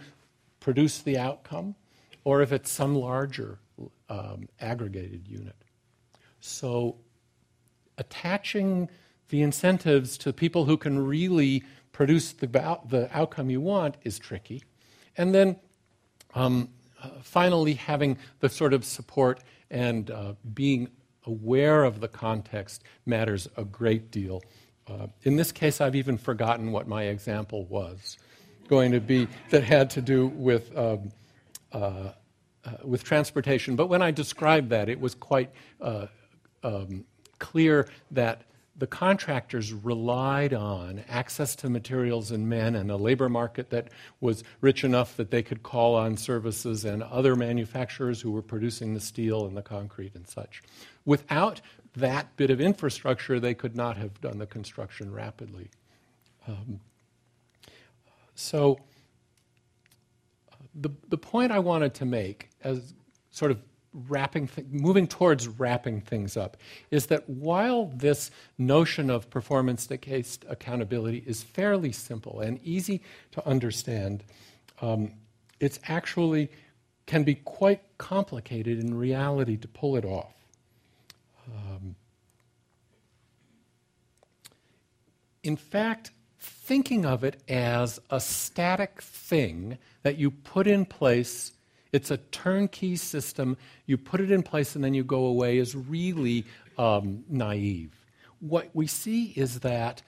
produce 0.59 0.99
the 0.99 1.17
outcome, 1.17 1.75
or 2.25 2.41
if 2.41 2.51
it's 2.51 2.69
some 2.69 2.93
larger 2.93 3.57
um, 4.09 4.49
aggregated 4.59 5.25
unit. 5.29 5.55
So, 6.41 6.97
attaching 7.97 8.89
the 9.29 9.43
incentives 9.43 10.17
to 10.17 10.33
people 10.33 10.65
who 10.65 10.75
can 10.75 10.99
really 10.99 11.63
produce 11.93 12.33
the, 12.33 12.47
the 12.47 13.09
outcome 13.13 13.49
you 13.49 13.61
want 13.61 13.95
is 14.03 14.19
tricky. 14.19 14.61
And 15.15 15.33
then 15.33 15.55
um, 16.33 16.67
finally, 17.21 17.73
having 17.73 18.17
the 18.39 18.49
sort 18.49 18.73
of 18.73 18.85
support 18.85 19.41
and 19.69 20.11
uh, 20.11 20.33
being 20.53 20.89
aware 21.25 21.83
of 21.83 21.99
the 21.99 22.07
context 22.07 22.83
matters 23.05 23.47
a 23.57 23.63
great 23.63 24.11
deal. 24.11 24.43
Uh, 24.87 25.07
in 25.23 25.35
this 25.35 25.51
case, 25.51 25.81
I've 25.81 25.95
even 25.95 26.17
forgotten 26.17 26.71
what 26.71 26.87
my 26.87 27.03
example 27.03 27.65
was 27.65 28.17
going 28.67 28.91
to 28.91 28.99
be 28.99 29.27
that 29.49 29.63
had 29.63 29.89
to 29.91 30.01
do 30.01 30.27
with, 30.27 30.75
um, 30.77 31.11
uh, 31.71 31.77
uh, 32.63 32.71
with 32.83 33.03
transportation. 33.03 33.75
But 33.75 33.87
when 33.87 34.01
I 34.01 34.11
described 34.11 34.69
that, 34.69 34.89
it 34.89 34.99
was 34.99 35.15
quite 35.15 35.51
uh, 35.81 36.07
um, 36.63 37.05
clear 37.39 37.87
that 38.11 38.43
the 38.77 38.87
contractors 38.87 39.71
relied 39.71 40.53
on 40.53 41.03
access 41.07 41.55
to 41.55 41.69
materials 41.69 42.31
and 42.31 42.49
men 42.49 42.75
and 42.75 42.91
a 42.91 42.97
labor 42.97 43.29
market 43.29 43.69
that 43.69 43.89
was 44.19 44.43
rich 44.59 44.83
enough 44.83 45.15
that 45.15 45.31
they 45.31 45.41
could 45.41 45.63
call 45.63 45.95
on 45.95 46.17
services 46.17 46.83
and 46.83 47.01
other 47.03 47.35
manufacturers 47.35 48.21
who 48.21 48.31
were 48.31 48.41
producing 48.41 48.93
the 48.93 48.99
steel 48.99 49.45
and 49.45 49.55
the 49.55 49.61
concrete 49.61 50.13
and 50.13 50.27
such. 50.27 50.61
Without 51.05 51.61
that 51.95 52.35
bit 52.35 52.49
of 52.49 52.59
infrastructure, 52.59 53.39
they 53.39 53.53
could 53.53 53.75
not 53.75 53.95
have 53.95 54.19
done 54.19 54.39
the 54.39 54.45
construction 54.45 55.13
rapidly. 55.13 55.69
Um, 56.45 56.81
so, 58.35 58.79
uh, 60.51 60.55
the, 60.73 60.89
the 61.07 61.17
point 61.17 61.53
I 61.53 61.59
wanted 61.59 61.93
to 61.95 62.05
make 62.05 62.49
as 62.61 62.93
sort 63.31 63.51
of 63.51 63.61
wrapping, 64.07 64.47
th- 64.47 64.67
moving 64.69 65.07
towards 65.07 65.47
wrapping 65.47 66.01
things 66.01 66.35
up, 66.35 66.57
is 66.91 67.07
that 67.07 67.29
while 67.29 67.85
this 67.95 68.31
notion 68.57 69.09
of 69.09 69.29
performance-based 69.29 70.45
accountability 70.49 71.23
is 71.25 71.43
fairly 71.43 71.91
simple 71.91 72.41
and 72.41 72.59
easy 72.63 73.01
to 73.31 73.47
understand, 73.47 74.23
um, 74.81 75.13
it's 75.59 75.79
actually 75.87 76.49
can 77.05 77.23
be 77.23 77.35
quite 77.35 77.81
complicated 77.97 78.79
in 78.79 78.93
reality 78.93 79.57
to 79.57 79.67
pull 79.67 79.95
it 79.95 80.05
off. 80.05 80.33
Um, 81.47 81.95
in 85.43 85.55
fact, 85.55 86.11
thinking 86.39 87.05
of 87.05 87.23
it 87.23 87.41
as 87.47 87.99
a 88.09 88.19
static 88.19 89.01
thing 89.01 89.77
that 90.01 90.17
you 90.17 90.31
put 90.31 90.65
in 90.65 90.85
place 90.85 91.51
it's 91.95 92.11
a 92.11 92.17
turnkey 92.17 92.97
system. 92.97 93.55
You 93.85 93.97
put 93.97 94.19
it 94.19 94.29
in 94.29 94.43
place 94.43 94.75
and 94.75 94.83
then 94.83 94.93
you 94.93 95.05
go 95.05 95.25
away 95.25 95.57
is 95.57 95.73
really 95.75 96.43
um, 96.77 97.23
naive. 97.29 98.05
What 98.41 98.69
we 98.73 98.85
see 98.85 99.27
is 99.37 99.61
that 99.61 100.01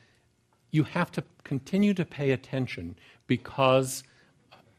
you 0.69 0.83
have 0.83 1.11
to 1.13 1.23
continue 1.45 1.93
to 1.93 2.03
pay 2.03 2.31
attention 2.31 2.97
because 3.25 4.03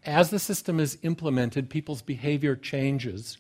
as 0.05 0.29
the 0.29 0.39
system 0.39 0.79
is 0.79 0.99
implemented, 1.03 1.71
people's 1.71 2.03
behavior 2.03 2.55
changes. 2.55 3.39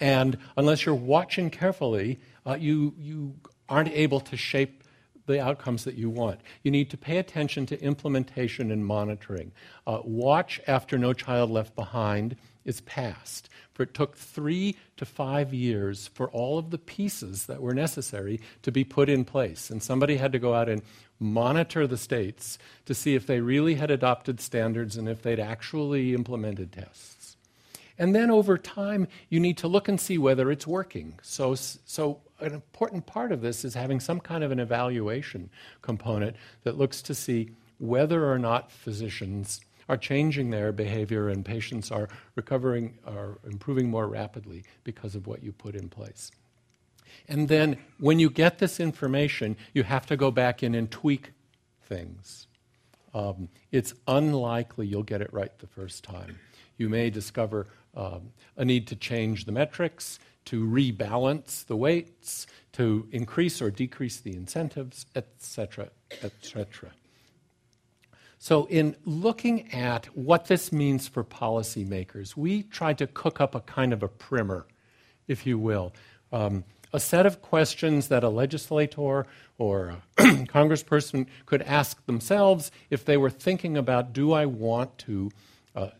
And 0.00 0.38
unless 0.56 0.86
you're 0.86 0.94
watching 0.94 1.50
carefully, 1.50 2.20
uh, 2.46 2.56
you, 2.58 2.94
you 2.98 3.34
aren't 3.68 3.90
able 3.90 4.20
to 4.20 4.36
shape 4.38 4.82
the 5.26 5.42
outcomes 5.42 5.84
that 5.84 5.96
you 5.96 6.08
want. 6.08 6.40
You 6.62 6.70
need 6.70 6.88
to 6.88 6.96
pay 6.96 7.18
attention 7.18 7.66
to 7.66 7.80
implementation 7.82 8.70
and 8.70 8.84
monitoring. 8.84 9.52
Uh, 9.86 10.00
watch 10.04 10.58
after 10.66 10.96
No 10.96 11.12
Child 11.12 11.50
Left 11.50 11.76
Behind 11.76 12.34
is 12.64 12.80
passed. 12.82 13.48
For 13.72 13.84
it 13.84 13.94
took 13.94 14.16
three 14.16 14.76
to 14.96 15.06
five 15.06 15.54
years 15.54 16.08
for 16.08 16.30
all 16.30 16.58
of 16.58 16.70
the 16.70 16.78
pieces 16.78 17.46
that 17.46 17.62
were 17.62 17.74
necessary 17.74 18.40
to 18.62 18.70
be 18.70 18.84
put 18.84 19.08
in 19.08 19.24
place. 19.24 19.70
And 19.70 19.82
somebody 19.82 20.16
had 20.16 20.32
to 20.32 20.38
go 20.38 20.54
out 20.54 20.68
and 20.68 20.82
monitor 21.18 21.86
the 21.86 21.96
states 21.96 22.58
to 22.86 22.94
see 22.94 23.14
if 23.14 23.26
they 23.26 23.40
really 23.40 23.74
had 23.74 23.90
adopted 23.90 24.40
standards 24.40 24.96
and 24.96 25.08
if 25.08 25.22
they'd 25.22 25.40
actually 25.40 26.14
implemented 26.14 26.72
tests. 26.72 27.36
And 27.98 28.14
then 28.14 28.30
over 28.30 28.56
time, 28.56 29.08
you 29.28 29.38
need 29.38 29.58
to 29.58 29.68
look 29.68 29.86
and 29.86 30.00
see 30.00 30.16
whether 30.16 30.50
it's 30.50 30.66
working. 30.66 31.18
So, 31.22 31.54
so 31.54 32.20
an 32.40 32.54
important 32.54 33.04
part 33.04 33.30
of 33.30 33.42
this 33.42 33.62
is 33.62 33.74
having 33.74 34.00
some 34.00 34.20
kind 34.20 34.42
of 34.42 34.50
an 34.50 34.58
evaluation 34.58 35.50
component 35.82 36.36
that 36.64 36.78
looks 36.78 37.02
to 37.02 37.14
see 37.14 37.50
whether 37.78 38.30
or 38.30 38.38
not 38.38 38.72
physicians 38.72 39.60
are 39.90 39.96
changing 39.96 40.50
their 40.50 40.70
behavior 40.70 41.28
and 41.28 41.44
patients 41.44 41.90
are 41.90 42.08
recovering, 42.36 42.96
are 43.04 43.40
improving 43.44 43.90
more 43.90 44.06
rapidly 44.06 44.62
because 44.84 45.16
of 45.16 45.26
what 45.26 45.42
you 45.42 45.50
put 45.50 45.74
in 45.74 45.88
place. 45.88 46.30
And 47.28 47.48
then 47.48 47.76
when 47.98 48.20
you 48.20 48.30
get 48.30 48.60
this 48.60 48.78
information, 48.78 49.56
you 49.74 49.82
have 49.82 50.06
to 50.06 50.16
go 50.16 50.30
back 50.30 50.62
in 50.62 50.76
and 50.76 50.88
tweak 50.88 51.32
things. 51.88 52.46
Um, 53.12 53.48
it's 53.72 53.92
unlikely 54.06 54.86
you'll 54.86 55.02
get 55.02 55.22
it 55.22 55.32
right 55.32 55.50
the 55.58 55.66
first 55.66 56.04
time. 56.04 56.38
You 56.76 56.88
may 56.88 57.10
discover 57.10 57.66
um, 57.96 58.30
a 58.56 58.64
need 58.64 58.86
to 58.86 58.96
change 58.96 59.44
the 59.44 59.50
metrics, 59.52 60.20
to 60.44 60.64
rebalance 60.64 61.66
the 61.66 61.76
weights, 61.76 62.46
to 62.74 63.08
increase 63.10 63.60
or 63.60 63.72
decrease 63.72 64.20
the 64.20 64.36
incentives, 64.36 65.06
etc., 65.16 65.90
etc. 66.22 66.92
So, 68.42 68.64
in 68.70 68.96
looking 69.04 69.70
at 69.70 70.06
what 70.16 70.46
this 70.46 70.72
means 70.72 71.06
for 71.06 71.22
policymakers, 71.22 72.38
we 72.38 72.62
tried 72.62 72.96
to 72.96 73.06
cook 73.06 73.38
up 73.38 73.54
a 73.54 73.60
kind 73.60 73.92
of 73.92 74.02
a 74.02 74.08
primer, 74.08 74.66
if 75.28 75.46
you 75.46 75.58
will. 75.58 75.92
Um, 76.32 76.64
a 76.90 77.00
set 77.00 77.26
of 77.26 77.42
questions 77.42 78.08
that 78.08 78.24
a 78.24 78.30
legislator 78.30 79.26
or 79.58 79.96
a 80.16 80.22
congressperson 80.46 81.26
could 81.44 81.60
ask 81.60 82.02
themselves 82.06 82.72
if 82.88 83.04
they 83.04 83.18
were 83.18 83.28
thinking 83.28 83.76
about 83.76 84.14
do 84.14 84.32
I 84.32 84.46
want 84.46 84.96
to 85.00 85.30
uh, 85.76 85.90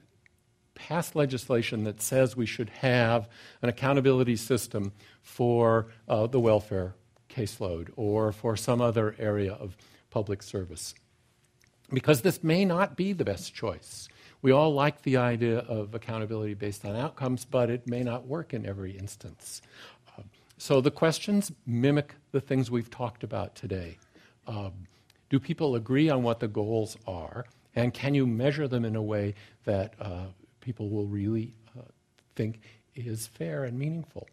pass 0.74 1.14
legislation 1.14 1.85
that 1.85 2.00
says 2.00 2.38
we 2.38 2.46
should 2.46 2.70
have 2.70 3.29
an 3.61 3.68
accountability 3.68 4.37
system 4.37 4.92
for 5.20 5.88
uh, 6.09 6.26
the 6.26 6.40
welfare 6.40 6.94
caseload 7.29 7.90
or 7.96 8.33
for 8.33 8.57
some 8.57 8.81
other 8.81 9.14
area 9.18 9.53
of 9.53 9.76
public 10.09 10.42
service 10.42 10.94
because 11.92 12.22
this 12.22 12.42
may 12.42 12.64
not 12.64 12.96
be 12.96 13.12
the 13.12 13.24
best 13.24 13.55
choice. 13.55 14.09
We 14.42 14.53
all 14.53 14.72
like 14.72 15.03
the 15.03 15.18
idea 15.18 15.59
of 15.59 15.94
accountability 15.94 16.55
based 16.55 16.85
on 16.85 16.96
outcomes, 16.96 17.44
but 17.44 17.68
it 17.68 17.87
may 17.87 18.03
not 18.03 18.26
work 18.26 18.55
in 18.55 18.64
every 18.64 18.96
instance. 18.96 19.61
Uh, 20.16 20.22
so 20.57 20.81
the 20.81 20.90
questions 20.90 21.53
mimic 21.66 22.14
the 22.33 22.40
things 22.40 22.70
we've 22.70 22.90
talked 22.90 23.22
about 23.22 23.55
today. 23.55 23.98
Um, 24.46 24.72
do 25.29 25.38
people 25.38 25.76
agree 25.76 26.09
on 26.09 26.22
what 26.22 26.40
the 26.40 26.48
goals 26.48 26.96
are? 27.07 27.44
And 27.74 27.94
can 27.94 28.14
you 28.14 28.26
measure 28.26 28.66
them 28.66 28.85
in 28.85 28.96
a 28.96 29.03
way 29.03 29.35
that 29.64 29.94
uh, 30.00 30.26
people 30.61 30.88
will 30.88 31.07
really 31.07 31.55
uh, 31.79 31.83
think 32.35 32.61
is 32.94 33.26
fair 33.26 33.64
and 33.64 33.79
meaningful? 33.79 34.29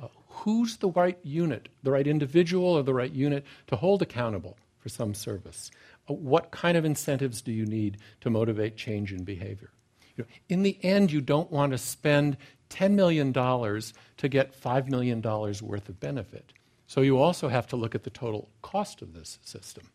Uh, 0.00 0.08
who's 0.28 0.76
the 0.76 0.90
right 0.90 1.18
unit, 1.24 1.68
the 1.82 1.90
right 1.90 2.06
individual 2.06 2.66
or 2.66 2.82
the 2.82 2.94
right 2.94 3.12
unit 3.12 3.44
to 3.66 3.76
hold 3.76 4.02
accountable 4.02 4.56
for 4.78 4.88
some 4.88 5.12
service? 5.12 5.70
What 6.14 6.50
kind 6.50 6.76
of 6.76 6.84
incentives 6.84 7.42
do 7.42 7.52
you 7.52 7.66
need 7.66 7.98
to 8.20 8.30
motivate 8.30 8.76
change 8.76 9.12
in 9.12 9.24
behavior? 9.24 9.70
You 10.16 10.24
know, 10.24 10.30
in 10.48 10.62
the 10.62 10.78
end, 10.82 11.12
you 11.12 11.20
don't 11.20 11.50
want 11.50 11.72
to 11.72 11.78
spend 11.78 12.36
$10 12.70 12.92
million 12.92 13.32
to 13.32 14.28
get 14.28 14.60
$5 14.60 14.88
million 14.88 15.22
worth 15.22 15.88
of 15.88 16.00
benefit. 16.00 16.52
So 16.86 17.02
you 17.02 17.18
also 17.18 17.48
have 17.48 17.66
to 17.68 17.76
look 17.76 17.94
at 17.94 18.04
the 18.04 18.10
total 18.10 18.48
cost 18.62 19.02
of 19.02 19.14
this 19.14 19.38
system. 19.42 19.90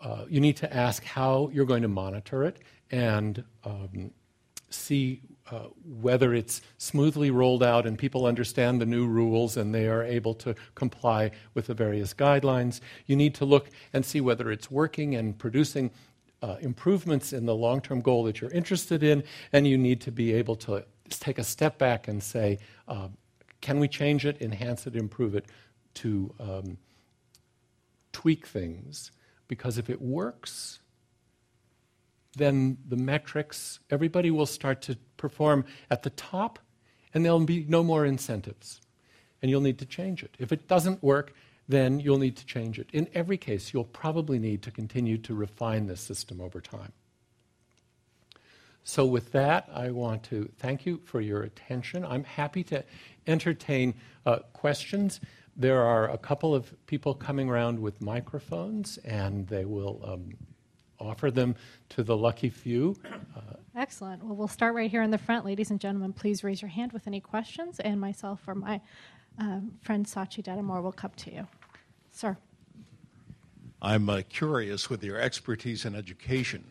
Uh, 0.00 0.24
you 0.28 0.40
need 0.40 0.56
to 0.56 0.72
ask 0.74 1.04
how 1.04 1.50
you're 1.52 1.64
going 1.64 1.82
to 1.82 1.88
monitor 1.88 2.44
it 2.44 2.58
and 2.90 3.44
um, 3.64 4.10
see 4.70 5.20
uh, 5.50 5.68
whether 5.84 6.34
it's 6.34 6.60
smoothly 6.78 7.30
rolled 7.30 7.62
out 7.62 7.86
and 7.86 7.98
people 7.98 8.26
understand 8.26 8.80
the 8.80 8.86
new 8.86 9.06
rules 9.06 9.56
and 9.56 9.74
they 9.74 9.88
are 9.88 10.02
able 10.02 10.34
to 10.34 10.54
comply 10.74 11.30
with 11.54 11.66
the 11.66 11.74
various 11.74 12.12
guidelines. 12.14 12.80
You 13.06 13.16
need 13.16 13.34
to 13.36 13.44
look 13.44 13.70
and 13.92 14.04
see 14.04 14.20
whether 14.20 14.50
it's 14.50 14.70
working 14.70 15.14
and 15.14 15.38
producing 15.38 15.90
uh, 16.42 16.56
improvements 16.60 17.32
in 17.32 17.46
the 17.46 17.54
long 17.54 17.80
term 17.80 18.00
goal 18.00 18.24
that 18.24 18.40
you're 18.40 18.50
interested 18.50 19.02
in, 19.02 19.24
and 19.52 19.66
you 19.66 19.76
need 19.76 20.00
to 20.02 20.12
be 20.12 20.32
able 20.32 20.56
to 20.56 20.84
take 21.10 21.38
a 21.38 21.44
step 21.44 21.78
back 21.78 22.08
and 22.08 22.22
say, 22.22 22.58
uh, 22.86 23.08
can 23.60 23.80
we 23.80 23.88
change 23.88 24.24
it, 24.24 24.40
enhance 24.40 24.86
it, 24.86 24.94
improve 24.94 25.34
it 25.34 25.46
to 25.94 26.32
um, 26.38 26.78
tweak 28.12 28.46
things? 28.46 29.10
Because 29.48 29.78
if 29.78 29.90
it 29.90 30.00
works, 30.00 30.78
then 32.38 32.78
the 32.86 32.96
metrics, 32.96 33.80
everybody 33.90 34.30
will 34.30 34.46
start 34.46 34.82
to 34.82 34.96
perform 35.16 35.64
at 35.90 36.02
the 36.02 36.10
top, 36.10 36.58
and 37.12 37.24
there'll 37.24 37.40
be 37.40 37.64
no 37.68 37.82
more 37.82 38.06
incentives. 38.06 38.80
And 39.40 39.50
you'll 39.50 39.60
need 39.60 39.78
to 39.78 39.86
change 39.86 40.22
it. 40.22 40.34
If 40.38 40.50
it 40.52 40.66
doesn't 40.66 41.02
work, 41.02 41.32
then 41.68 42.00
you'll 42.00 42.18
need 42.18 42.36
to 42.36 42.46
change 42.46 42.78
it. 42.78 42.88
In 42.92 43.08
every 43.14 43.36
case, 43.36 43.72
you'll 43.72 43.84
probably 43.84 44.38
need 44.38 44.62
to 44.62 44.70
continue 44.70 45.18
to 45.18 45.34
refine 45.34 45.86
this 45.86 46.00
system 46.00 46.40
over 46.40 46.60
time. 46.60 46.92
So, 48.82 49.04
with 49.04 49.32
that, 49.32 49.68
I 49.72 49.90
want 49.90 50.22
to 50.24 50.50
thank 50.58 50.86
you 50.86 51.02
for 51.04 51.20
your 51.20 51.42
attention. 51.42 52.06
I'm 52.06 52.24
happy 52.24 52.64
to 52.64 52.82
entertain 53.26 53.94
uh, 54.24 54.38
questions. 54.54 55.20
There 55.54 55.82
are 55.82 56.08
a 56.08 56.16
couple 56.16 56.54
of 56.54 56.72
people 56.86 57.12
coming 57.12 57.50
around 57.50 57.80
with 57.80 58.00
microphones, 58.00 58.96
and 58.98 59.46
they 59.48 59.66
will 59.66 60.00
um, 60.04 60.30
offer 61.00 61.30
them 61.30 61.54
to 61.90 62.02
the 62.02 62.16
lucky 62.16 62.50
few. 62.50 62.96
Uh, 63.04 63.40
Excellent. 63.76 64.24
Well, 64.24 64.34
we'll 64.36 64.48
start 64.48 64.74
right 64.74 64.90
here 64.90 65.02
in 65.02 65.10
the 65.10 65.18
front. 65.18 65.44
Ladies 65.44 65.70
and 65.70 65.80
gentlemen, 65.80 66.12
please 66.12 66.42
raise 66.42 66.60
your 66.60 66.70
hand 66.70 66.92
with 66.92 67.06
any 67.06 67.20
questions, 67.20 67.80
and 67.80 68.00
myself 68.00 68.40
or 68.46 68.54
my 68.54 68.80
Um, 69.40 69.78
friend 69.82 70.04
Sachi 70.04 70.42
Dedamore 70.42 70.82
will 70.82 70.90
come 70.90 71.12
to 71.18 71.32
you. 71.32 71.46
Sir. 72.10 72.36
I'm 73.80 74.10
uh, 74.10 74.22
curious 74.28 74.90
with 74.90 75.04
your 75.04 75.20
expertise 75.20 75.84
in 75.84 75.94
education 75.94 76.64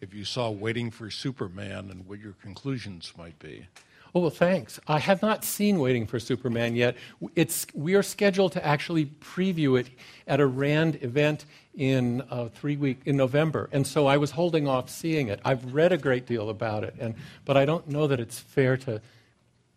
if 0.00 0.12
you 0.12 0.24
saw 0.24 0.50
Waiting 0.50 0.90
for 0.90 1.10
Superman 1.10 1.90
and 1.90 2.04
what 2.08 2.18
your 2.18 2.32
conclusions 2.42 3.12
might 3.16 3.38
be. 3.38 3.68
Oh, 4.14 4.20
well, 4.20 4.30
thanks. 4.30 4.80
I 4.88 4.98
have 4.98 5.22
not 5.22 5.44
seen 5.44 5.78
Waiting 5.78 6.06
for 6.08 6.18
Superman 6.18 6.74
yet. 6.74 6.96
It's, 7.36 7.66
we 7.72 7.94
are 7.94 8.02
scheduled 8.02 8.50
to 8.52 8.66
actually 8.66 9.06
preview 9.06 9.78
it 9.78 9.90
at 10.26 10.40
a 10.40 10.46
RAND 10.46 10.98
event 11.02 11.44
in 11.78 12.22
uh, 12.28 12.48
three 12.48 12.76
week 12.76 13.02
in 13.06 13.16
November, 13.16 13.70
and 13.72 13.86
so 13.86 14.08
I 14.08 14.16
was 14.16 14.32
holding 14.32 14.66
off 14.66 14.90
seeing 14.90 15.28
it. 15.28 15.40
I've 15.44 15.72
read 15.72 15.92
a 15.92 15.96
great 15.96 16.26
deal 16.26 16.50
about 16.50 16.82
it, 16.82 16.94
and, 16.98 17.14
but 17.44 17.56
I 17.56 17.64
don't 17.64 17.88
know 17.88 18.08
that 18.08 18.18
it's 18.18 18.38
fair 18.38 18.76
to 18.78 19.00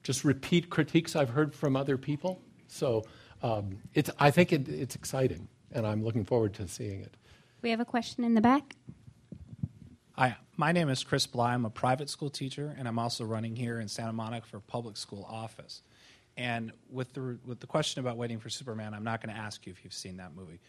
just 0.02 0.26
repeat 0.26 0.72
critiques 0.72 1.16
I've 1.16 1.30
heard 1.30 1.54
from 1.54 1.76
other 1.76 1.98
people. 1.98 2.42
So 2.68 3.04
um, 3.44 3.78
it's, 3.94 4.10
I 4.20 4.32
think 4.32 4.52
it, 4.52 4.68
it's 4.68 4.96
exciting, 4.96 5.48
and 5.72 5.86
I'm 5.86 6.04
looking 6.04 6.26
forward 6.26 6.56
to 6.56 6.68
seeing 6.68 7.02
it. 7.02 7.16
We 7.62 7.70
have 7.70 7.80
a 7.80 7.86
question 7.86 8.24
in 8.24 8.34
the 8.34 8.42
back. 8.42 8.76
Hi, 10.14 10.36
my 10.58 10.72
name 10.72 10.90
is 10.90 11.04
Chris 11.04 11.28
Bly. 11.28 11.54
I'm 11.54 11.66
a 11.66 11.70
private 11.70 12.10
school 12.10 12.32
teacher, 12.32 12.76
and 12.80 12.88
I'm 12.88 12.98
also 12.98 13.24
running 13.26 13.56
here 13.56 13.80
in 13.80 13.88
Santa 13.88 14.14
Monica 14.14 14.48
for 14.48 14.60
public 14.60 14.98
school 14.98 15.28
office. 15.30 15.84
And 16.36 16.72
with 16.90 17.14
the, 17.14 17.38
with 17.46 17.60
the 17.60 17.68
question 17.68 18.00
about 18.00 18.18
Waiting 18.18 18.40
for 18.40 18.50
Superman, 18.50 18.96
I'm 18.96 19.04
not 19.04 19.22
going 19.22 19.36
to 19.36 19.40
ask 19.40 19.68
you 19.68 19.72
if 19.72 19.84
you've 19.84 19.94
seen 19.94 20.18
that 20.18 20.36
movie. 20.36 20.60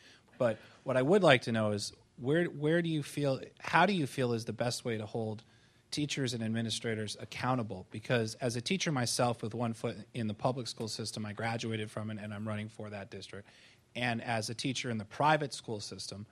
But 0.42 0.58
what 0.82 0.96
I 0.96 1.02
would 1.02 1.22
like 1.22 1.42
to 1.42 1.52
know 1.52 1.70
is 1.70 1.92
where, 2.16 2.46
where 2.46 2.82
do 2.82 2.88
you 2.88 3.04
feel, 3.04 3.40
how 3.60 3.86
do 3.86 3.92
you 3.92 4.08
feel 4.08 4.32
is 4.32 4.44
the 4.44 4.52
best 4.52 4.84
way 4.84 4.98
to 4.98 5.06
hold 5.06 5.44
teachers 5.92 6.34
and 6.34 6.42
administrators 6.42 7.16
accountable? 7.20 7.86
Because 7.92 8.34
as 8.40 8.56
a 8.56 8.60
teacher 8.60 8.90
myself 8.90 9.40
with 9.40 9.54
one 9.54 9.72
foot 9.72 9.98
in 10.14 10.26
the 10.26 10.34
public 10.34 10.66
school 10.66 10.88
system, 10.88 11.24
I 11.24 11.32
graduated 11.32 11.92
from 11.92 12.10
it 12.10 12.18
and 12.20 12.34
I'm 12.34 12.48
running 12.48 12.68
for 12.68 12.90
that 12.90 13.08
district. 13.08 13.50
And 13.94 14.20
as 14.20 14.50
a 14.50 14.54
teacher 14.54 14.90
in 14.90 14.98
the 14.98 15.04
private 15.04 15.54
school 15.54 15.78
system, 15.78 16.26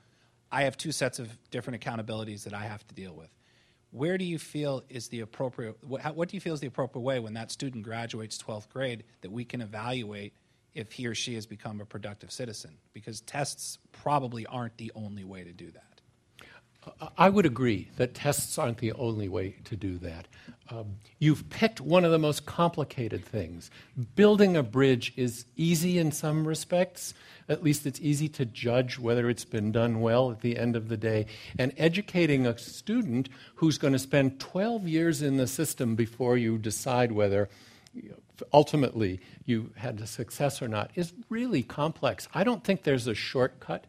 I 0.50 0.64
have 0.64 0.76
two 0.76 0.90
sets 0.90 1.20
of 1.20 1.38
different 1.52 1.80
accountabilities 1.80 2.42
that 2.42 2.52
I 2.52 2.64
have 2.64 2.84
to 2.88 2.94
deal 2.96 3.14
with. 3.14 3.30
Where 3.92 4.18
do 4.18 4.24
you 4.24 4.40
feel 4.40 4.82
is 4.88 5.06
the 5.06 5.20
appropriate, 5.20 5.76
what, 5.84 6.16
what 6.16 6.28
do 6.28 6.36
you 6.36 6.40
feel 6.40 6.54
is 6.54 6.58
the 6.58 6.66
appropriate 6.66 7.04
way 7.04 7.20
when 7.20 7.34
that 7.34 7.52
student 7.52 7.84
graduates 7.84 8.42
12th 8.42 8.70
grade 8.70 9.04
that 9.20 9.30
we 9.30 9.44
can 9.44 9.60
evaluate 9.60 10.32
if 10.74 10.92
he 10.92 11.06
or 11.06 11.14
she 11.14 11.34
has 11.34 11.46
become 11.46 11.80
a 11.80 11.84
productive 11.84 12.30
citizen? 12.30 12.72
Because 12.92 13.20
tests 13.22 13.78
probably 13.92 14.46
aren't 14.46 14.76
the 14.76 14.92
only 14.94 15.24
way 15.24 15.44
to 15.44 15.52
do 15.52 15.70
that. 15.70 15.90
I 17.18 17.28
would 17.28 17.44
agree 17.44 17.90
that 17.96 18.14
tests 18.14 18.56
aren't 18.56 18.78
the 18.78 18.92
only 18.92 19.28
way 19.28 19.56
to 19.64 19.76
do 19.76 19.98
that. 19.98 20.26
Um, 20.70 20.96
you've 21.18 21.50
picked 21.50 21.80
one 21.80 22.04
of 22.04 22.10
the 22.10 22.18
most 22.18 22.46
complicated 22.46 23.24
things. 23.24 23.70
Building 24.14 24.56
a 24.56 24.62
bridge 24.62 25.12
is 25.16 25.44
easy 25.56 25.98
in 25.98 26.10
some 26.10 26.48
respects. 26.48 27.12
At 27.50 27.62
least 27.62 27.86
it's 27.86 28.00
easy 28.00 28.28
to 28.30 28.46
judge 28.46 28.98
whether 28.98 29.28
it's 29.28 29.44
been 29.44 29.72
done 29.72 30.00
well 30.00 30.30
at 30.30 30.40
the 30.40 30.56
end 30.56 30.74
of 30.74 30.88
the 30.88 30.96
day. 30.96 31.26
And 31.58 31.74
educating 31.76 32.46
a 32.46 32.56
student 32.56 33.28
who's 33.56 33.76
going 33.76 33.92
to 33.92 33.98
spend 33.98 34.40
12 34.40 34.88
years 34.88 35.20
in 35.20 35.36
the 35.36 35.46
system 35.46 35.96
before 35.96 36.38
you 36.38 36.56
decide 36.56 37.12
whether 37.12 37.50
you 37.94 38.10
know, 38.10 38.16
ultimately 38.52 39.20
you 39.44 39.72
had 39.76 40.00
a 40.00 40.06
success 40.06 40.62
or 40.62 40.68
not 40.68 40.90
is 40.94 41.12
really 41.28 41.62
complex. 41.62 42.28
I 42.34 42.44
don't 42.44 42.64
think 42.64 42.82
there's 42.82 43.06
a 43.06 43.14
shortcut 43.14 43.84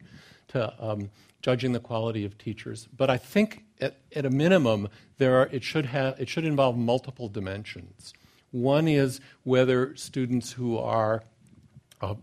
to 0.50 0.74
um, 0.84 1.10
judging 1.42 1.72
the 1.74 1.80
quality 1.80 2.26
of 2.26 2.38
teachers, 2.38 2.88
but 2.96 3.10
I 3.10 3.18
think 3.18 3.64
at, 3.80 3.98
at 4.16 4.26
a 4.26 4.30
minimum 4.30 4.90
there 5.18 5.38
are, 5.38 5.50
it, 5.52 5.64
should 5.64 5.88
have, 5.88 6.20
it 6.20 6.30
should 6.30 6.46
involve 6.46 6.78
multiple 6.78 7.30
dimensions. 7.30 8.14
One 8.52 8.88
is 8.88 9.22
whether 9.44 9.96
students 9.96 10.52
who 10.54 10.78
are 10.78 11.24
uh, 12.02 12.16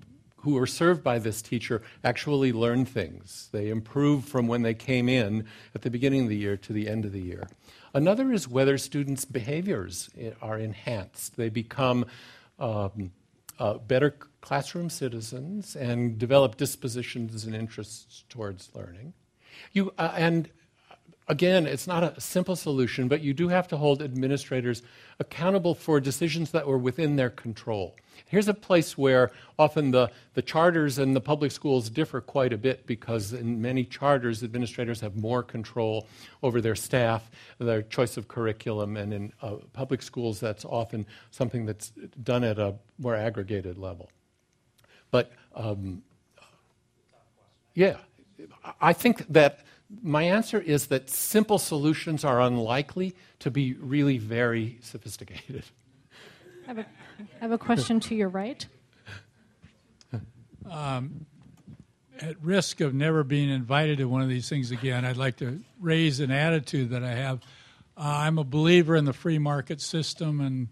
who 0.43 0.57
are 0.57 0.67
served 0.67 1.03
by 1.03 1.19
this 1.19 1.43
teacher 1.43 1.83
actually 2.05 2.53
learn 2.53 2.85
things. 2.85 3.49
They 3.53 3.69
improve 3.71 4.25
from 4.25 4.47
when 4.47 4.63
they 4.63 4.75
came 4.75 5.09
in 5.09 5.47
at 5.75 5.83
the 5.83 5.91
beginning 5.91 6.23
of 6.23 6.29
the 6.29 6.37
year 6.37 6.57
to 6.57 6.73
the 6.73 6.89
end 6.89 7.05
of 7.05 7.13
the 7.13 7.21
year. 7.21 7.49
Another 7.99 8.31
is 8.31 8.47
whether 8.47 8.79
students' 8.79 9.25
behaviors 9.25 10.09
are 10.41 10.57
enhanced. 10.57 11.37
They 11.37 11.49
become 11.49 12.07
um, 12.61 13.11
uh, 13.59 13.79
better 13.79 14.17
classroom 14.41 14.89
citizens 14.89 15.75
and 15.75 16.17
develop 16.17 16.57
dispositions 16.57 17.45
and 17.45 17.57
interests 17.57 18.23
towards 18.29 18.71
learning. 18.73 19.15
You, 19.73 19.93
uh, 19.99 20.13
and 20.15 20.49
again, 21.29 21.67
it's 21.67 21.87
not 21.87 22.03
a 22.03 22.21
simple 22.21 22.57
solution, 22.57 23.09
but 23.09 23.21
you 23.21 23.35
do 23.35 23.49
have 23.49 23.69
to 23.69 23.77
hold 23.77 24.03
administrators 24.03 24.83
accountable 25.21 25.75
for 25.75 26.01
decisions 26.01 26.51
that 26.53 26.67
were 26.67 26.79
within 26.79 27.17
their 27.17 27.31
control. 27.31 27.95
Here's 28.27 28.49
a 28.49 28.55
place 28.55 28.99
where 28.99 29.31
often 29.59 29.91
the, 29.91 30.11
the 30.35 30.43
charters 30.43 30.99
and 30.99 31.15
the 31.15 31.21
public 31.21 31.53
schools 31.53 31.89
differ 31.89 32.21
quite 32.21 32.53
a 32.53 32.59
bit 32.59 32.87
because 32.87 33.33
in 33.33 33.63
many 33.63 33.85
charters, 33.85 34.43
administrators 34.43 35.01
have 35.01 35.17
more 35.17 35.43
control 35.43 36.07
over 36.43 36.61
their 36.61 36.75
staff, 36.75 37.31
their 37.59 37.83
choice 37.83 38.17
of 38.17 38.29
curriculum, 38.29 38.97
and 38.97 39.15
in 39.15 39.33
uh, 39.41 39.57
public 39.73 40.03
schools, 40.03 40.41
that's 40.41 40.65
often 40.65 41.07
something 41.31 41.65
that's 41.65 41.93
done 42.23 42.45
at 42.45 42.59
a 42.59 42.75
more 42.99 43.15
aggregated 43.15 43.79
level. 43.79 44.11
But 45.11 45.33
um, 45.55 46.03
yeah, 47.75 47.97
I 48.81 48.93
think 48.93 49.27
that 49.29 49.61
my 50.03 50.25
answer 50.25 50.61
is 50.61 50.89
that 50.89 51.09
simple 51.09 51.59
solutions 51.59 52.25
are 52.25 52.41
unlikely 52.41 53.15
to 53.41 53.51
be 53.51 53.75
really 53.75 54.19
very 54.19 54.79
sophisticated. 54.83 55.65
I 56.65 56.69
have 56.69 56.79
a, 56.79 56.87
I 57.21 57.41
have 57.41 57.53
a 57.53 57.59
question 57.59 58.01
to 58.01 58.15
your 58.15 58.29
right. 58.29 58.67
Um, 60.71 61.25
at 62.21 62.37
risk 62.43 62.83
of 62.83 62.93
never 62.93 63.25
being 63.25 63.49
invited 63.49 63.99
to 63.99 64.05
one 64.05 64.21
of 64.21 64.29
these 64.29 64.49
things 64.51 64.71
again, 64.71 65.07
I'd 65.07 65.17
like 65.17 65.37
to 65.39 65.61
raise 65.81 66.21
an 66.21 66.31
attitude 66.31 66.91
that 66.91 67.03
I 67.03 67.15
have. 67.15 67.41
Uh, 67.97 68.03
I'm 68.19 68.39
a 68.39 68.45
believer 68.45 68.95
in 68.95 69.07
the 69.07 69.15
free 69.15 69.39
market 69.39 69.81
system, 69.81 70.41
and 70.41 70.69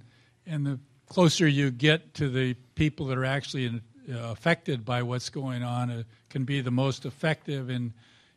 and 0.46 0.66
the 0.66 0.78
closer 1.08 1.46
you 1.46 1.70
get 1.70 2.14
to 2.14 2.28
the 2.28 2.54
people 2.74 3.06
that 3.06 3.16
are 3.16 3.24
actually 3.24 3.66
in, 3.66 3.82
uh, 4.12 4.18
affected 4.30 4.84
by 4.84 5.02
what's 5.02 5.30
going 5.30 5.62
on, 5.62 5.88
it 5.88 6.06
can 6.28 6.44
be 6.44 6.60
the 6.60 6.70
most 6.70 7.06
effective 7.06 7.70
in 7.70 7.94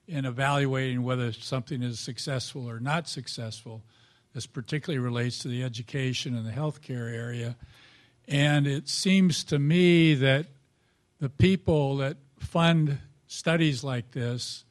in 0.10 0.26
evaluating 0.26 1.04
whether 1.04 1.32
something 1.32 1.84
is 1.84 2.00
successful 2.00 2.68
or 2.68 2.80
not 2.80 3.08
successful. 3.08 3.84
This 4.34 4.48
particularly 4.48 4.98
relates 4.98 5.40
to 5.40 5.48
the 5.48 5.64
education 5.64 6.36
and 6.36 6.46
the 6.46 6.52
healthcare 6.52 7.14
area. 7.14 7.56
And 8.28 8.66
it 8.66 8.90
seems 8.90 9.44
to 9.46 9.60
me 9.60 10.16
that 10.16 10.48
the 11.20 11.30
people 11.30 11.98
that 11.98 12.18
fund 12.40 12.98
studies 13.28 13.84
like 13.84 14.12
this 14.12 14.66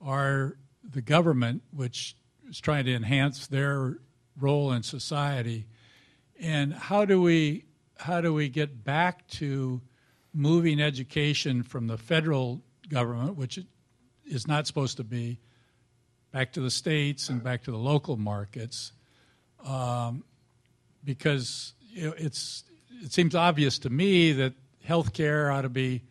are 0.00 0.56
the 0.82 1.02
government, 1.02 1.62
which 1.72 2.16
is 2.48 2.58
trying 2.60 2.84
to 2.86 2.94
enhance 2.94 3.46
their 3.46 3.98
role 4.40 4.72
in 4.72 4.82
society. 4.82 5.66
And 6.40 6.74
how 6.74 7.04
do 7.04 7.20
we 7.22 7.64
how 7.98 8.20
do 8.20 8.32
we 8.32 8.48
get 8.48 8.82
back 8.82 9.28
to 9.28 9.82
moving 10.32 10.80
education 10.80 11.62
from 11.62 11.86
the 11.86 11.98
federal 11.98 12.62
government, 12.88 13.36
which 13.36 13.58
is 14.30 14.46
not 14.46 14.66
supposed 14.66 14.96
to 14.96 15.04
be, 15.04 15.38
back 16.32 16.52
to 16.52 16.60
the 16.60 16.70
states 16.70 17.28
and 17.28 17.42
back 17.42 17.64
to 17.64 17.70
the 17.70 17.76
local 17.76 18.16
markets? 18.16 18.92
um, 19.66 20.24
because 21.04 21.74
it's 21.92 22.64
it 23.02 23.12
seems 23.12 23.34
obvious 23.34 23.78
to 23.78 23.90
me 23.90 24.32
that 24.32 24.52
healthcare 24.86 25.52
ought 25.52 25.62
to 25.62 25.68
be 25.68 26.02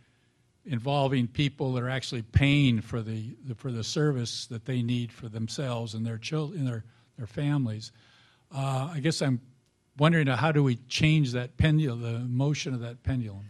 involving 0.66 1.28
people 1.28 1.74
that 1.74 1.84
are 1.84 1.90
actually 1.90 2.22
paying 2.22 2.82
for 2.82 3.02
the, 3.02 3.36
the 3.46 3.56
for 3.56 3.72
the 3.72 3.84
service 3.84 4.48
that 4.48 4.66
they 4.66 4.82
need 4.82 5.12
for 5.12 5.30
themselves 5.30 5.94
and 5.94 6.06
their 6.06 6.18
children 6.18 6.66
their 6.66 6.84
their 7.18 7.28
families. 7.28 7.92
Uh, 8.54 8.90
I 8.94 9.00
guess 9.00 9.22
I'm 9.22 9.42
wondering 9.98 10.28
how 10.28 10.52
do 10.52 10.64
we 10.64 10.78
change 10.88 11.34
that 11.34 11.58
pendulum, 11.58 12.02
the 12.02 12.20
motion 12.20 12.74
of 12.74 12.80
that 12.82 13.04
pendulum. 13.04 13.50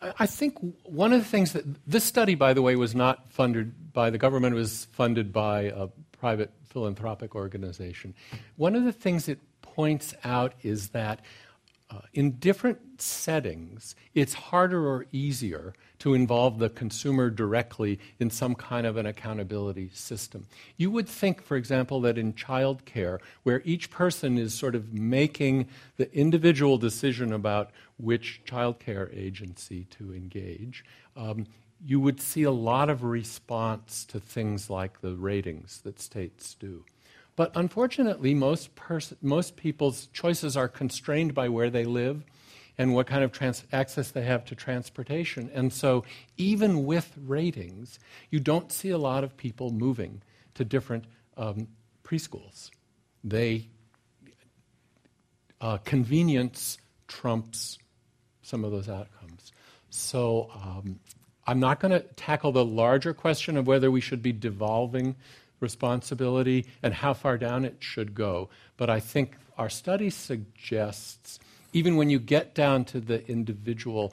I 0.00 0.26
think 0.26 0.58
one 0.84 1.12
of 1.12 1.20
the 1.20 1.28
things 1.28 1.52
that 1.52 1.64
this 1.86 2.04
study, 2.04 2.34
by 2.34 2.52
the 2.52 2.62
way, 2.62 2.76
was 2.76 2.94
not 2.94 3.32
funded 3.32 3.92
by 3.92 4.10
the 4.10 4.18
government; 4.18 4.54
it 4.54 4.58
was 4.58 4.86
funded 4.92 5.32
by 5.32 5.62
a 5.62 5.88
private 6.12 6.50
philanthropic 6.64 7.34
organization. 7.34 8.14
One 8.56 8.74
of 8.74 8.84
the 8.84 8.92
things 8.92 9.28
it 9.28 9.40
points 9.62 10.14
out 10.24 10.54
is 10.62 10.90
that 10.90 11.20
uh, 11.88 12.00
in 12.12 12.32
different 12.32 13.00
settings, 13.00 13.94
it's 14.12 14.34
harder 14.34 14.88
or 14.88 15.06
easier 15.12 15.72
to 16.00 16.14
involve 16.14 16.58
the 16.58 16.68
consumer 16.68 17.30
directly 17.30 17.98
in 18.18 18.28
some 18.28 18.54
kind 18.54 18.86
of 18.86 18.96
an 18.96 19.06
accountability 19.06 19.90
system. 19.92 20.46
You 20.76 20.90
would 20.90 21.08
think, 21.08 21.42
for 21.42 21.56
example, 21.56 22.00
that 22.00 22.18
in 22.18 22.32
childcare, 22.32 23.20
where 23.44 23.62
each 23.64 23.90
person 23.90 24.36
is 24.36 24.52
sort 24.52 24.74
of 24.74 24.92
making 24.92 25.68
the 25.96 26.12
individual 26.12 26.76
decision 26.76 27.32
about 27.32 27.70
which 27.98 28.42
childcare 28.44 29.16
agency 29.16 29.84
to 29.90 30.12
engage, 30.12 30.84
um, 31.16 31.46
you 31.84 32.00
would 32.00 32.20
see 32.20 32.42
a 32.42 32.50
lot 32.50 32.90
of 32.90 33.04
response 33.04 34.04
to 34.06 34.18
things 34.18 34.68
like 34.68 35.00
the 35.02 35.14
ratings 35.14 35.80
that 35.82 36.00
states 36.00 36.54
do. 36.54 36.84
But 37.36 37.52
unfortunately, 37.54 38.34
most, 38.34 38.74
pers- 38.74 39.14
most 39.22 39.56
people's 39.56 40.06
choices 40.06 40.56
are 40.56 40.68
constrained 40.68 41.34
by 41.34 41.48
where 41.48 41.70
they 41.70 41.84
live. 41.84 42.24
and 42.78 42.94
what 42.94 43.06
kind 43.06 43.24
of 43.24 43.32
trans- 43.32 43.64
access 43.72 44.10
they 44.10 44.22
have 44.22 44.44
to 44.44 44.54
transportation. 44.54 45.50
And 45.54 45.72
so, 45.72 46.04
even 46.36 46.84
with 46.84 47.10
ratings, 47.24 47.98
you 48.30 48.38
don't 48.38 48.70
see 48.70 48.90
a 48.90 48.98
lot 48.98 49.24
of 49.24 49.36
people 49.36 49.70
moving 49.70 50.20
to 50.54 50.64
different 50.64 51.04
um, 51.38 51.68
preschools. 52.04 52.70
They 53.24 53.68
uh, 55.60 55.78
convenience 55.78 56.78
trumps 57.08 57.78
some 58.42 58.64
of 58.64 58.72
those 58.72 58.88
outcomes. 58.88 59.52
So 59.90 60.50
um, 60.54 61.00
I'm 61.46 61.58
not 61.58 61.80
going 61.80 61.92
to 61.92 62.00
tackle 62.00 62.52
the 62.52 62.64
larger 62.64 63.14
question 63.14 63.56
of 63.56 63.66
whether 63.66 63.90
we 63.90 64.00
should 64.00 64.22
be 64.22 64.32
devolving 64.32 65.16
responsibility 65.60 66.66
and 66.82 66.94
how 66.94 67.14
far 67.14 67.38
down 67.38 67.64
it 67.64 67.76
should 67.80 68.14
go. 68.14 68.48
But 68.76 68.90
I 68.90 69.00
think 69.00 69.36
our 69.58 69.68
study 69.68 70.10
suggests, 70.10 71.38
even 71.72 71.96
when 71.96 72.10
you 72.10 72.18
get 72.18 72.54
down 72.54 72.84
to 72.86 73.00
the 73.00 73.26
individual 73.28 74.12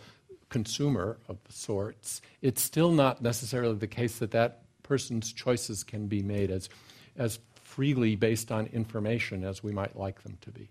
consumer 0.50 1.18
of 1.28 1.38
sorts, 1.50 2.22
it's 2.42 2.62
still 2.62 2.92
not 2.92 3.22
necessarily 3.22 3.76
the 3.76 3.88
case 3.88 4.20
that 4.20 4.32
that 4.32 4.62
person's 4.84 5.34
choices 5.34 5.84
can 5.84 6.08
be 6.08 6.22
made 6.22 6.52
as, 6.52 6.70
as 7.18 7.40
freely 7.64 8.16
based 8.16 8.52
on 8.52 8.68
information 8.68 9.44
as 9.44 9.64
we 9.64 9.72
might 9.72 9.98
like 9.98 10.22
them 10.24 10.38
to 10.42 10.52
be. 10.52 10.70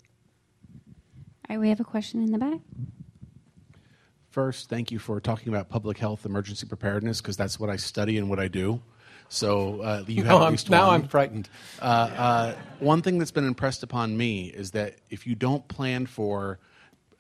All 1.49 1.57
right, 1.57 1.61
we 1.61 1.69
have 1.69 1.81
a 1.81 1.85
question 1.85 2.23
in 2.23 2.31
the 2.31 2.39
back. 2.39 2.61
First, 4.31 4.71
thank 4.71 4.91
you 4.91 4.99
for 4.99 5.21
talking 5.21 5.49
about 5.53 5.69
public 5.69 5.99
health 5.99 6.25
emergency 6.25 6.67
preparedness 6.67 7.21
because 7.21 7.37
that's 7.37 7.61
what 7.61 7.69
I 7.69 7.77
study 7.77 8.17
and 8.17 8.31
what 8.31 8.39
I 8.39 8.49
do. 8.49 8.81
So 9.33 9.81
uh, 9.81 10.05
you 10.07 10.25
have 10.25 10.39
no, 10.39 10.45
at 10.45 10.51
least 10.51 10.69
now 10.69 10.89
one. 10.89 11.03
I'm 11.03 11.09
frightened. 11.09 11.49
Uh, 11.81 11.85
uh, 11.85 12.55
one 12.81 13.01
thing 13.01 13.19
that's 13.19 13.31
been 13.31 13.47
impressed 13.47 13.83
upon 13.83 14.17
me 14.17 14.45
is 14.45 14.73
that 14.73 14.97
if 15.09 15.27
you 15.27 15.35
don't 15.35 15.67
plan 15.69 16.07
for 16.07 16.59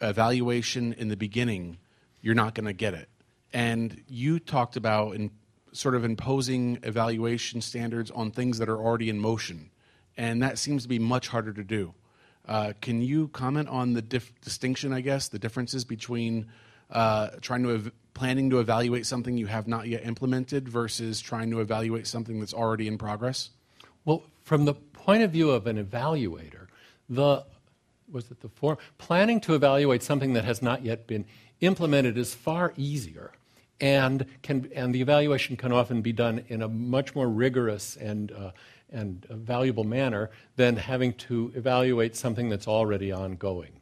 evaluation 0.00 0.92
in 0.92 1.08
the 1.08 1.16
beginning, 1.16 1.78
you're 2.20 2.34
not 2.34 2.54
going 2.54 2.66
to 2.66 2.74
get 2.74 2.92
it. 2.92 3.08
And 3.54 4.02
you 4.08 4.38
talked 4.38 4.76
about 4.76 5.14
in 5.14 5.30
sort 5.72 5.94
of 5.94 6.04
imposing 6.04 6.78
evaluation 6.82 7.62
standards 7.62 8.10
on 8.10 8.30
things 8.30 8.58
that 8.58 8.68
are 8.68 8.78
already 8.78 9.08
in 9.08 9.18
motion, 9.18 9.70
and 10.18 10.42
that 10.42 10.58
seems 10.58 10.82
to 10.82 10.88
be 10.90 10.98
much 10.98 11.28
harder 11.28 11.54
to 11.54 11.64
do. 11.64 11.94
Uh, 12.46 12.74
can 12.82 13.00
you 13.00 13.28
comment 13.28 13.70
on 13.70 13.94
the 13.94 14.02
dif- 14.02 14.38
distinction, 14.42 14.92
I 14.92 15.00
guess, 15.00 15.28
the 15.28 15.38
differences 15.38 15.84
between 15.86 16.48
uh, 16.90 17.30
trying 17.40 17.62
to 17.62 17.70
ev- 17.70 17.92
planning 18.14 18.50
to 18.50 18.60
evaluate 18.60 19.06
something 19.06 19.36
you 19.36 19.46
have 19.46 19.66
not 19.66 19.88
yet 19.88 20.04
implemented 20.04 20.68
versus 20.68 21.20
trying 21.20 21.50
to 21.50 21.60
evaluate 21.60 22.06
something 22.06 22.40
that's 22.40 22.54
already 22.54 22.86
in 22.88 22.98
progress? 22.98 23.50
Well, 24.04 24.22
from 24.42 24.64
the 24.64 24.74
point 24.74 25.22
of 25.22 25.30
view 25.30 25.50
of 25.50 25.66
an 25.66 25.82
evaluator, 25.84 26.66
the 27.08 27.44
was 28.10 28.30
it 28.30 28.40
the 28.40 28.48
form 28.48 28.76
planning 28.98 29.40
to 29.40 29.54
evaluate 29.54 30.02
something 30.02 30.34
that 30.34 30.44
has 30.44 30.60
not 30.60 30.84
yet 30.84 31.06
been 31.06 31.24
implemented 31.60 32.18
is 32.18 32.34
far 32.34 32.74
easier 32.76 33.32
and 33.80 34.26
can 34.42 34.70
and 34.74 34.94
the 34.94 35.00
evaluation 35.00 35.56
can 35.56 35.72
often 35.72 36.02
be 36.02 36.12
done 36.12 36.44
in 36.48 36.62
a 36.62 36.68
much 36.68 37.14
more 37.14 37.28
rigorous 37.28 37.96
and 37.96 38.30
uh, 38.32 38.50
and 38.90 39.26
valuable 39.30 39.84
manner 39.84 40.30
than 40.56 40.76
having 40.76 41.14
to 41.14 41.50
evaluate 41.54 42.14
something 42.14 42.48
that's 42.48 42.68
already 42.68 43.10
ongoing. 43.10 43.72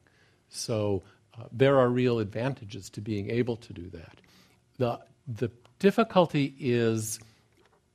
So 0.48 1.02
there 1.52 1.78
are 1.78 1.88
real 1.88 2.18
advantages 2.18 2.90
to 2.90 3.00
being 3.00 3.30
able 3.30 3.56
to 3.56 3.72
do 3.72 3.88
that. 3.90 4.20
The 4.78 5.00
the 5.26 5.50
difficulty 5.78 6.54
is 6.58 7.20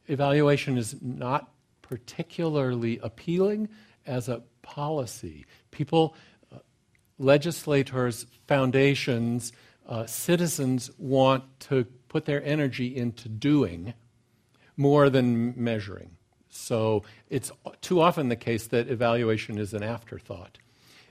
evaluation 0.07 0.77
is 0.77 0.95
not 1.01 1.51
particularly 1.81 2.99
appealing 3.01 3.69
as 4.05 4.29
a 4.29 4.41
policy. 4.61 5.45
People, 5.71 6.15
uh, 6.53 6.57
legislators, 7.19 8.25
foundations, 8.47 9.51
uh, 9.87 10.05
citizens 10.05 10.89
want 10.97 11.43
to 11.59 11.85
put 12.07 12.25
their 12.25 12.43
energy 12.43 12.95
into 12.95 13.29
doing 13.29 13.93
more 14.77 15.09
than 15.09 15.53
measuring. 15.55 16.17
So 16.49 17.03
it's 17.29 17.51
too 17.81 18.01
often 18.01 18.29
the 18.29 18.35
case 18.35 18.67
that 18.67 18.89
evaluation 18.89 19.57
is 19.57 19.73
an 19.73 19.83
afterthought. 19.83 20.57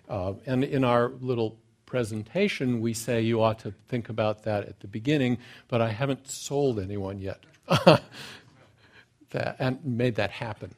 Uh, 0.08 0.34
and 0.46 0.64
in 0.64 0.84
our 0.84 1.12
little 1.20 1.58
presentation, 1.98 2.80
we 2.80 2.92
say 2.92 3.20
you 3.20 3.40
ought 3.40 3.60
to 3.60 3.72
think 3.86 4.08
about 4.08 4.42
that 4.42 4.64
at 4.64 4.80
the 4.80 4.88
beginning, 4.88 5.38
but 5.68 5.80
I 5.80 5.90
haven't 5.90 6.26
sold 6.26 6.80
anyone 6.80 7.20
yet 7.20 7.38
that, 9.30 9.54
and 9.60 9.78
made 9.84 10.16
that 10.16 10.32
happen. 10.32 10.74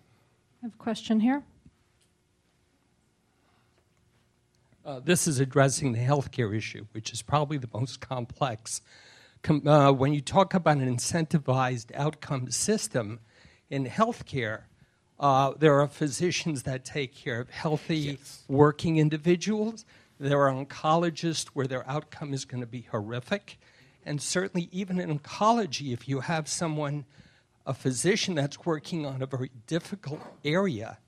I 0.62 0.66
have 0.66 0.74
a 0.74 0.76
question 0.76 1.20
here. 1.20 1.42
Uh, 4.84 5.00
this 5.02 5.26
is 5.26 5.40
addressing 5.40 5.92
the 5.92 6.00
healthcare 6.00 6.54
issue, 6.54 6.84
which 6.92 7.14
is 7.14 7.22
probably 7.22 7.56
the 7.56 7.70
most 7.72 8.00
complex. 8.02 8.82
Com- 9.42 9.66
uh, 9.66 9.92
when 9.92 10.12
you 10.12 10.20
talk 10.20 10.52
about 10.52 10.76
an 10.76 10.96
incentivized 10.96 11.94
outcome 11.94 12.50
system 12.50 13.20
in 13.70 13.86
healthcare, 13.86 14.64
uh, 15.18 15.54
there 15.58 15.80
are 15.80 15.88
physicians 15.88 16.64
that 16.64 16.84
take 16.84 17.14
care 17.16 17.40
of 17.40 17.48
healthy 17.48 18.18
Yes. 18.18 18.44
working 18.48 18.98
individuals. 18.98 19.86
There 20.18 20.40
are 20.40 20.52
oncologists 20.52 21.48
where 21.48 21.66
their 21.66 21.88
outcome 21.88 22.32
is 22.32 22.44
going 22.44 22.62
to 22.62 22.66
be 22.66 22.82
horrific. 22.90 23.58
And 24.04 24.22
certainly, 24.22 24.68
even 24.72 24.98
in 24.98 25.18
oncology, 25.18 25.92
if 25.92 26.08
you 26.08 26.20
have 26.20 26.48
someone, 26.48 27.04
a 27.66 27.74
physician 27.74 28.36
that's 28.36 28.64
working 28.64 29.04
on 29.04 29.20
a 29.20 29.26
very 29.26 29.50
difficult 29.66 30.20
area, 30.44 30.98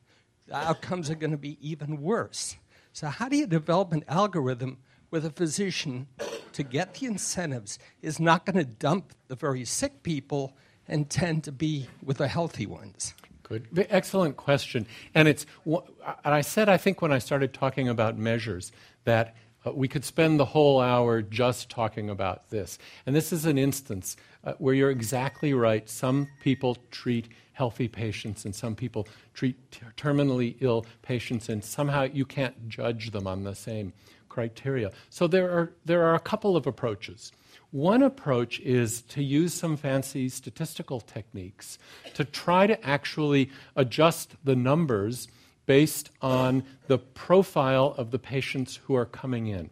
the 0.47 0.57
outcomes 0.57 1.09
are 1.09 1.15
going 1.15 1.31
to 1.31 1.39
be 1.39 1.57
even 1.61 2.03
worse. 2.03 2.57
So, 2.93 3.07
how 3.07 3.29
do 3.29 3.37
you 3.37 3.47
develop 3.47 3.93
an 3.93 4.05
algorithm 4.09 4.79
with 5.11 5.25
a 5.25 5.31
physician, 5.31 6.09
to 6.53 6.63
get 6.63 6.95
the 6.95 7.07
incentives, 7.07 7.79
is 8.03 8.19
not 8.19 8.45
going 8.45 8.57
to 8.57 8.65
dump 8.65 9.13
the 9.29 9.37
very 9.37 9.65
sick 9.65 10.03
people 10.03 10.55
and 10.87 11.09
tend 11.09 11.45
to 11.45 11.53
be 11.53 11.87
with 12.03 12.19
the 12.19 12.29
healthy 12.29 12.67
ones? 12.67 13.15
Good. 13.49 13.87
Excellent 13.89 14.37
question. 14.37 14.87
And 15.15 15.27
it's, 15.27 15.47
and 15.65 16.35
I 16.35 16.43
said, 16.43 16.69
I 16.69 16.77
think, 16.77 17.01
when 17.01 17.13
I 17.13 17.19
started 17.19 17.55
talking 17.55 17.89
about 17.89 18.19
measures, 18.19 18.73
that 19.05 19.35
uh, 19.65 19.73
we 19.73 19.89
could 19.89 20.05
spend 20.05 20.39
the 20.39 20.45
whole 20.45 20.81
hour 20.81 21.23
just 21.23 21.71
talking 21.71 22.11
about 22.11 22.51
this. 22.51 22.79
And 23.07 23.17
this 23.17 23.33
is 23.33 23.47
an 23.47 23.57
instance 23.57 24.17
uh, 24.45 24.53
where 24.59 24.75
you're 24.75 24.91
exactly 24.91 25.55
right. 25.55 25.89
Some 25.89 26.29
people 26.41 26.77
treat 26.91 27.29
healthy 27.55 27.89
patients, 27.89 28.45
and 28.45 28.55
some 28.55 28.77
people 28.77 29.09
treat 29.33 29.57
terminally 29.97 30.57
ill 30.61 30.85
patients, 31.03 31.49
and 31.49 31.65
somehow 31.65 32.03
you 32.03 32.27
can't 32.27 32.69
judge 32.69 33.11
them 33.11 33.27
on 33.27 33.45
the 33.45 33.55
same 33.55 33.93
criteria. 34.29 34.93
So 35.11 35.27
there 35.27 35.51
are, 35.51 35.73
there 35.85 36.05
are 36.05 36.15
a 36.15 36.21
couple 36.21 36.55
of 36.55 36.67
approaches. 36.67 37.33
One 37.71 38.03
approach 38.03 38.61
is 38.61 39.03
to 39.03 39.23
use 39.23 39.53
some 39.53 39.77
fancy 39.77 40.29
statistical 40.31 41.01
techniques 41.01 41.79
to 42.15 42.25
try 42.25 42.67
to 42.67 42.83
actually 42.87 43.51
adjust 43.77 44.37
the 44.43 44.57
numbers 44.57 45.29
based 45.67 46.11
on 46.23 46.65
the 46.87 46.97
profile 46.97 47.95
of 47.99 48.11
the 48.11 48.19
patients 48.19 48.77
who 48.85 48.95
are 48.95 49.05
coming 49.05 49.49
in. 49.49 49.69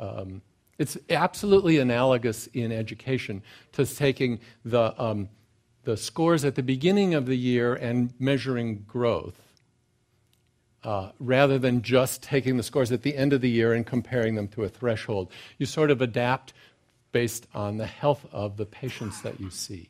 Um, 0.00 0.42
it's 0.78 0.98
absolutely 1.10 1.78
analogous 1.78 2.48
in 2.48 2.72
education 2.72 3.42
to 3.70 3.86
taking 3.86 4.40
the, 4.64 5.00
um, 5.00 5.28
the 5.84 5.96
scores 5.96 6.44
at 6.44 6.56
the 6.56 6.62
beginning 6.62 7.14
of 7.14 7.26
the 7.26 7.36
year 7.36 7.74
and 7.74 8.12
measuring 8.18 8.84
growth. 8.88 9.40
Uh, 10.82 11.12
rather 11.20 11.60
than 11.60 11.80
just 11.80 12.24
taking 12.24 12.56
the 12.56 12.62
scores 12.64 12.90
at 12.90 13.02
the 13.02 13.16
end 13.16 13.32
of 13.32 13.40
the 13.40 13.48
year 13.48 13.72
and 13.72 13.86
comparing 13.86 14.34
them 14.34 14.48
to 14.48 14.64
a 14.64 14.68
threshold. 14.68 15.30
You 15.56 15.64
sort 15.64 15.92
of 15.92 16.02
adapt 16.02 16.52
based 17.12 17.46
on 17.54 17.76
the 17.76 17.86
health 17.86 18.26
of 18.32 18.56
the 18.56 18.66
patients 18.66 19.22
that 19.22 19.38
you 19.40 19.50
see. 19.50 19.88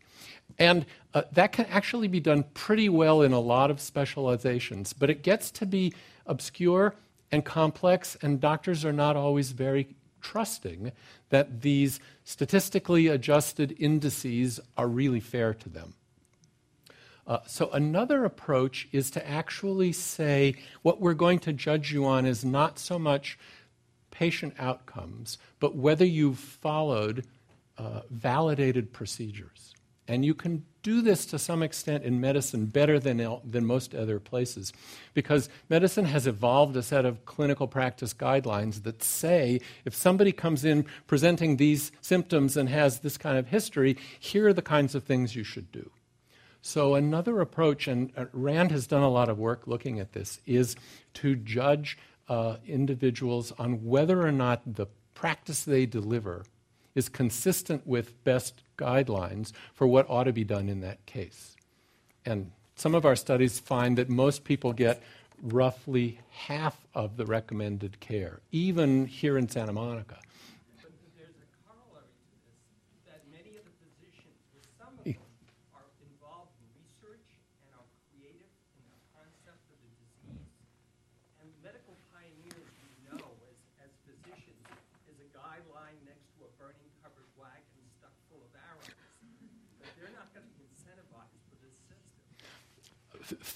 And 0.58 0.84
uh, 1.14 1.22
that 1.32 1.52
can 1.52 1.66
actually 1.66 2.08
be 2.08 2.20
done 2.20 2.44
pretty 2.54 2.88
well 2.88 3.22
in 3.22 3.32
a 3.32 3.40
lot 3.40 3.70
of 3.70 3.80
specializations, 3.80 4.92
but 4.92 5.08
it 5.08 5.22
gets 5.22 5.50
to 5.52 5.66
be 5.66 5.94
obscure 6.26 6.94
and 7.30 7.44
complex, 7.44 8.16
and 8.20 8.40
doctors 8.40 8.84
are 8.84 8.92
not 8.92 9.16
always 9.16 9.52
very 9.52 9.88
trusting 10.20 10.92
that 11.30 11.62
these 11.62 11.98
statistically 12.24 13.08
adjusted 13.08 13.74
indices 13.78 14.60
are 14.76 14.86
really 14.86 15.20
fair 15.20 15.54
to 15.54 15.68
them. 15.68 15.94
Uh, 17.26 17.38
so, 17.46 17.70
another 17.70 18.24
approach 18.24 18.88
is 18.92 19.10
to 19.10 19.28
actually 19.28 19.92
say 19.92 20.54
what 20.82 21.00
we're 21.00 21.14
going 21.14 21.38
to 21.38 21.52
judge 21.52 21.92
you 21.92 22.04
on 22.04 22.26
is 22.26 22.44
not 22.44 22.78
so 22.78 22.98
much 22.98 23.38
patient 24.12 24.54
outcomes, 24.58 25.38
but 25.58 25.74
whether 25.74 26.04
you've 26.04 26.38
followed 26.38 27.24
uh, 27.76 28.02
validated 28.10 28.92
procedures. 28.92 29.74
And 30.06 30.24
you 30.24 30.34
can 30.34 30.64
do 30.82 31.00
this 31.00 31.24
to 31.26 31.38
some 31.38 31.62
extent 31.62 32.04
in 32.04 32.20
medicine 32.20 32.66
better 32.66 32.98
than, 32.98 33.24
than 33.44 33.64
most 33.64 33.94
other 33.94 34.18
places 34.18 34.72
because 35.14 35.48
medicine 35.68 36.04
has 36.06 36.26
evolved 36.26 36.76
a 36.76 36.82
set 36.82 37.04
of 37.04 37.24
clinical 37.24 37.68
practice 37.68 38.12
guidelines 38.12 38.82
that 38.82 39.02
say 39.02 39.60
if 39.84 39.94
somebody 39.94 40.32
comes 40.32 40.64
in 40.64 40.84
presenting 41.06 41.56
these 41.56 41.92
symptoms 42.00 42.56
and 42.56 42.68
has 42.68 43.00
this 43.00 43.16
kind 43.16 43.38
of 43.38 43.48
history, 43.48 43.96
here 44.18 44.48
are 44.48 44.52
the 44.52 44.60
kinds 44.60 44.94
of 44.94 45.04
things 45.04 45.36
you 45.36 45.44
should 45.44 45.70
do. 45.70 45.90
So, 46.64 46.94
another 46.94 47.40
approach, 47.40 47.88
and 47.88 48.12
uh, 48.16 48.26
Rand 48.32 48.70
has 48.70 48.86
done 48.86 49.02
a 49.02 49.10
lot 49.10 49.28
of 49.28 49.36
work 49.36 49.66
looking 49.66 49.98
at 49.98 50.12
this, 50.12 50.40
is 50.46 50.76
to 51.14 51.34
judge 51.34 51.98
uh, 52.28 52.56
individuals 52.66 53.52
on 53.58 53.84
whether 53.84 54.26
or 54.26 54.32
not 54.32 54.62
the 54.66 54.86
practice 55.14 55.64
they 55.64 55.86
deliver 55.86 56.44
is 56.94 57.08
consistent 57.08 57.86
with 57.86 58.22
best 58.24 58.62
guidelines 58.76 59.52
for 59.74 59.86
what 59.86 60.08
ought 60.08 60.24
to 60.24 60.32
be 60.32 60.44
done 60.44 60.68
in 60.68 60.80
that 60.80 61.04
case. 61.06 61.56
And 62.24 62.52
some 62.74 62.94
of 62.94 63.04
our 63.04 63.16
studies 63.16 63.58
find 63.58 63.96
that 63.98 64.08
most 64.08 64.44
people 64.44 64.72
get 64.72 65.02
roughly 65.42 66.20
half 66.30 66.86
of 66.94 67.16
the 67.16 67.26
recommended 67.26 68.00
care, 68.00 68.40
even 68.50 69.06
here 69.06 69.36
in 69.36 69.48
Santa 69.48 69.72
Monica. 69.72 70.18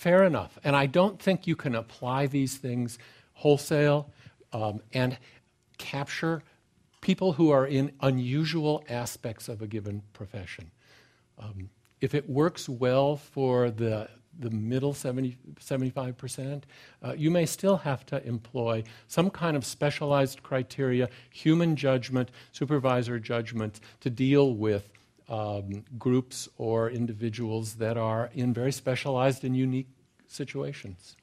Fair 0.07 0.23
enough. 0.23 0.57
And 0.63 0.77
I 0.77 0.87
don't 0.87 1.21
think 1.21 1.49
you 1.49 1.57
can 1.57 1.75
apply 1.75 2.29
these 2.29 2.59
things 2.59 2.97
wholesale 3.33 4.13
um, 4.53 4.81
and 4.93 5.19
capture 5.79 6.45
people 7.01 7.33
who 7.33 7.51
are 7.51 7.67
in 7.67 7.91
unusual 8.01 8.85
aspects 8.89 9.49
of 9.49 9.63
a 9.63 9.67
given 9.67 10.05
profession. 10.13 10.71
Um, 11.41 11.71
if 12.01 12.15
it 12.15 12.31
works 12.31 12.69
well 12.69 13.17
for 13.17 13.69
the 13.69 14.09
the 14.39 14.51
middle 14.51 14.93
70, 14.93 15.35
75%, 15.59 16.63
uh, 17.03 17.15
you 17.17 17.31
may 17.31 17.47
still 17.47 17.79
have 17.79 18.05
to 18.07 18.25
employ 18.25 18.85
some 19.09 19.31
kind 19.31 19.57
of 19.57 19.65
specialized 19.65 20.43
criteria, 20.43 21.09
human 21.31 21.75
judgment, 21.75 22.31
supervisor 22.53 23.19
judgment 23.19 23.81
to 24.01 24.11
deal 24.11 24.55
with 24.55 24.91
um, 25.29 25.85
groups 25.99 26.49
or 26.59 26.91
individuals 26.91 27.75
that 27.77 27.97
are 27.97 28.31
in 28.35 28.53
very 28.53 28.73
specialized 28.73 29.43
and 29.43 29.57
unique 29.57 29.89
situations. 30.27 31.17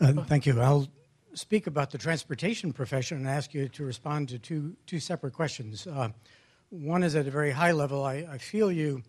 Uh, 0.00 0.12
thank 0.24 0.46
you. 0.46 0.60
I'll 0.60 0.88
speak 1.34 1.66
about 1.66 1.90
the 1.90 1.98
transportation 1.98 2.72
profession 2.72 3.18
and 3.18 3.28
ask 3.28 3.54
you 3.54 3.68
to 3.68 3.84
respond 3.84 4.28
to 4.30 4.38
two, 4.38 4.76
two 4.86 4.98
separate 4.98 5.32
questions. 5.32 5.86
Uh, 5.86 6.08
one 6.70 7.02
is 7.02 7.14
at 7.14 7.26
a 7.26 7.30
very 7.30 7.50
high 7.50 7.72
level. 7.72 8.04
I, 8.04 8.26
I, 8.30 8.38
feel 8.38 8.70
you 8.70 9.02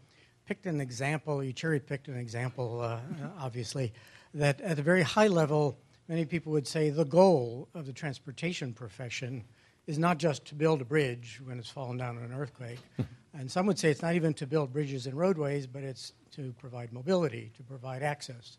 picked 0.45 0.65
an 0.65 0.81
example, 0.81 1.43
you 1.43 1.53
cherry 1.53 1.79
picked 1.79 2.07
an 2.07 2.17
example, 2.17 2.81
uh, 2.81 2.99
obviously, 3.39 3.93
that 4.33 4.59
at 4.61 4.79
a 4.79 4.81
very 4.81 5.01
high 5.01 5.27
level, 5.27 5.77
many 6.07 6.25
people 6.25 6.51
would 6.51 6.67
say 6.67 6.89
the 6.89 7.05
goal 7.05 7.67
of 7.73 7.85
the 7.85 7.93
transportation 7.93 8.73
profession 8.73 9.43
is 9.87 9.97
not 9.97 10.17
just 10.17 10.45
to 10.45 10.55
build 10.55 10.81
a 10.81 10.85
bridge 10.85 11.41
when 11.43 11.59
it's 11.59 11.69
fallen 11.69 11.97
down 11.97 12.17
in 12.17 12.23
an 12.23 12.33
earthquake. 12.33 12.79
and 13.33 13.49
some 13.49 13.65
would 13.65 13.79
say 13.79 13.89
it's 13.89 14.01
not 14.01 14.15
even 14.15 14.33
to 14.33 14.47
build 14.47 14.71
bridges 14.73 15.07
and 15.07 15.17
roadways, 15.17 15.67
but 15.67 15.83
it's 15.83 16.13
to 16.31 16.53
provide 16.59 16.91
mobility, 16.93 17.51
to 17.55 17.63
provide 17.63 18.03
access, 18.03 18.57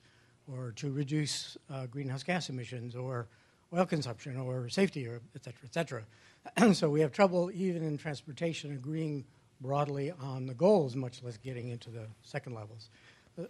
or 0.52 0.72
to 0.72 0.90
reduce 0.90 1.56
uh, 1.70 1.86
greenhouse 1.86 2.22
gas 2.22 2.48
emissions, 2.48 2.94
or 2.94 3.26
oil 3.74 3.86
consumption, 3.86 4.36
or 4.36 4.68
safety, 4.68 5.06
or 5.06 5.20
et 5.34 5.44
cetera, 5.44 5.60
et 5.64 5.74
cetera. 5.74 6.74
so 6.74 6.90
we 6.90 7.00
have 7.00 7.12
trouble 7.12 7.50
even 7.54 7.82
in 7.82 7.96
transportation 7.96 8.72
agreeing 8.72 9.24
broadly 9.60 10.10
on 10.20 10.46
the 10.46 10.54
goals, 10.54 10.96
much 10.96 11.22
less 11.22 11.36
getting 11.36 11.68
into 11.68 11.90
the 11.90 12.06
second 12.22 12.54
levels. 12.54 12.90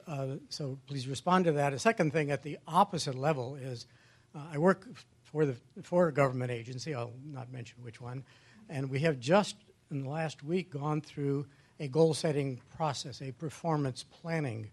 Uh, 0.07 0.37
so 0.49 0.79
please 0.87 1.09
respond 1.09 1.45
to 1.45 1.53
that. 1.53 1.73
A 1.73 1.79
second 1.79 2.13
thing 2.13 2.31
at 2.31 2.43
the 2.43 2.59
opposite 2.69 3.17
level 3.17 3.57
is 3.57 3.87
uh, 4.35 4.41
I 4.53 4.59
work 4.59 4.87
for, 5.25 5.45
the, 5.47 5.57
for 5.83 6.09
a 6.09 6.13
government 6.13 6.51
agency, 6.51 6.95
I'll 6.95 7.13
not 7.25 7.51
mention 7.51 7.83
which 7.83 8.01
one, 8.01 8.23
and 8.69 8.89
we 8.89 9.01
have 9.01 9.19
just 9.19 9.57
in 9.91 10.03
the 10.03 10.09
last 10.09 10.45
week 10.45 10.71
gone 10.71 11.01
through 11.01 11.47
a 11.81 11.89
goal 11.89 12.15
setting 12.15 12.61
process, 12.77 13.21
a 13.23 13.33
performance 13.33 14.05
planning 14.05 14.71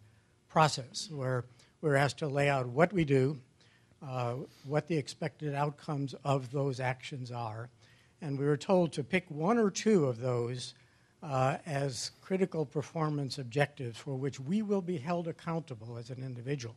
process, 0.47 1.09
where 1.11 1.45
we're 1.81 1.95
asked 1.95 2.17
to 2.19 2.27
lay 2.27 2.49
out 2.49 2.67
what 2.67 2.91
we 2.91 3.05
do, 3.05 3.37
uh, 4.05 4.35
what 4.65 4.87
the 4.87 4.97
expected 4.97 5.55
outcomes 5.55 6.15
of 6.23 6.51
those 6.51 6.79
actions 6.79 7.31
are, 7.31 7.69
and 8.21 8.37
we 8.37 8.45
were 8.45 8.57
told 8.57 8.91
to 8.93 9.03
pick 9.03 9.25
one 9.29 9.57
or 9.57 9.69
two 9.69 10.05
of 10.05 10.19
those 10.19 10.73
uh, 11.23 11.57
as 11.65 12.11
critical 12.21 12.65
performance 12.65 13.37
objectives 13.37 13.97
for 13.97 14.15
which 14.15 14.39
we 14.39 14.61
will 14.61 14.81
be 14.81 14.97
held 14.97 15.27
accountable 15.27 15.97
as 15.97 16.09
an 16.09 16.23
individual. 16.23 16.75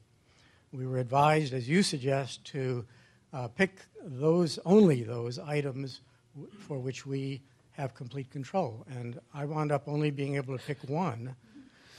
We 0.72 0.86
were 0.86 0.98
advised, 0.98 1.52
as 1.52 1.68
you 1.68 1.82
suggest, 1.82 2.44
to 2.46 2.84
uh, 3.32 3.48
pick 3.48 3.80
those, 4.02 4.58
only 4.64 5.02
those 5.02 5.38
items 5.38 6.00
w- 6.34 6.50
for 6.58 6.78
which 6.78 7.06
we 7.06 7.42
have 7.72 7.94
complete 7.94 8.30
control. 8.30 8.84
And 8.90 9.20
I 9.34 9.44
wound 9.44 9.70
up 9.70 9.86
only 9.86 10.10
being 10.10 10.36
able 10.36 10.56
to 10.56 10.64
pick 10.64 10.78
one 10.88 11.34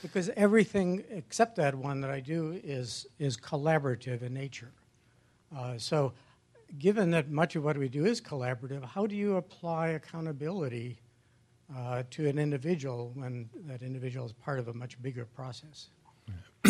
because 0.04 0.28
everything 0.36 1.02
except 1.10 1.56
that 1.56 1.74
one 1.74 2.02
that 2.02 2.10
I 2.10 2.20
do 2.20 2.60
is, 2.62 3.06
is 3.18 3.38
collaborative 3.38 4.22
in 4.22 4.34
nature. 4.34 4.70
Uh, 5.56 5.78
so, 5.78 6.12
given 6.78 7.10
that 7.12 7.30
much 7.30 7.56
of 7.56 7.64
what 7.64 7.78
we 7.78 7.88
do 7.88 8.04
is 8.04 8.20
collaborative, 8.20 8.84
how 8.84 9.06
do 9.06 9.16
you 9.16 9.36
apply 9.36 9.88
accountability 9.88 10.98
uh, 11.74 12.02
to 12.10 12.28
an 12.28 12.38
individual 12.38 13.12
when 13.14 13.48
that 13.66 13.82
individual 13.82 14.26
is 14.26 14.32
part 14.32 14.58
of 14.58 14.68
a 14.68 14.74
much 14.74 15.00
bigger 15.00 15.24
process? 15.24 15.88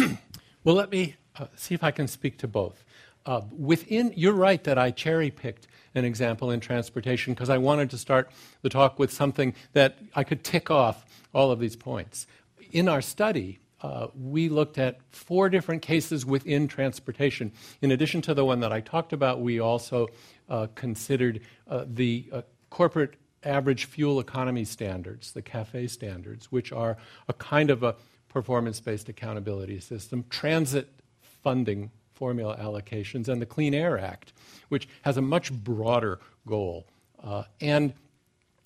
well, 0.62 0.76
let 0.76 0.93
me 0.93 1.16
uh, 1.37 1.47
see 1.57 1.74
if 1.74 1.82
I 1.82 1.91
can 1.91 2.07
speak 2.07 2.39
to 2.39 2.47
both. 2.47 2.85
Uh, 3.26 3.41
within, 3.51 4.12
you're 4.14 4.35
right 4.35 4.62
that 4.62 4.78
I 4.78 4.93
cherry 4.93 5.30
picked 5.30 5.66
an 5.97 6.05
example 6.05 6.53
in 6.53 6.61
transportation 6.61 7.35
because 7.35 7.51
I 7.51 7.59
wanted 7.59 7.91
to 7.91 7.99
start 7.99 8.30
the 8.62 8.68
talk 8.68 8.99
with 8.99 9.12
something 9.12 9.55
that 9.72 9.99
I 10.14 10.22
could 10.22 10.45
tick 10.45 10.70
off 10.70 11.05
all 11.32 11.51
of 11.51 11.59
these 11.59 11.74
points. 11.74 12.26
In 12.75 12.89
our 12.89 13.03
study, 13.03 13.61
uh, 13.83 14.09
we 14.20 14.49
looked 14.49 14.79
at 14.79 14.99
four 15.09 15.49
different 15.49 15.81
cases 15.81 16.27
within 16.27 16.66
transportation. 16.66 17.53
In 17.81 17.93
addition 17.93 18.20
to 18.22 18.35
the 18.35 18.45
one 18.45 18.59
that 18.61 18.72
I 18.72 18.81
talked 18.81 19.12
about, 19.12 19.41
we 19.41 19.61
also 19.61 20.09
uh, 20.49 20.66
considered 20.75 21.43
uh, 21.68 21.85
the 21.87 22.29
uh, 22.33 22.43
corporate 22.70 23.14
average 23.45 23.85
fuel 23.85 24.18
economy 24.18 24.64
standards, 24.64 25.31
the 25.31 25.41
CAFE 25.41 25.89
standards, 25.89 26.51
which 26.51 26.72
are 26.72 26.97
a 27.29 27.33
kind 27.35 27.70
of 27.70 27.85
a 27.85 27.95
performance 28.29 28.81
based 28.81 29.09
accountability 29.09 29.79
system, 29.79 30.25
transit 30.29 30.89
funding 31.20 31.93
formula 32.12 32.57
allocations, 32.57 33.29
and 33.29 33.41
the 33.41 33.47
Clean 33.47 33.72
Air 33.72 34.01
Act, 34.01 34.33
which 34.68 34.89
has 35.03 35.16
a 35.16 35.22
much 35.22 35.53
broader 35.53 36.18
goal. 36.45 36.89
Uh, 37.22 37.45
and, 37.61 37.93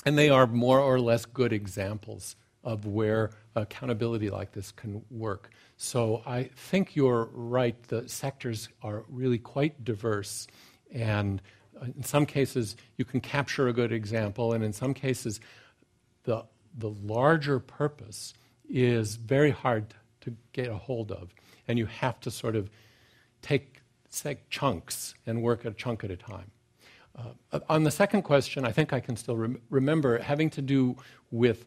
and 0.06 0.16
they 0.16 0.30
are 0.30 0.46
more 0.46 0.80
or 0.80 0.98
less 0.98 1.26
good 1.26 1.52
examples 1.52 2.36
of 2.68 2.84
where 2.84 3.30
accountability 3.56 4.28
like 4.28 4.52
this 4.52 4.70
can 4.72 5.02
work. 5.10 5.50
So 5.78 6.22
I 6.26 6.50
think 6.54 6.94
you're 6.94 7.30
right. 7.32 7.82
The 7.84 8.06
sectors 8.06 8.68
are 8.82 9.04
really 9.08 9.38
quite 9.38 9.84
diverse. 9.84 10.46
And 10.92 11.40
in 11.96 12.02
some 12.02 12.26
cases, 12.26 12.76
you 12.98 13.06
can 13.06 13.20
capture 13.20 13.68
a 13.68 13.72
good 13.72 13.90
example. 13.90 14.52
And 14.52 14.62
in 14.62 14.74
some 14.74 14.92
cases, 14.92 15.40
the, 16.24 16.44
the 16.76 16.90
larger 16.90 17.58
purpose 17.58 18.34
is 18.68 19.16
very 19.16 19.50
hard 19.50 19.94
to 20.20 20.36
get 20.52 20.68
a 20.68 20.76
hold 20.76 21.10
of. 21.10 21.34
And 21.68 21.78
you 21.78 21.86
have 21.86 22.20
to 22.20 22.30
sort 22.30 22.54
of 22.54 22.68
take, 23.40 23.80
take 24.12 24.50
chunks 24.50 25.14
and 25.26 25.42
work 25.42 25.64
a 25.64 25.70
chunk 25.70 26.04
at 26.04 26.10
a 26.10 26.16
time. 26.16 26.50
Uh, 27.16 27.60
on 27.70 27.84
the 27.84 27.90
second 27.90 28.22
question, 28.22 28.66
I 28.66 28.72
think 28.72 28.92
I 28.92 29.00
can 29.00 29.16
still 29.16 29.38
rem- 29.38 29.62
remember 29.70 30.18
having 30.18 30.50
to 30.50 30.60
do 30.60 30.96
with 31.30 31.64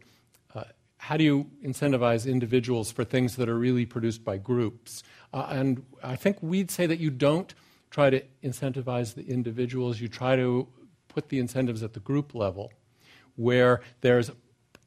how 1.01 1.17
do 1.17 1.23
you 1.23 1.49
incentivize 1.65 2.29
individuals 2.29 2.91
for 2.91 3.03
things 3.03 3.35
that 3.37 3.49
are 3.49 3.57
really 3.57 3.87
produced 3.87 4.23
by 4.23 4.37
groups. 4.37 5.01
Uh, 5.33 5.47
and 5.49 5.83
I 6.03 6.15
think 6.15 6.37
we'd 6.41 6.69
say 6.69 6.85
that 6.85 6.99
you 6.99 7.09
don't 7.09 7.51
try 7.89 8.11
to 8.11 8.23
incentivize 8.43 9.15
the 9.15 9.25
individuals, 9.27 9.99
you 9.99 10.07
try 10.07 10.35
to 10.35 10.67
put 11.07 11.29
the 11.29 11.39
incentives 11.39 11.81
at 11.81 11.93
the 11.93 11.99
group 11.99 12.35
level 12.35 12.71
where 13.35 13.81
there's 14.01 14.29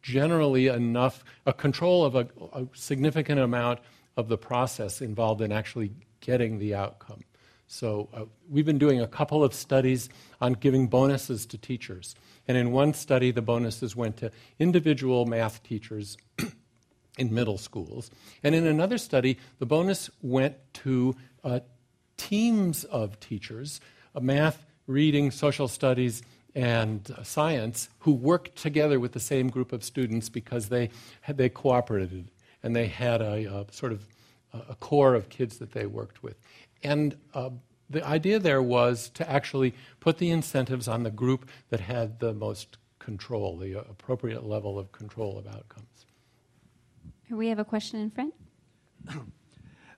generally 0.03 0.69
enough, 0.69 1.25
a 1.47 1.53
control 1.53 2.05
of 2.05 2.15
a, 2.15 2.29
a 2.53 2.69
significant 2.75 3.41
amount 3.41 3.81
of 4.17 4.29
the 4.29 4.39
process 4.39 5.03
involved 5.03 5.43
in 5.43 5.51
actually 5.51 5.91
getting 6.21 6.61
the 6.61 6.77
outcome. 6.77 7.25
So 7.67 8.09
uh, 8.13 8.25
we've 8.49 8.67
been 8.67 8.79
doing 8.79 9.01
a 9.01 9.07
couple 9.07 9.43
of 9.43 9.55
studies 9.55 10.09
on 10.41 10.55
giving 10.55 10.87
bonuses 10.87 11.47
to 11.47 11.59
teachers. 11.59 12.15
And 12.47 12.57
in 12.57 12.73
one 12.73 12.95
study, 12.95 13.31
the 13.31 13.43
bonuses 13.43 13.97
went 13.97 14.17
to 14.19 14.31
individual 14.59 15.27
math 15.27 15.63
teachers 15.63 16.17
in 17.19 17.33
middle 17.33 17.59
schools. 17.59 18.11
And 18.43 18.55
in 18.55 18.67
another 18.67 18.99
study, 18.99 19.39
the 19.59 19.67
bonus 19.67 20.11
went 20.23 20.57
to 20.75 21.17
uh, 21.43 21.61
teams 22.17 22.85
of 22.85 23.19
teachers, 23.21 23.81
uh, 24.15 24.21
math, 24.21 24.65
reading, 24.87 25.31
social 25.31 25.69
studies, 25.69 26.23
and 26.55 27.11
uh, 27.11 27.23
science, 27.23 27.89
who 28.01 28.13
worked 28.13 28.57
together 28.57 29.01
with 29.01 29.13
the 29.13 29.21
same 29.21 29.49
group 29.49 29.73
of 29.73 29.83
students 29.83 30.29
because 30.29 30.69
they, 30.69 30.91
they 31.29 31.49
cooperated 31.49 32.31
and 32.63 32.77
they 32.77 32.87
had 32.87 33.21
a, 33.21 33.45
a 33.45 33.73
sort 33.73 33.93
of 33.93 34.07
a 34.69 34.75
core 34.77 35.15
of 35.15 35.29
kids 35.29 35.59
that 35.59 35.73
they 35.73 35.87
worked 35.87 36.23
with. 36.23 36.37
And 36.85 37.17
uh, 37.33 37.51
the 37.91 38.07
idea 38.07 38.39
there 38.39 38.63
was 38.63 39.09
to 39.11 39.29
actually 39.29 39.75
put 40.01 40.19
the 40.19 40.31
incentives 40.31 40.87
on 40.87 41.03
the 41.03 41.11
group 41.11 41.49
that 41.71 41.81
had 41.81 42.21
the 42.21 42.33
most 42.35 42.77
control, 42.99 43.57
the 43.59 43.79
appropriate 43.79 44.45
level 44.45 44.79
of 44.79 44.93
control 44.93 45.39
of 45.39 45.47
outcomes. 45.47 46.07
We 47.31 47.49
have 47.49 47.59
a 47.59 47.65
question 47.65 48.01
in 48.01 48.11
front. 48.11 48.35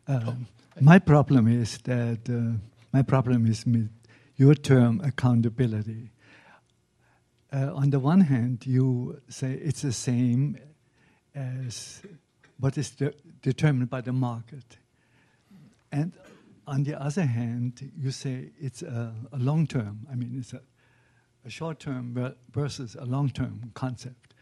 Uh, 0.09 0.33
my 0.81 0.99
problem 0.99 1.49
is 1.49 1.79
that 1.85 2.21
uh, 2.29 2.59
my 2.93 3.03
problem 3.03 3.47
is 3.47 3.67
with 3.67 3.91
your 4.37 4.55
term 4.55 5.01
accountability. 5.05 6.11
Uh, 7.53 7.75
on 7.75 7.91
the 7.91 7.99
one 7.99 8.21
hand, 8.21 8.67
you 8.67 9.21
say 9.29 9.53
it's 9.53 9.83
the 9.83 9.93
same 9.93 10.59
as 11.35 12.03
what 12.59 12.77
is 12.77 12.91
de- 12.91 13.15
determined 13.43 13.91
by 13.91 14.01
the 14.01 14.13
market, 14.13 14.79
and 15.93 16.13
on 16.67 16.83
the 16.83 17.01
other 17.01 17.25
hand, 17.25 17.91
you 17.97 18.11
say 18.11 18.51
it's 18.59 18.83
a, 18.83 19.15
a 19.33 19.39
long 19.39 19.67
term. 19.67 20.07
I 20.11 20.15
mean, 20.15 20.37
it's 20.39 20.53
a, 20.53 20.61
a 21.45 21.51
short 21.51 21.79
term 21.79 22.35
versus 22.51 22.97
a 22.99 23.05
long 23.05 23.31
term 23.31 23.71
concept. 23.75 24.35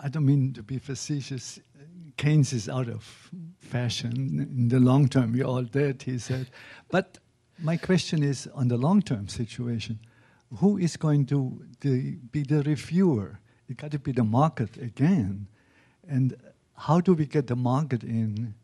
I 0.00 0.08
don't 0.08 0.26
mean 0.26 0.52
to 0.54 0.62
be 0.62 0.78
facetious. 0.78 1.60
Keynes 2.16 2.52
is 2.52 2.68
out 2.68 2.88
of 2.88 3.30
fashion. 3.58 4.48
In 4.56 4.68
the 4.68 4.80
long 4.80 5.08
term, 5.08 5.32
we're 5.32 5.44
all 5.44 5.62
dead, 5.62 6.02
he 6.02 6.18
said. 6.18 6.50
But 6.90 7.18
my 7.58 7.76
question 7.76 8.22
is 8.22 8.48
on 8.54 8.68
the 8.68 8.76
long 8.76 9.02
term 9.02 9.28
situation 9.28 10.00
who 10.56 10.78
is 10.78 10.96
going 10.96 11.26
to 11.26 11.62
the, 11.80 12.16
be 12.32 12.42
the 12.42 12.62
reviewer? 12.62 13.38
It 13.68 13.76
got 13.76 13.90
to 13.92 13.98
be 13.98 14.12
the 14.12 14.24
market 14.24 14.76
again. 14.78 15.46
And 16.08 16.36
how 16.74 17.00
do 17.00 17.14
we 17.14 17.26
get 17.26 17.46
the 17.46 17.56
market 17.56 18.02
in 18.02 18.54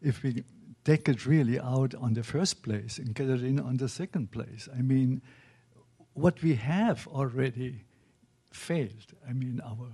if 0.00 0.22
we 0.22 0.44
take 0.84 1.08
it 1.08 1.26
really 1.26 1.58
out 1.58 1.94
on 1.94 2.14
the 2.14 2.22
first 2.22 2.62
place 2.62 2.98
and 2.98 3.14
get 3.14 3.28
it 3.28 3.42
in 3.42 3.60
on 3.60 3.76
the 3.76 3.88
second 3.88 4.30
place? 4.30 4.68
I 4.76 4.82
mean, 4.82 5.22
what 6.14 6.42
we 6.42 6.54
have 6.54 7.06
already 7.08 7.84
failed. 8.52 9.14
I 9.28 9.32
mean, 9.32 9.60
our 9.64 9.88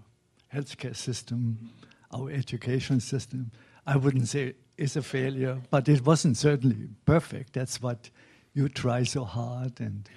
healthcare 0.52 0.96
system, 0.96 1.70
our 2.12 2.30
education 2.30 3.00
system, 3.00 3.50
I 3.86 3.96
wouldn't 3.96 4.28
say 4.28 4.54
is 4.76 4.96
a 4.96 5.02
failure, 5.02 5.60
but 5.70 5.88
it 5.88 6.04
wasn't 6.04 6.36
certainly 6.36 6.88
perfect. 7.04 7.52
That's 7.52 7.80
what 7.80 8.10
you 8.54 8.68
try 8.68 9.04
so 9.04 9.24
hard 9.24 9.80
and 9.80 10.08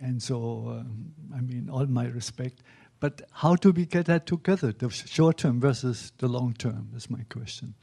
and 0.00 0.22
so 0.22 0.78
um, 0.78 1.12
I 1.34 1.40
mean 1.40 1.68
all 1.70 1.86
my 1.86 2.06
respect. 2.06 2.62
But 3.00 3.22
how 3.32 3.54
do 3.54 3.70
we 3.70 3.86
get 3.86 4.06
that 4.06 4.26
together, 4.26 4.72
the 4.72 4.90
short 4.90 5.38
term 5.38 5.60
versus 5.60 6.12
the 6.18 6.28
long 6.28 6.54
term? 6.54 6.90
Is 6.96 7.08
my 7.08 7.24
question. 7.28 7.74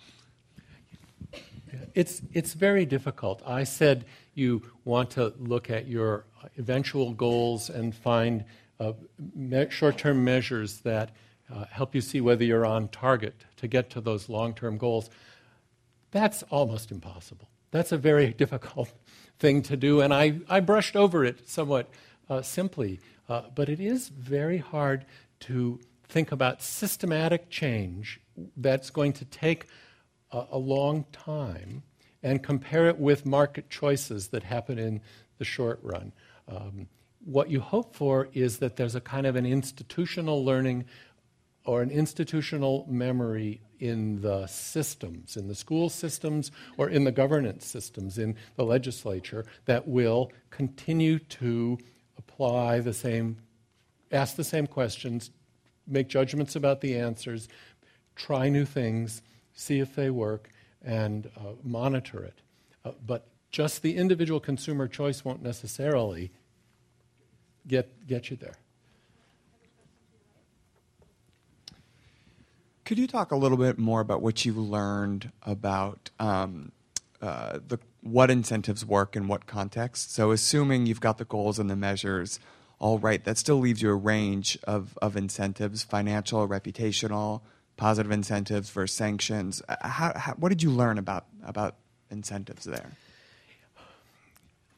It's 1.93 2.21
it's 2.33 2.53
very 2.53 2.85
difficult. 2.85 3.41
I 3.45 3.63
said 3.63 4.05
you 4.33 4.61
want 4.83 5.11
to 5.11 5.33
look 5.39 5.69
at 5.69 5.87
your 5.87 6.25
eventual 6.57 7.13
goals 7.13 7.69
and 7.69 7.95
find 7.95 8.45
uh, 8.79 8.93
me- 9.33 9.67
short-term 9.69 10.23
measures 10.23 10.79
that 10.81 11.11
uh, 11.53 11.65
help 11.69 11.95
you 11.95 12.01
see 12.01 12.21
whether 12.21 12.43
you're 12.43 12.65
on 12.65 12.87
target 12.89 13.45
to 13.57 13.67
get 13.67 13.89
to 13.91 14.01
those 14.01 14.29
long 14.29 14.53
term 14.53 14.77
goals. 14.77 15.09
That's 16.11 16.43
almost 16.43 16.91
impossible. 16.91 17.49
That's 17.71 17.91
a 17.91 17.97
very 17.97 18.33
difficult 18.37 18.91
thing 19.39 19.61
to 19.63 19.77
do, 19.77 20.01
and 20.01 20.13
I, 20.13 20.39
I 20.49 20.59
brushed 20.59 20.95
over 20.95 21.25
it 21.25 21.49
somewhat 21.49 21.89
uh, 22.29 22.41
simply. 22.41 22.99
Uh, 23.27 23.43
but 23.53 23.69
it 23.69 23.79
is 23.79 24.09
very 24.09 24.57
hard 24.57 25.05
to 25.41 25.79
think 26.07 26.31
about 26.31 26.61
systematic 26.61 27.49
change 27.49 28.19
that's 28.57 28.89
going 28.89 29.13
to 29.13 29.25
take 29.25 29.65
a, 30.31 30.57
long 30.57 31.05
time 31.11 31.83
and 32.23 32.43
compare 32.43 32.87
it 32.87 32.97
with 32.97 33.25
market 33.25 33.69
choices 33.69 34.29
that 34.29 34.43
happen 34.43 34.77
in 34.77 35.01
the 35.37 35.45
short 35.45 35.79
run. 35.81 36.11
Um, 36.47 36.87
what 37.23 37.49
you 37.49 37.59
hope 37.59 37.95
for 37.95 38.29
is 38.33 38.59
that 38.59 38.75
there's 38.75 38.95
a 38.95 39.01
kind 39.01 39.25
of 39.25 39.35
an 39.35 39.45
institutional 39.45 40.43
learning 40.43 40.85
or 41.65 41.81
an 41.81 41.89
institutional 41.89 42.85
memory 42.87 43.61
in 43.79 44.21
the 44.21 44.47
systems, 44.47 45.35
in 45.35 45.47
the 45.47 45.55
school 45.55 45.89
systems 45.89 46.51
or 46.77 46.89
in 46.89 47.03
the 47.03 47.11
governance 47.11 47.65
systems, 47.65 48.17
in 48.17 48.35
the 48.55 48.63
legislature, 48.63 49.45
that 49.65 49.87
will 49.87 50.31
continue 50.49 51.19
to 51.19 51.77
apply 52.17 52.79
the 52.79 52.93
same, 52.93 53.37
ask 54.11 54.35
the 54.35 54.43
same 54.43 54.67
questions, 54.67 55.31
make 55.87 56.07
judgments 56.07 56.55
about 56.55 56.81
the 56.81 56.97
answers, 56.97 57.47
try 58.15 58.49
new 58.49 58.65
things, 58.65 59.21
see 59.55 59.79
if 59.79 59.95
they 59.95 60.09
work, 60.09 60.49
and 60.83 61.31
uh, 61.37 61.53
monitor 61.63 62.23
it. 62.23 62.41
Uh, 62.83 62.91
but 63.05 63.27
just 63.49 63.81
the 63.81 63.95
individual 63.95 64.39
consumer 64.39 64.87
choice 64.87 65.25
won't 65.25 65.41
necessarily 65.41 66.31
get, 67.67 68.05
get 68.05 68.29
you 68.29 68.35
there. 68.35 68.55
Could 72.83 72.99
you 72.99 73.07
talk 73.07 73.31
a 73.31 73.35
little 73.35 73.57
bit 73.57 73.79
more 73.79 73.99
about 74.01 74.21
what 74.21 74.45
you 74.45 74.53
learned 74.53 75.31
about 75.41 76.11
um, 76.19 76.71
uh, 77.19 77.57
the 77.67 77.79
what 78.01 78.29
incentives 78.29 78.85
work 78.85 79.15
in 79.15 79.27
what 79.27 79.47
context? 79.47 80.13
So, 80.13 80.29
assuming 80.29 80.85
you've 80.85 81.01
got 81.01 81.17
the 81.17 81.25
goals 81.25 81.57
and 81.57 81.67
the 81.67 81.75
measures 81.75 82.39
all 82.77 82.99
right, 82.99 83.23
that 83.23 83.37
still 83.37 83.57
leaves 83.57 83.81
you 83.81 83.89
a 83.89 83.95
range 83.95 84.59
of, 84.65 84.97
of 85.01 85.15
incentives: 85.15 85.83
financial, 85.83 86.47
reputational, 86.47 87.41
positive 87.77 88.11
incentives 88.11 88.69
versus 88.69 88.95
sanctions. 88.95 89.61
Uh, 89.67 89.75
how, 89.87 90.13
how, 90.15 90.33
what 90.33 90.49
did 90.49 90.63
you 90.63 90.71
learn 90.71 90.97
about 90.97 91.25
about 91.43 91.75
incentives 92.09 92.63
there? 92.65 92.91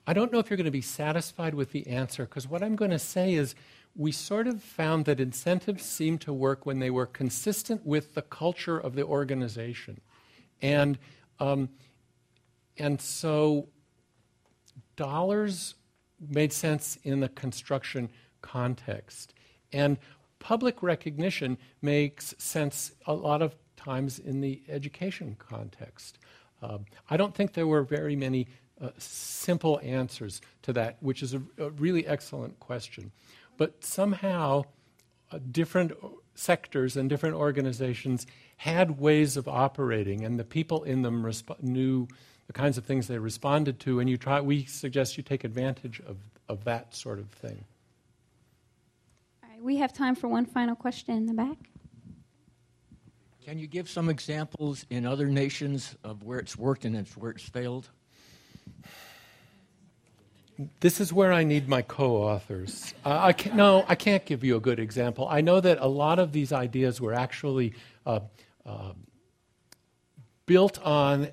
I 0.09 0.13
don't 0.13 0.31
know 0.31 0.39
if 0.39 0.49
you're 0.49 0.57
going 0.57 0.65
to 0.65 0.71
be 0.71 0.81
satisfied 0.81 1.53
with 1.53 1.71
the 1.73 1.87
answer 1.87 2.23
because 2.23 2.47
what 2.47 2.63
I'm 2.63 2.77
going 2.77 2.91
to 2.91 2.99
say 2.99 3.33
is 3.33 3.55
we 3.93 4.11
sort 4.11 4.47
of 4.47 4.63
found 4.63 5.05
that 5.05 5.19
incentives 5.19 5.83
seemed 5.83 6.21
to 6.21 6.31
work 6.31 6.65
when 6.65 6.79
they 6.79 6.89
were 6.89 7.05
consistent 7.05 7.85
with 7.85 8.13
the 8.13 8.21
culture 8.21 8.77
of 8.77 8.95
the 8.95 9.03
organization. 9.03 9.99
And, 10.61 10.97
um, 11.39 11.69
and 12.77 13.01
so 13.01 13.67
dollars 14.95 15.75
made 16.29 16.53
sense 16.53 16.97
in 17.03 17.19
the 17.19 17.29
construction 17.29 18.09
context. 18.41 19.33
And 19.73 19.97
public 20.39 20.83
recognition 20.83 21.57
makes 21.81 22.33
sense 22.37 22.91
a 23.05 23.13
lot 23.13 23.41
of 23.41 23.55
times 23.75 24.19
in 24.19 24.41
the 24.41 24.61
education 24.67 25.35
context. 25.39 26.17
Uh, 26.61 26.79
I 27.09 27.17
don't 27.17 27.35
think 27.35 27.53
there 27.53 27.67
were 27.67 27.83
very 27.83 28.15
many 28.15 28.47
uh, 28.81 28.89
simple 28.97 29.79
answers 29.83 30.41
to 30.63 30.73
that, 30.73 30.97
which 30.99 31.23
is 31.23 31.33
a, 31.33 31.41
a 31.57 31.69
really 31.71 32.05
excellent 32.05 32.59
question. 32.59 33.11
But 33.57 33.83
somehow, 33.83 34.65
uh, 35.31 35.39
different 35.51 35.93
sectors 36.35 36.95
and 36.95 37.09
different 37.09 37.35
organizations 37.35 38.27
had 38.57 38.99
ways 38.99 39.37
of 39.37 39.47
operating, 39.47 40.23
and 40.23 40.39
the 40.39 40.43
people 40.43 40.83
in 40.83 41.01
them 41.01 41.23
resp- 41.23 41.61
knew 41.61 42.07
the 42.47 42.53
kinds 42.53 42.77
of 42.77 42.85
things 42.85 43.07
they 43.07 43.17
responded 43.17 43.79
to. 43.81 43.99
And 43.99 44.09
you 44.09 44.17
try, 44.17 44.41
we 44.41 44.65
suggest 44.65 45.17
you 45.17 45.23
take 45.23 45.43
advantage 45.43 45.99
of, 46.07 46.17
of 46.47 46.63
that 46.63 46.95
sort 46.95 47.19
of 47.19 47.29
thing. 47.29 47.65
All 49.57 49.61
right, 49.61 49.65
we 49.65 49.77
have 49.77 49.91
time 49.91 50.13
for 50.13 50.27
one 50.27 50.45
final 50.45 50.75
question 50.75 51.15
in 51.15 51.25
the 51.25 51.33
back. 51.33 51.57
Can 53.43 53.57
you 53.57 53.65
give 53.65 53.89
some 53.89 54.07
examples 54.07 54.85
in 54.89 55.05
other 55.05 55.27
nations 55.27 55.95
of 56.03 56.23
where 56.23 56.37
it's 56.37 56.57
worked 56.57 56.85
and 56.85 57.07
where 57.15 57.31
it's 57.31 57.43
failed? 57.43 57.89
this 60.79 60.99
is 60.99 61.13
where 61.13 61.31
I 61.31 61.43
need 61.43 61.69
my 61.69 61.83
co-authors. 61.83 62.93
Uh, 63.05 63.19
I 63.21 63.33
can't, 63.33 63.55
no, 63.55 63.85
I 63.87 63.93
can't 63.93 64.25
give 64.25 64.43
you 64.43 64.55
a 64.55 64.59
good 64.59 64.79
example. 64.79 65.27
I 65.29 65.41
know 65.41 65.59
that 65.59 65.77
a 65.79 65.87
lot 65.87 66.17
of 66.17 66.31
these 66.31 66.51
ideas 66.51 66.99
were 66.99 67.13
actually 67.13 67.73
uh, 68.07 68.21
uh, 68.65 68.93
built 70.47 70.79
on 70.81 71.29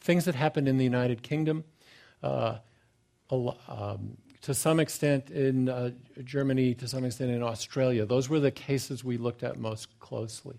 things 0.00 0.26
that 0.26 0.36
happened 0.36 0.68
in 0.68 0.78
the 0.78 0.84
United 0.84 1.22
Kingdom, 1.22 1.64
uh, 2.22 2.58
um, 3.30 4.16
to 4.46 4.54
some 4.54 4.78
extent 4.78 5.28
in 5.32 5.68
uh, 5.68 5.90
Germany, 6.22 6.72
to 6.72 6.86
some 6.86 7.04
extent 7.04 7.32
in 7.32 7.42
Australia. 7.42 8.06
Those 8.06 8.28
were 8.28 8.38
the 8.38 8.52
cases 8.52 9.02
we 9.02 9.16
looked 9.16 9.42
at 9.42 9.58
most 9.58 9.98
closely. 9.98 10.54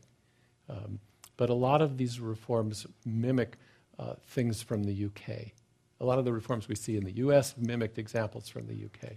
Um, 0.69 0.99
but 1.37 1.49
a 1.49 1.53
lot 1.53 1.81
of 1.81 1.97
these 1.97 2.19
reforms 2.19 2.85
mimic 3.05 3.55
uh, 3.97 4.15
things 4.27 4.61
from 4.61 4.83
the 4.83 5.05
UK. 5.05 5.53
A 6.01 6.05
lot 6.05 6.19
of 6.19 6.25
the 6.25 6.33
reforms 6.33 6.67
we 6.67 6.75
see 6.75 6.97
in 6.97 7.05
the 7.05 7.13
US 7.13 7.55
mimicked 7.57 7.97
examples 7.97 8.49
from 8.49 8.67
the 8.67 8.73
UK. 8.73 9.13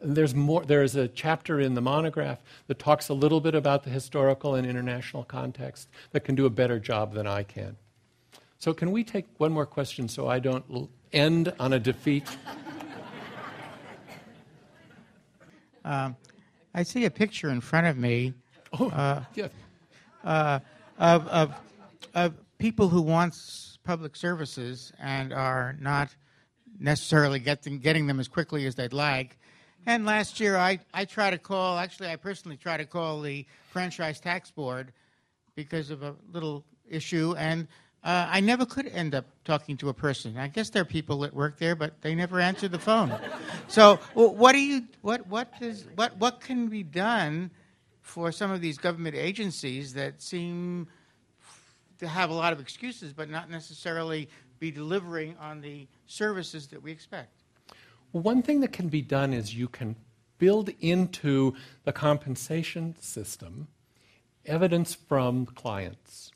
And 0.00 0.16
there's 0.16 0.34
more, 0.34 0.64
there 0.64 0.82
is 0.82 0.96
a 0.96 1.08
chapter 1.08 1.60
in 1.60 1.74
the 1.74 1.82
monograph 1.82 2.38
that 2.66 2.78
talks 2.78 3.10
a 3.10 3.14
little 3.14 3.42
bit 3.42 3.54
about 3.54 3.84
the 3.84 3.90
historical 3.90 4.54
and 4.54 4.66
international 4.66 5.24
context 5.24 5.86
that 6.12 6.24
can 6.24 6.34
do 6.34 6.46
a 6.46 6.50
better 6.50 6.80
job 6.80 7.12
than 7.12 7.26
I 7.26 7.42
can. 7.42 7.76
So, 8.58 8.72
can 8.72 8.90
we 8.90 9.04
take 9.04 9.26
one 9.36 9.52
more 9.52 9.66
question 9.66 10.08
so 10.08 10.28
I 10.28 10.38
don't 10.38 10.88
end 11.12 11.52
on 11.60 11.74
a 11.74 11.78
defeat? 11.78 12.24
Um, 15.88 16.16
I 16.74 16.82
see 16.82 17.06
a 17.06 17.10
picture 17.10 17.48
in 17.48 17.62
front 17.62 17.86
of 17.86 17.96
me 17.96 18.34
oh, 18.78 18.90
uh, 18.90 19.24
yeah. 19.34 19.48
uh, 20.22 20.58
of, 20.98 21.26
of, 21.28 21.54
of 22.14 22.34
people 22.58 22.90
who 22.90 23.00
once 23.00 23.78
public 23.84 24.14
services 24.14 24.92
and 25.00 25.32
are 25.32 25.76
not 25.80 26.14
necessarily 26.78 27.38
getting, 27.38 27.78
getting 27.78 28.06
them 28.06 28.20
as 28.20 28.28
quickly 28.28 28.66
as 28.66 28.74
they'd 28.74 28.92
like. 28.92 29.38
And 29.86 30.04
last 30.04 30.40
year, 30.40 30.58
I, 30.58 30.80
I 30.92 31.06
tried 31.06 31.30
to 31.30 31.38
call, 31.38 31.78
actually, 31.78 32.10
I 32.10 32.16
personally 32.16 32.58
tried 32.58 32.76
to 32.78 32.84
call 32.84 33.22
the 33.22 33.46
Franchise 33.70 34.20
Tax 34.20 34.50
Board 34.50 34.92
because 35.54 35.88
of 35.90 36.02
a 36.02 36.14
little 36.30 36.66
issue, 36.86 37.34
and 37.38 37.66
uh, 38.04 38.28
I 38.30 38.40
never 38.40 38.66
could 38.66 38.86
end 38.88 39.14
up 39.14 39.24
talking 39.44 39.78
to 39.78 39.88
a 39.88 39.94
person. 39.94 40.36
I 40.36 40.48
guess 40.48 40.68
there 40.68 40.82
are 40.82 40.84
people 40.84 41.20
that 41.20 41.32
work 41.32 41.58
there, 41.58 41.74
but 41.74 42.02
they 42.02 42.14
never 42.14 42.40
answer 42.40 42.68
the 42.68 42.78
phone. 42.78 43.18
So, 43.68 43.96
what 44.14 44.52
do 44.52 44.60
you, 44.60 44.84
what, 45.02 45.26
what, 45.26 45.52
is, 45.60 45.86
what, 45.94 46.16
what 46.16 46.40
can 46.40 46.68
be 46.68 46.82
done 46.82 47.50
for 48.00 48.32
some 48.32 48.50
of 48.50 48.60
these 48.60 48.78
government 48.78 49.14
agencies 49.14 49.92
that 49.94 50.22
seem 50.22 50.88
to 51.98 52.08
have 52.08 52.30
a 52.30 52.34
lot 52.34 52.52
of 52.52 52.60
excuses, 52.60 53.12
but 53.12 53.28
not 53.28 53.50
necessarily 53.50 54.28
be 54.58 54.70
delivering 54.70 55.36
on 55.38 55.60
the 55.60 55.86
services 56.06 56.66
that 56.68 56.82
we 56.82 56.90
expect? 56.90 57.42
One 58.12 58.42
thing 58.42 58.60
that 58.60 58.72
can 58.72 58.88
be 58.88 59.02
done 59.02 59.32
is 59.32 59.54
you 59.54 59.68
can 59.68 59.96
build 60.38 60.70
into 60.80 61.54
the 61.84 61.92
compensation 61.92 62.96
system 63.00 63.68
evidence 64.46 64.94
from 64.94 65.44
clients. 65.44 66.32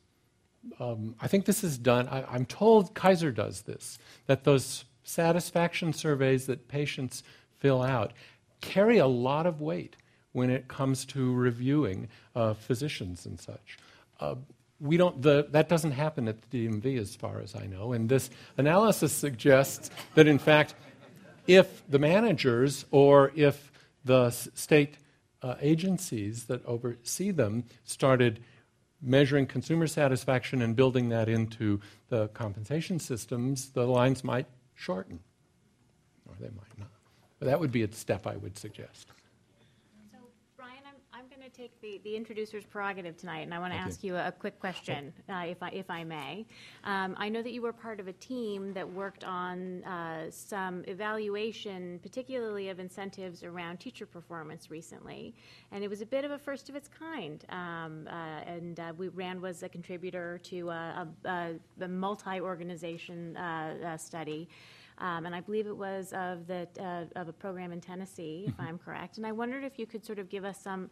Um, 0.78 1.16
I 1.20 1.28
think 1.28 1.46
this 1.46 1.64
is 1.64 1.78
done, 1.78 2.08
I, 2.08 2.34
am 2.34 2.44
told 2.44 2.94
Kaiser 2.94 3.32
does 3.32 3.62
this, 3.62 3.98
that 4.26 4.44
those 4.44 4.84
satisfaction 5.02 5.92
surveys 5.92 6.46
that 6.46 6.68
patients 6.68 7.22
fill 7.58 7.82
out 7.82 8.12
carry 8.62 8.96
a 8.96 9.06
lot 9.06 9.44
of 9.44 9.60
weight 9.60 9.96
when 10.32 10.48
it 10.48 10.68
comes 10.68 11.04
to 11.04 11.34
reviewing 11.34 12.08
uh, 12.34 12.54
physicians 12.54 13.26
and 13.26 13.38
such. 13.38 13.76
Uh, 14.18 14.36
we 14.80 14.96
don't, 14.96 15.20
the, 15.20 15.46
that 15.50 15.68
doesn't 15.68 15.92
happen 15.92 16.26
at 16.26 16.50
the 16.50 16.66
DMV 16.66 16.98
as 16.98 17.14
far 17.14 17.40
as 17.40 17.54
I 17.54 17.66
know, 17.66 17.92
and 17.92 18.08
this 18.08 18.30
analysis 18.56 19.12
suggests 19.12 19.90
that 20.14 20.26
in 20.26 20.38
fact, 20.38 20.74
if 21.46 21.82
the 21.88 21.98
managers 21.98 22.86
or 22.90 23.32
if 23.36 23.70
the 24.04 24.30
state 24.30 24.96
uh, 25.42 25.56
agencies 25.60 26.44
that 26.44 26.64
oversee 26.64 27.30
them 27.30 27.64
started 27.84 28.40
measuring 29.00 29.46
consumer 29.46 29.88
satisfaction 29.88 30.62
and 30.62 30.76
building 30.76 31.08
that 31.08 31.28
into 31.28 31.80
the 32.08 32.28
compensation 32.28 33.00
systems, 33.00 33.70
the 33.70 33.84
lines 33.84 34.22
might 34.22 34.46
shorten, 34.74 35.20
or 36.28 36.34
they 36.40 36.48
might 36.48 36.78
not. 36.78 36.90
But 37.38 37.46
that 37.46 37.60
would 37.60 37.72
be 37.72 37.82
a 37.82 37.92
step 37.92 38.26
I 38.26 38.36
would 38.36 38.58
suggest 38.58 39.08
take 41.62 41.80
the, 41.80 42.00
the 42.02 42.16
introducer's 42.16 42.64
prerogative 42.64 43.16
tonight, 43.16 43.42
and 43.42 43.54
I 43.54 43.60
want 43.60 43.72
to 43.72 43.78
ask 43.78 44.02
you. 44.02 44.14
you. 44.14 44.18
a 44.18 44.32
quick 44.32 44.58
question, 44.58 45.12
uh, 45.28 45.44
if, 45.46 45.62
I, 45.62 45.68
if 45.68 45.88
I 45.90 46.02
may. 46.02 46.44
Um, 46.82 47.14
I 47.16 47.28
know 47.28 47.40
that 47.40 47.52
you 47.52 47.62
were 47.62 47.72
part 47.72 48.00
of 48.00 48.08
a 48.08 48.12
team 48.14 48.72
that 48.72 48.88
worked 48.88 49.22
on 49.22 49.84
uh, 49.84 50.28
some 50.30 50.82
evaluation, 50.88 52.00
particularly 52.02 52.68
of 52.70 52.80
incentives 52.80 53.44
around 53.44 53.78
teacher 53.78 54.06
performance 54.06 54.72
recently, 54.72 55.34
and 55.70 55.84
it 55.84 55.88
was 55.88 56.00
a 56.00 56.06
bit 56.06 56.24
of 56.24 56.32
a 56.32 56.38
first 56.38 56.68
of 56.68 56.74
its 56.74 56.88
kind. 56.88 57.44
Um, 57.48 58.08
uh, 58.10 58.40
and 58.44 58.80
uh, 58.80 58.92
we, 58.98 59.08
Rand 59.08 59.40
was 59.40 59.62
a 59.62 59.68
contributor 59.68 60.40
to 60.44 60.68
a, 60.68 61.06
a, 61.24 61.50
a 61.80 61.88
multi 61.88 62.40
organization 62.40 63.36
uh, 63.36 63.74
uh, 63.86 63.96
study. 63.96 64.48
Um, 64.98 65.26
and 65.26 65.34
I 65.34 65.40
believe 65.40 65.66
it 65.66 65.76
was 65.76 66.12
of 66.12 66.46
the 66.46 66.68
uh, 66.78 67.18
of 67.18 67.28
a 67.28 67.32
program 67.32 67.72
in 67.72 67.80
Tennessee, 67.80 68.44
if 68.46 68.54
mm-hmm. 68.54 68.62
I'm 68.62 68.78
correct. 68.78 69.16
And 69.16 69.26
I 69.26 69.32
wondered 69.32 69.64
if 69.64 69.78
you 69.78 69.86
could 69.86 70.04
sort 70.04 70.18
of 70.18 70.28
give 70.28 70.44
us 70.44 70.58
some 70.62 70.90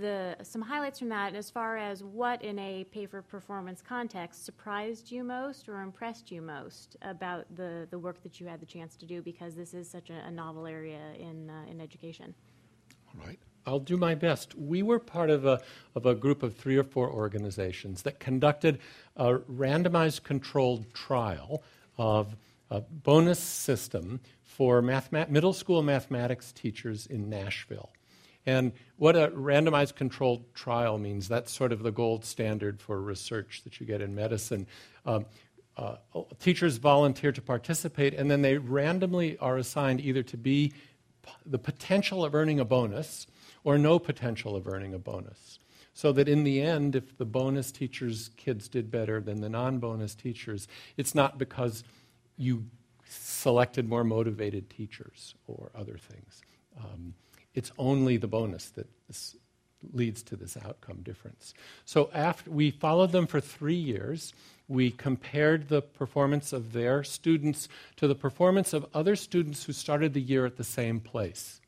the 0.00 0.36
some 0.42 0.60
highlights 0.62 0.98
from 0.98 1.08
that 1.08 1.34
as 1.34 1.50
far 1.50 1.76
as 1.76 2.04
what 2.04 2.42
in 2.42 2.58
a 2.58 2.84
pay 2.84 3.06
for 3.06 3.22
performance 3.22 3.82
context 3.82 4.44
surprised 4.44 5.10
you 5.10 5.24
most 5.24 5.68
or 5.68 5.80
impressed 5.80 6.30
you 6.30 6.42
most 6.42 6.96
about 7.02 7.44
the, 7.56 7.86
the 7.90 7.98
work 7.98 8.22
that 8.22 8.38
you 8.38 8.46
had 8.46 8.60
the 8.60 8.66
chance 8.66 8.96
to 8.96 9.06
do 9.06 9.22
because 9.22 9.54
this 9.54 9.74
is 9.74 9.88
such 9.88 10.10
a, 10.10 10.26
a 10.26 10.30
novel 10.30 10.66
area 10.66 11.00
in 11.18 11.50
uh, 11.50 11.70
in 11.70 11.80
education. 11.80 12.34
All 13.08 13.26
right. 13.26 13.38
I'll 13.64 13.78
do 13.78 13.96
my 13.96 14.14
best. 14.14 14.56
We 14.56 14.82
were 14.82 14.98
part 14.98 15.30
of 15.30 15.44
a, 15.44 15.60
of 15.94 16.04
a 16.04 16.14
group 16.16 16.42
of 16.42 16.56
three 16.56 16.76
or 16.76 16.82
four 16.82 17.08
organizations 17.10 18.02
that 18.02 18.18
conducted 18.18 18.80
a 19.16 19.34
randomized 19.34 20.24
controlled 20.24 20.92
trial 20.92 21.62
of 21.96 22.34
a 22.70 22.80
bonus 22.80 23.38
system 23.38 24.20
for 24.42 24.82
middle 24.82 25.52
school 25.52 25.82
mathematics 25.82 26.50
teachers 26.50 27.06
in 27.06 27.28
Nashville. 27.28 27.90
And 28.46 28.72
what 28.96 29.16
a 29.16 29.28
randomized 29.28 29.94
controlled 29.94 30.52
trial 30.54 30.98
means, 30.98 31.28
that's 31.28 31.52
sort 31.52 31.72
of 31.72 31.82
the 31.82 31.92
gold 31.92 32.24
standard 32.24 32.80
for 32.80 33.00
research 33.00 33.62
that 33.64 33.78
you 33.78 33.86
get 33.86 34.00
in 34.00 34.14
medicine. 34.14 34.66
Um, 35.06 35.26
uh, 35.76 35.96
teachers 36.38 36.76
volunteer 36.76 37.32
to 37.32 37.40
participate, 37.40 38.14
and 38.14 38.30
then 38.30 38.42
they 38.42 38.58
randomly 38.58 39.38
are 39.38 39.56
assigned 39.56 40.00
either 40.00 40.22
to 40.22 40.36
be 40.36 40.72
p- 41.22 41.32
the 41.46 41.58
potential 41.58 42.24
of 42.24 42.34
earning 42.34 42.60
a 42.60 42.64
bonus 42.64 43.26
or 43.64 43.78
no 43.78 43.98
potential 43.98 44.54
of 44.54 44.66
earning 44.66 44.92
a 44.92 44.98
bonus. 44.98 45.58
So 45.94 46.12
that 46.12 46.28
in 46.28 46.44
the 46.44 46.60
end, 46.60 46.96
if 46.96 47.16
the 47.16 47.24
bonus 47.24 47.70
teachers' 47.70 48.30
kids 48.36 48.68
did 48.68 48.90
better 48.90 49.20
than 49.20 49.40
the 49.40 49.48
non 49.48 49.78
bonus 49.78 50.14
teachers, 50.14 50.66
it's 50.96 51.14
not 51.14 51.38
because 51.38 51.84
you 52.36 52.64
selected 53.06 53.88
more 53.88 54.04
motivated 54.04 54.70
teachers 54.70 55.34
or 55.46 55.70
other 55.74 55.98
things. 55.98 56.42
Um, 56.78 57.14
it's 57.54 57.72
only 57.78 58.16
the 58.16 58.28
bonus 58.28 58.70
that 58.70 58.86
leads 59.92 60.22
to 60.22 60.36
this 60.36 60.56
outcome 60.64 61.02
difference. 61.02 61.54
So 61.84 62.10
after 62.14 62.50
we 62.50 62.70
followed 62.70 63.12
them 63.12 63.26
for 63.26 63.40
three 63.40 63.74
years, 63.74 64.32
we 64.68 64.90
compared 64.90 65.68
the 65.68 65.82
performance 65.82 66.52
of 66.52 66.72
their 66.72 67.04
students 67.04 67.68
to 67.96 68.06
the 68.06 68.14
performance 68.14 68.72
of 68.72 68.86
other 68.94 69.16
students 69.16 69.64
who 69.64 69.72
started 69.72 70.14
the 70.14 70.20
year 70.20 70.46
at 70.46 70.56
the 70.56 70.64
same 70.64 71.00
place. 71.00 71.60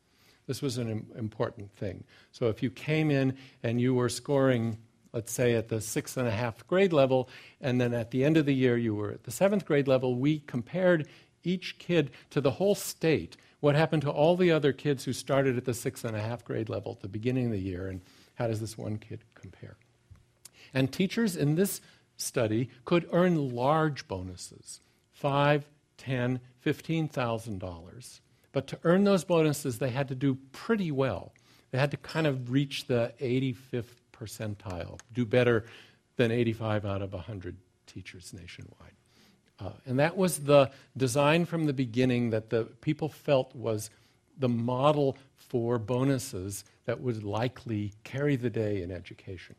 This 0.47 0.61
was 0.61 0.77
an 0.77 1.07
important 1.17 1.71
thing. 1.71 2.03
So 2.31 2.49
if 2.49 2.61
you 2.61 2.69
came 2.69 3.11
in 3.11 3.35
and 3.63 3.81
you 3.81 3.93
were 3.93 4.09
scoring, 4.09 4.77
let's 5.11 5.31
say, 5.31 5.53
at 5.53 5.69
the 5.69 5.81
sixth 5.81 6.17
and 6.17 6.27
a 6.27 6.31
half 6.31 6.65
grade 6.67 6.93
level, 6.93 7.29
and 7.59 7.81
then 7.81 7.93
at 7.93 8.11
the 8.11 8.23
end 8.23 8.37
of 8.37 8.45
the 8.45 8.53
year 8.53 8.77
you 8.77 8.95
were 8.95 9.11
at 9.11 9.23
the 9.23 9.31
seventh 9.31 9.65
grade 9.65 9.87
level, 9.87 10.15
we 10.15 10.39
compared 10.39 11.07
each 11.43 11.77
kid 11.77 12.11
to 12.31 12.41
the 12.41 12.51
whole 12.51 12.75
state 12.75 13.37
what 13.65 13.73
happened 13.73 14.03
to 14.03 14.11
all 14.11 14.35
the 14.35 14.51
other 14.51 14.71
kids 14.71 15.05
who 15.05 15.11
started 15.11 15.57
at 15.57 15.65
the 15.65 15.73
six 15.73 16.03
and 16.03 16.15
a 16.15 16.21
half 16.21 16.45
grade 16.45 16.69
level 16.69 16.91
at 16.91 16.99
the 16.99 17.07
beginning 17.07 17.47
of 17.47 17.51
the 17.51 17.59
year, 17.59 17.87
and 17.87 17.99
how 18.35 18.45
does 18.45 18.59
this 18.59 18.77
one 18.77 18.99
kid 18.99 19.23
compare? 19.33 19.75
And 20.71 20.93
teachers 20.93 21.35
in 21.35 21.55
this 21.55 21.81
study 22.15 22.69
could 22.85 23.09
earn 23.11 23.55
large 23.55 24.07
bonuses 24.07 24.81
five, 25.11 25.65
ten, 25.97 26.41
fifteen 26.59 27.07
thousand 27.07 27.57
dollars. 27.57 28.21
But 28.51 28.67
to 28.67 28.77
earn 28.83 29.03
those 29.03 29.23
bonuses, 29.23 29.79
they 29.79 29.89
had 29.89 30.09
to 30.09 30.15
do 30.15 30.37
pretty 30.51 30.91
well. 30.91 31.33
They 31.71 31.79
had 31.79 31.89
to 31.89 31.97
kind 31.97 32.27
of 32.27 32.51
reach 32.51 32.85
the 32.85 33.13
85th 33.19 33.95
percentile, 34.13 34.99
do 35.11 35.25
better 35.25 35.65
than 36.17 36.29
85 36.29 36.85
out 36.85 37.01
of 37.01 37.13
100 37.13 37.57
teachers 37.87 38.31
nationwide. 38.31 38.93
Uh, 39.59 39.71
and 39.85 39.99
that 39.99 40.17
was 40.17 40.39
the 40.39 40.69
design 40.97 41.45
from 41.45 41.65
the 41.65 41.73
beginning 41.73 42.29
that 42.31 42.49
the 42.49 42.65
people 42.81 43.09
felt 43.09 43.55
was 43.55 43.89
the 44.37 44.49
model 44.49 45.17
for 45.35 45.79
bonuses 45.79 46.65
that 46.85 46.99
would 46.99 47.23
likely 47.23 47.93
carry 48.03 48.35
the 48.35 48.49
day 48.49 48.81
in 48.81 48.91
education. 48.91 49.55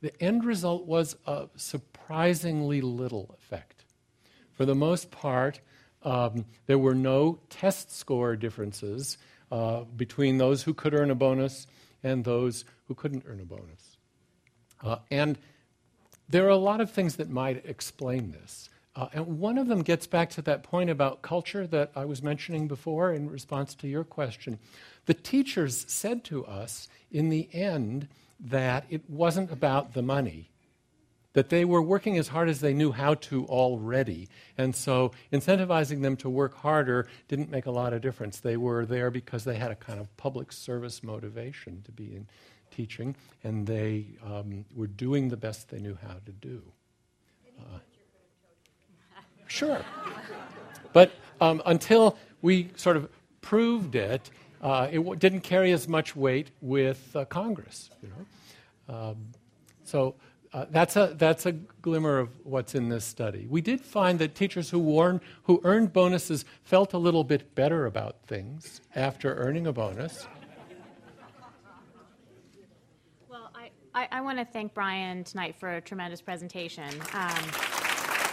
The 0.00 0.12
end 0.22 0.44
result 0.44 0.86
was 0.86 1.16
a 1.26 1.48
surprisingly 1.56 2.80
little 2.80 3.34
effect. 3.38 3.84
For 4.52 4.64
the 4.64 4.74
most 4.74 5.10
part, 5.10 5.60
um, 6.02 6.44
there 6.66 6.78
were 6.78 6.94
no 6.94 7.38
test 7.50 7.96
score 7.96 8.36
differences 8.36 9.18
uh, 9.50 9.84
between 9.96 10.38
those 10.38 10.62
who 10.62 10.74
could 10.74 10.94
earn 10.94 11.10
a 11.10 11.14
bonus 11.14 11.66
and 12.02 12.24
those 12.24 12.64
who 12.88 12.94
couldn't 12.94 13.24
earn 13.26 13.40
a 13.40 13.44
bonus. 13.44 13.96
Uh, 14.82 14.96
and 15.10 15.38
there 16.28 16.44
are 16.46 16.50
a 16.50 16.56
lot 16.56 16.80
of 16.80 16.90
things 16.90 17.16
that 17.16 17.30
might 17.30 17.64
explain 17.66 18.32
this. 18.32 18.68
Uh, 18.96 19.08
and 19.12 19.38
one 19.38 19.58
of 19.58 19.68
them 19.68 19.82
gets 19.82 20.06
back 20.06 20.30
to 20.30 20.42
that 20.42 20.62
point 20.62 20.88
about 20.88 21.20
culture 21.20 21.66
that 21.66 21.92
I 21.94 22.06
was 22.06 22.22
mentioning 22.22 22.66
before 22.66 23.12
in 23.12 23.28
response 23.28 23.74
to 23.76 23.88
your 23.88 24.04
question. 24.04 24.58
The 25.04 25.14
teachers 25.14 25.84
said 25.86 26.24
to 26.24 26.46
us 26.46 26.88
in 27.12 27.28
the 27.28 27.48
end 27.52 28.08
that 28.40 28.86
it 28.88 29.08
wasn't 29.08 29.52
about 29.52 29.92
the 29.92 30.02
money, 30.02 30.50
that 31.34 31.50
they 31.50 31.66
were 31.66 31.82
working 31.82 32.16
as 32.16 32.28
hard 32.28 32.48
as 32.48 32.60
they 32.60 32.72
knew 32.72 32.90
how 32.90 33.14
to 33.14 33.44
already. 33.44 34.30
And 34.56 34.74
so 34.74 35.12
incentivizing 35.30 36.00
them 36.00 36.16
to 36.16 36.30
work 36.30 36.56
harder 36.56 37.06
didn't 37.28 37.50
make 37.50 37.66
a 37.66 37.70
lot 37.70 37.92
of 37.92 38.00
difference. 38.00 38.40
They 38.40 38.56
were 38.56 38.86
there 38.86 39.10
because 39.10 39.44
they 39.44 39.56
had 39.56 39.70
a 39.70 39.76
kind 39.76 40.00
of 40.00 40.14
public 40.16 40.52
service 40.52 41.02
motivation 41.02 41.82
to 41.82 41.92
be 41.92 42.16
in 42.16 42.26
teaching, 42.70 43.14
and 43.44 43.66
they 43.66 44.06
um, 44.24 44.64
were 44.74 44.86
doing 44.86 45.28
the 45.28 45.36
best 45.36 45.68
they 45.68 45.78
knew 45.78 45.98
how 46.02 46.16
to 46.24 46.32
do. 46.32 46.62
Uh, 47.58 47.78
Sure. 49.46 49.84
But 50.92 51.12
um, 51.40 51.62
until 51.66 52.18
we 52.42 52.70
sort 52.76 52.96
of 52.96 53.08
proved 53.40 53.94
it, 53.94 54.30
uh, 54.62 54.88
it 54.90 54.96
w- 54.96 55.16
didn't 55.16 55.40
carry 55.40 55.72
as 55.72 55.86
much 55.86 56.16
weight 56.16 56.50
with 56.60 57.14
uh, 57.14 57.24
Congress. 57.26 57.90
You 58.02 58.08
know? 58.08 58.94
Um, 58.94 59.16
so 59.84 60.14
uh, 60.52 60.66
that's, 60.70 60.96
a, 60.96 61.14
that's 61.16 61.46
a 61.46 61.52
glimmer 61.52 62.18
of 62.18 62.30
what's 62.44 62.74
in 62.74 62.88
this 62.88 63.04
study. 63.04 63.46
We 63.48 63.60
did 63.60 63.80
find 63.80 64.18
that 64.18 64.34
teachers 64.34 64.70
who, 64.70 64.78
warn, 64.78 65.20
who 65.44 65.60
earned 65.64 65.92
bonuses 65.92 66.44
felt 66.64 66.92
a 66.92 66.98
little 66.98 67.24
bit 67.24 67.54
better 67.54 67.86
about 67.86 68.16
things 68.26 68.80
after 68.94 69.34
earning 69.36 69.66
a 69.66 69.72
bonus. 69.72 70.26
Well, 73.28 73.50
I, 73.54 73.70
I, 73.94 74.08
I 74.10 74.20
want 74.22 74.38
to 74.38 74.44
thank 74.44 74.72
Brian 74.72 75.24
tonight 75.24 75.54
for 75.56 75.76
a 75.76 75.80
tremendous 75.80 76.20
presentation. 76.20 76.88
Um, 77.12 77.34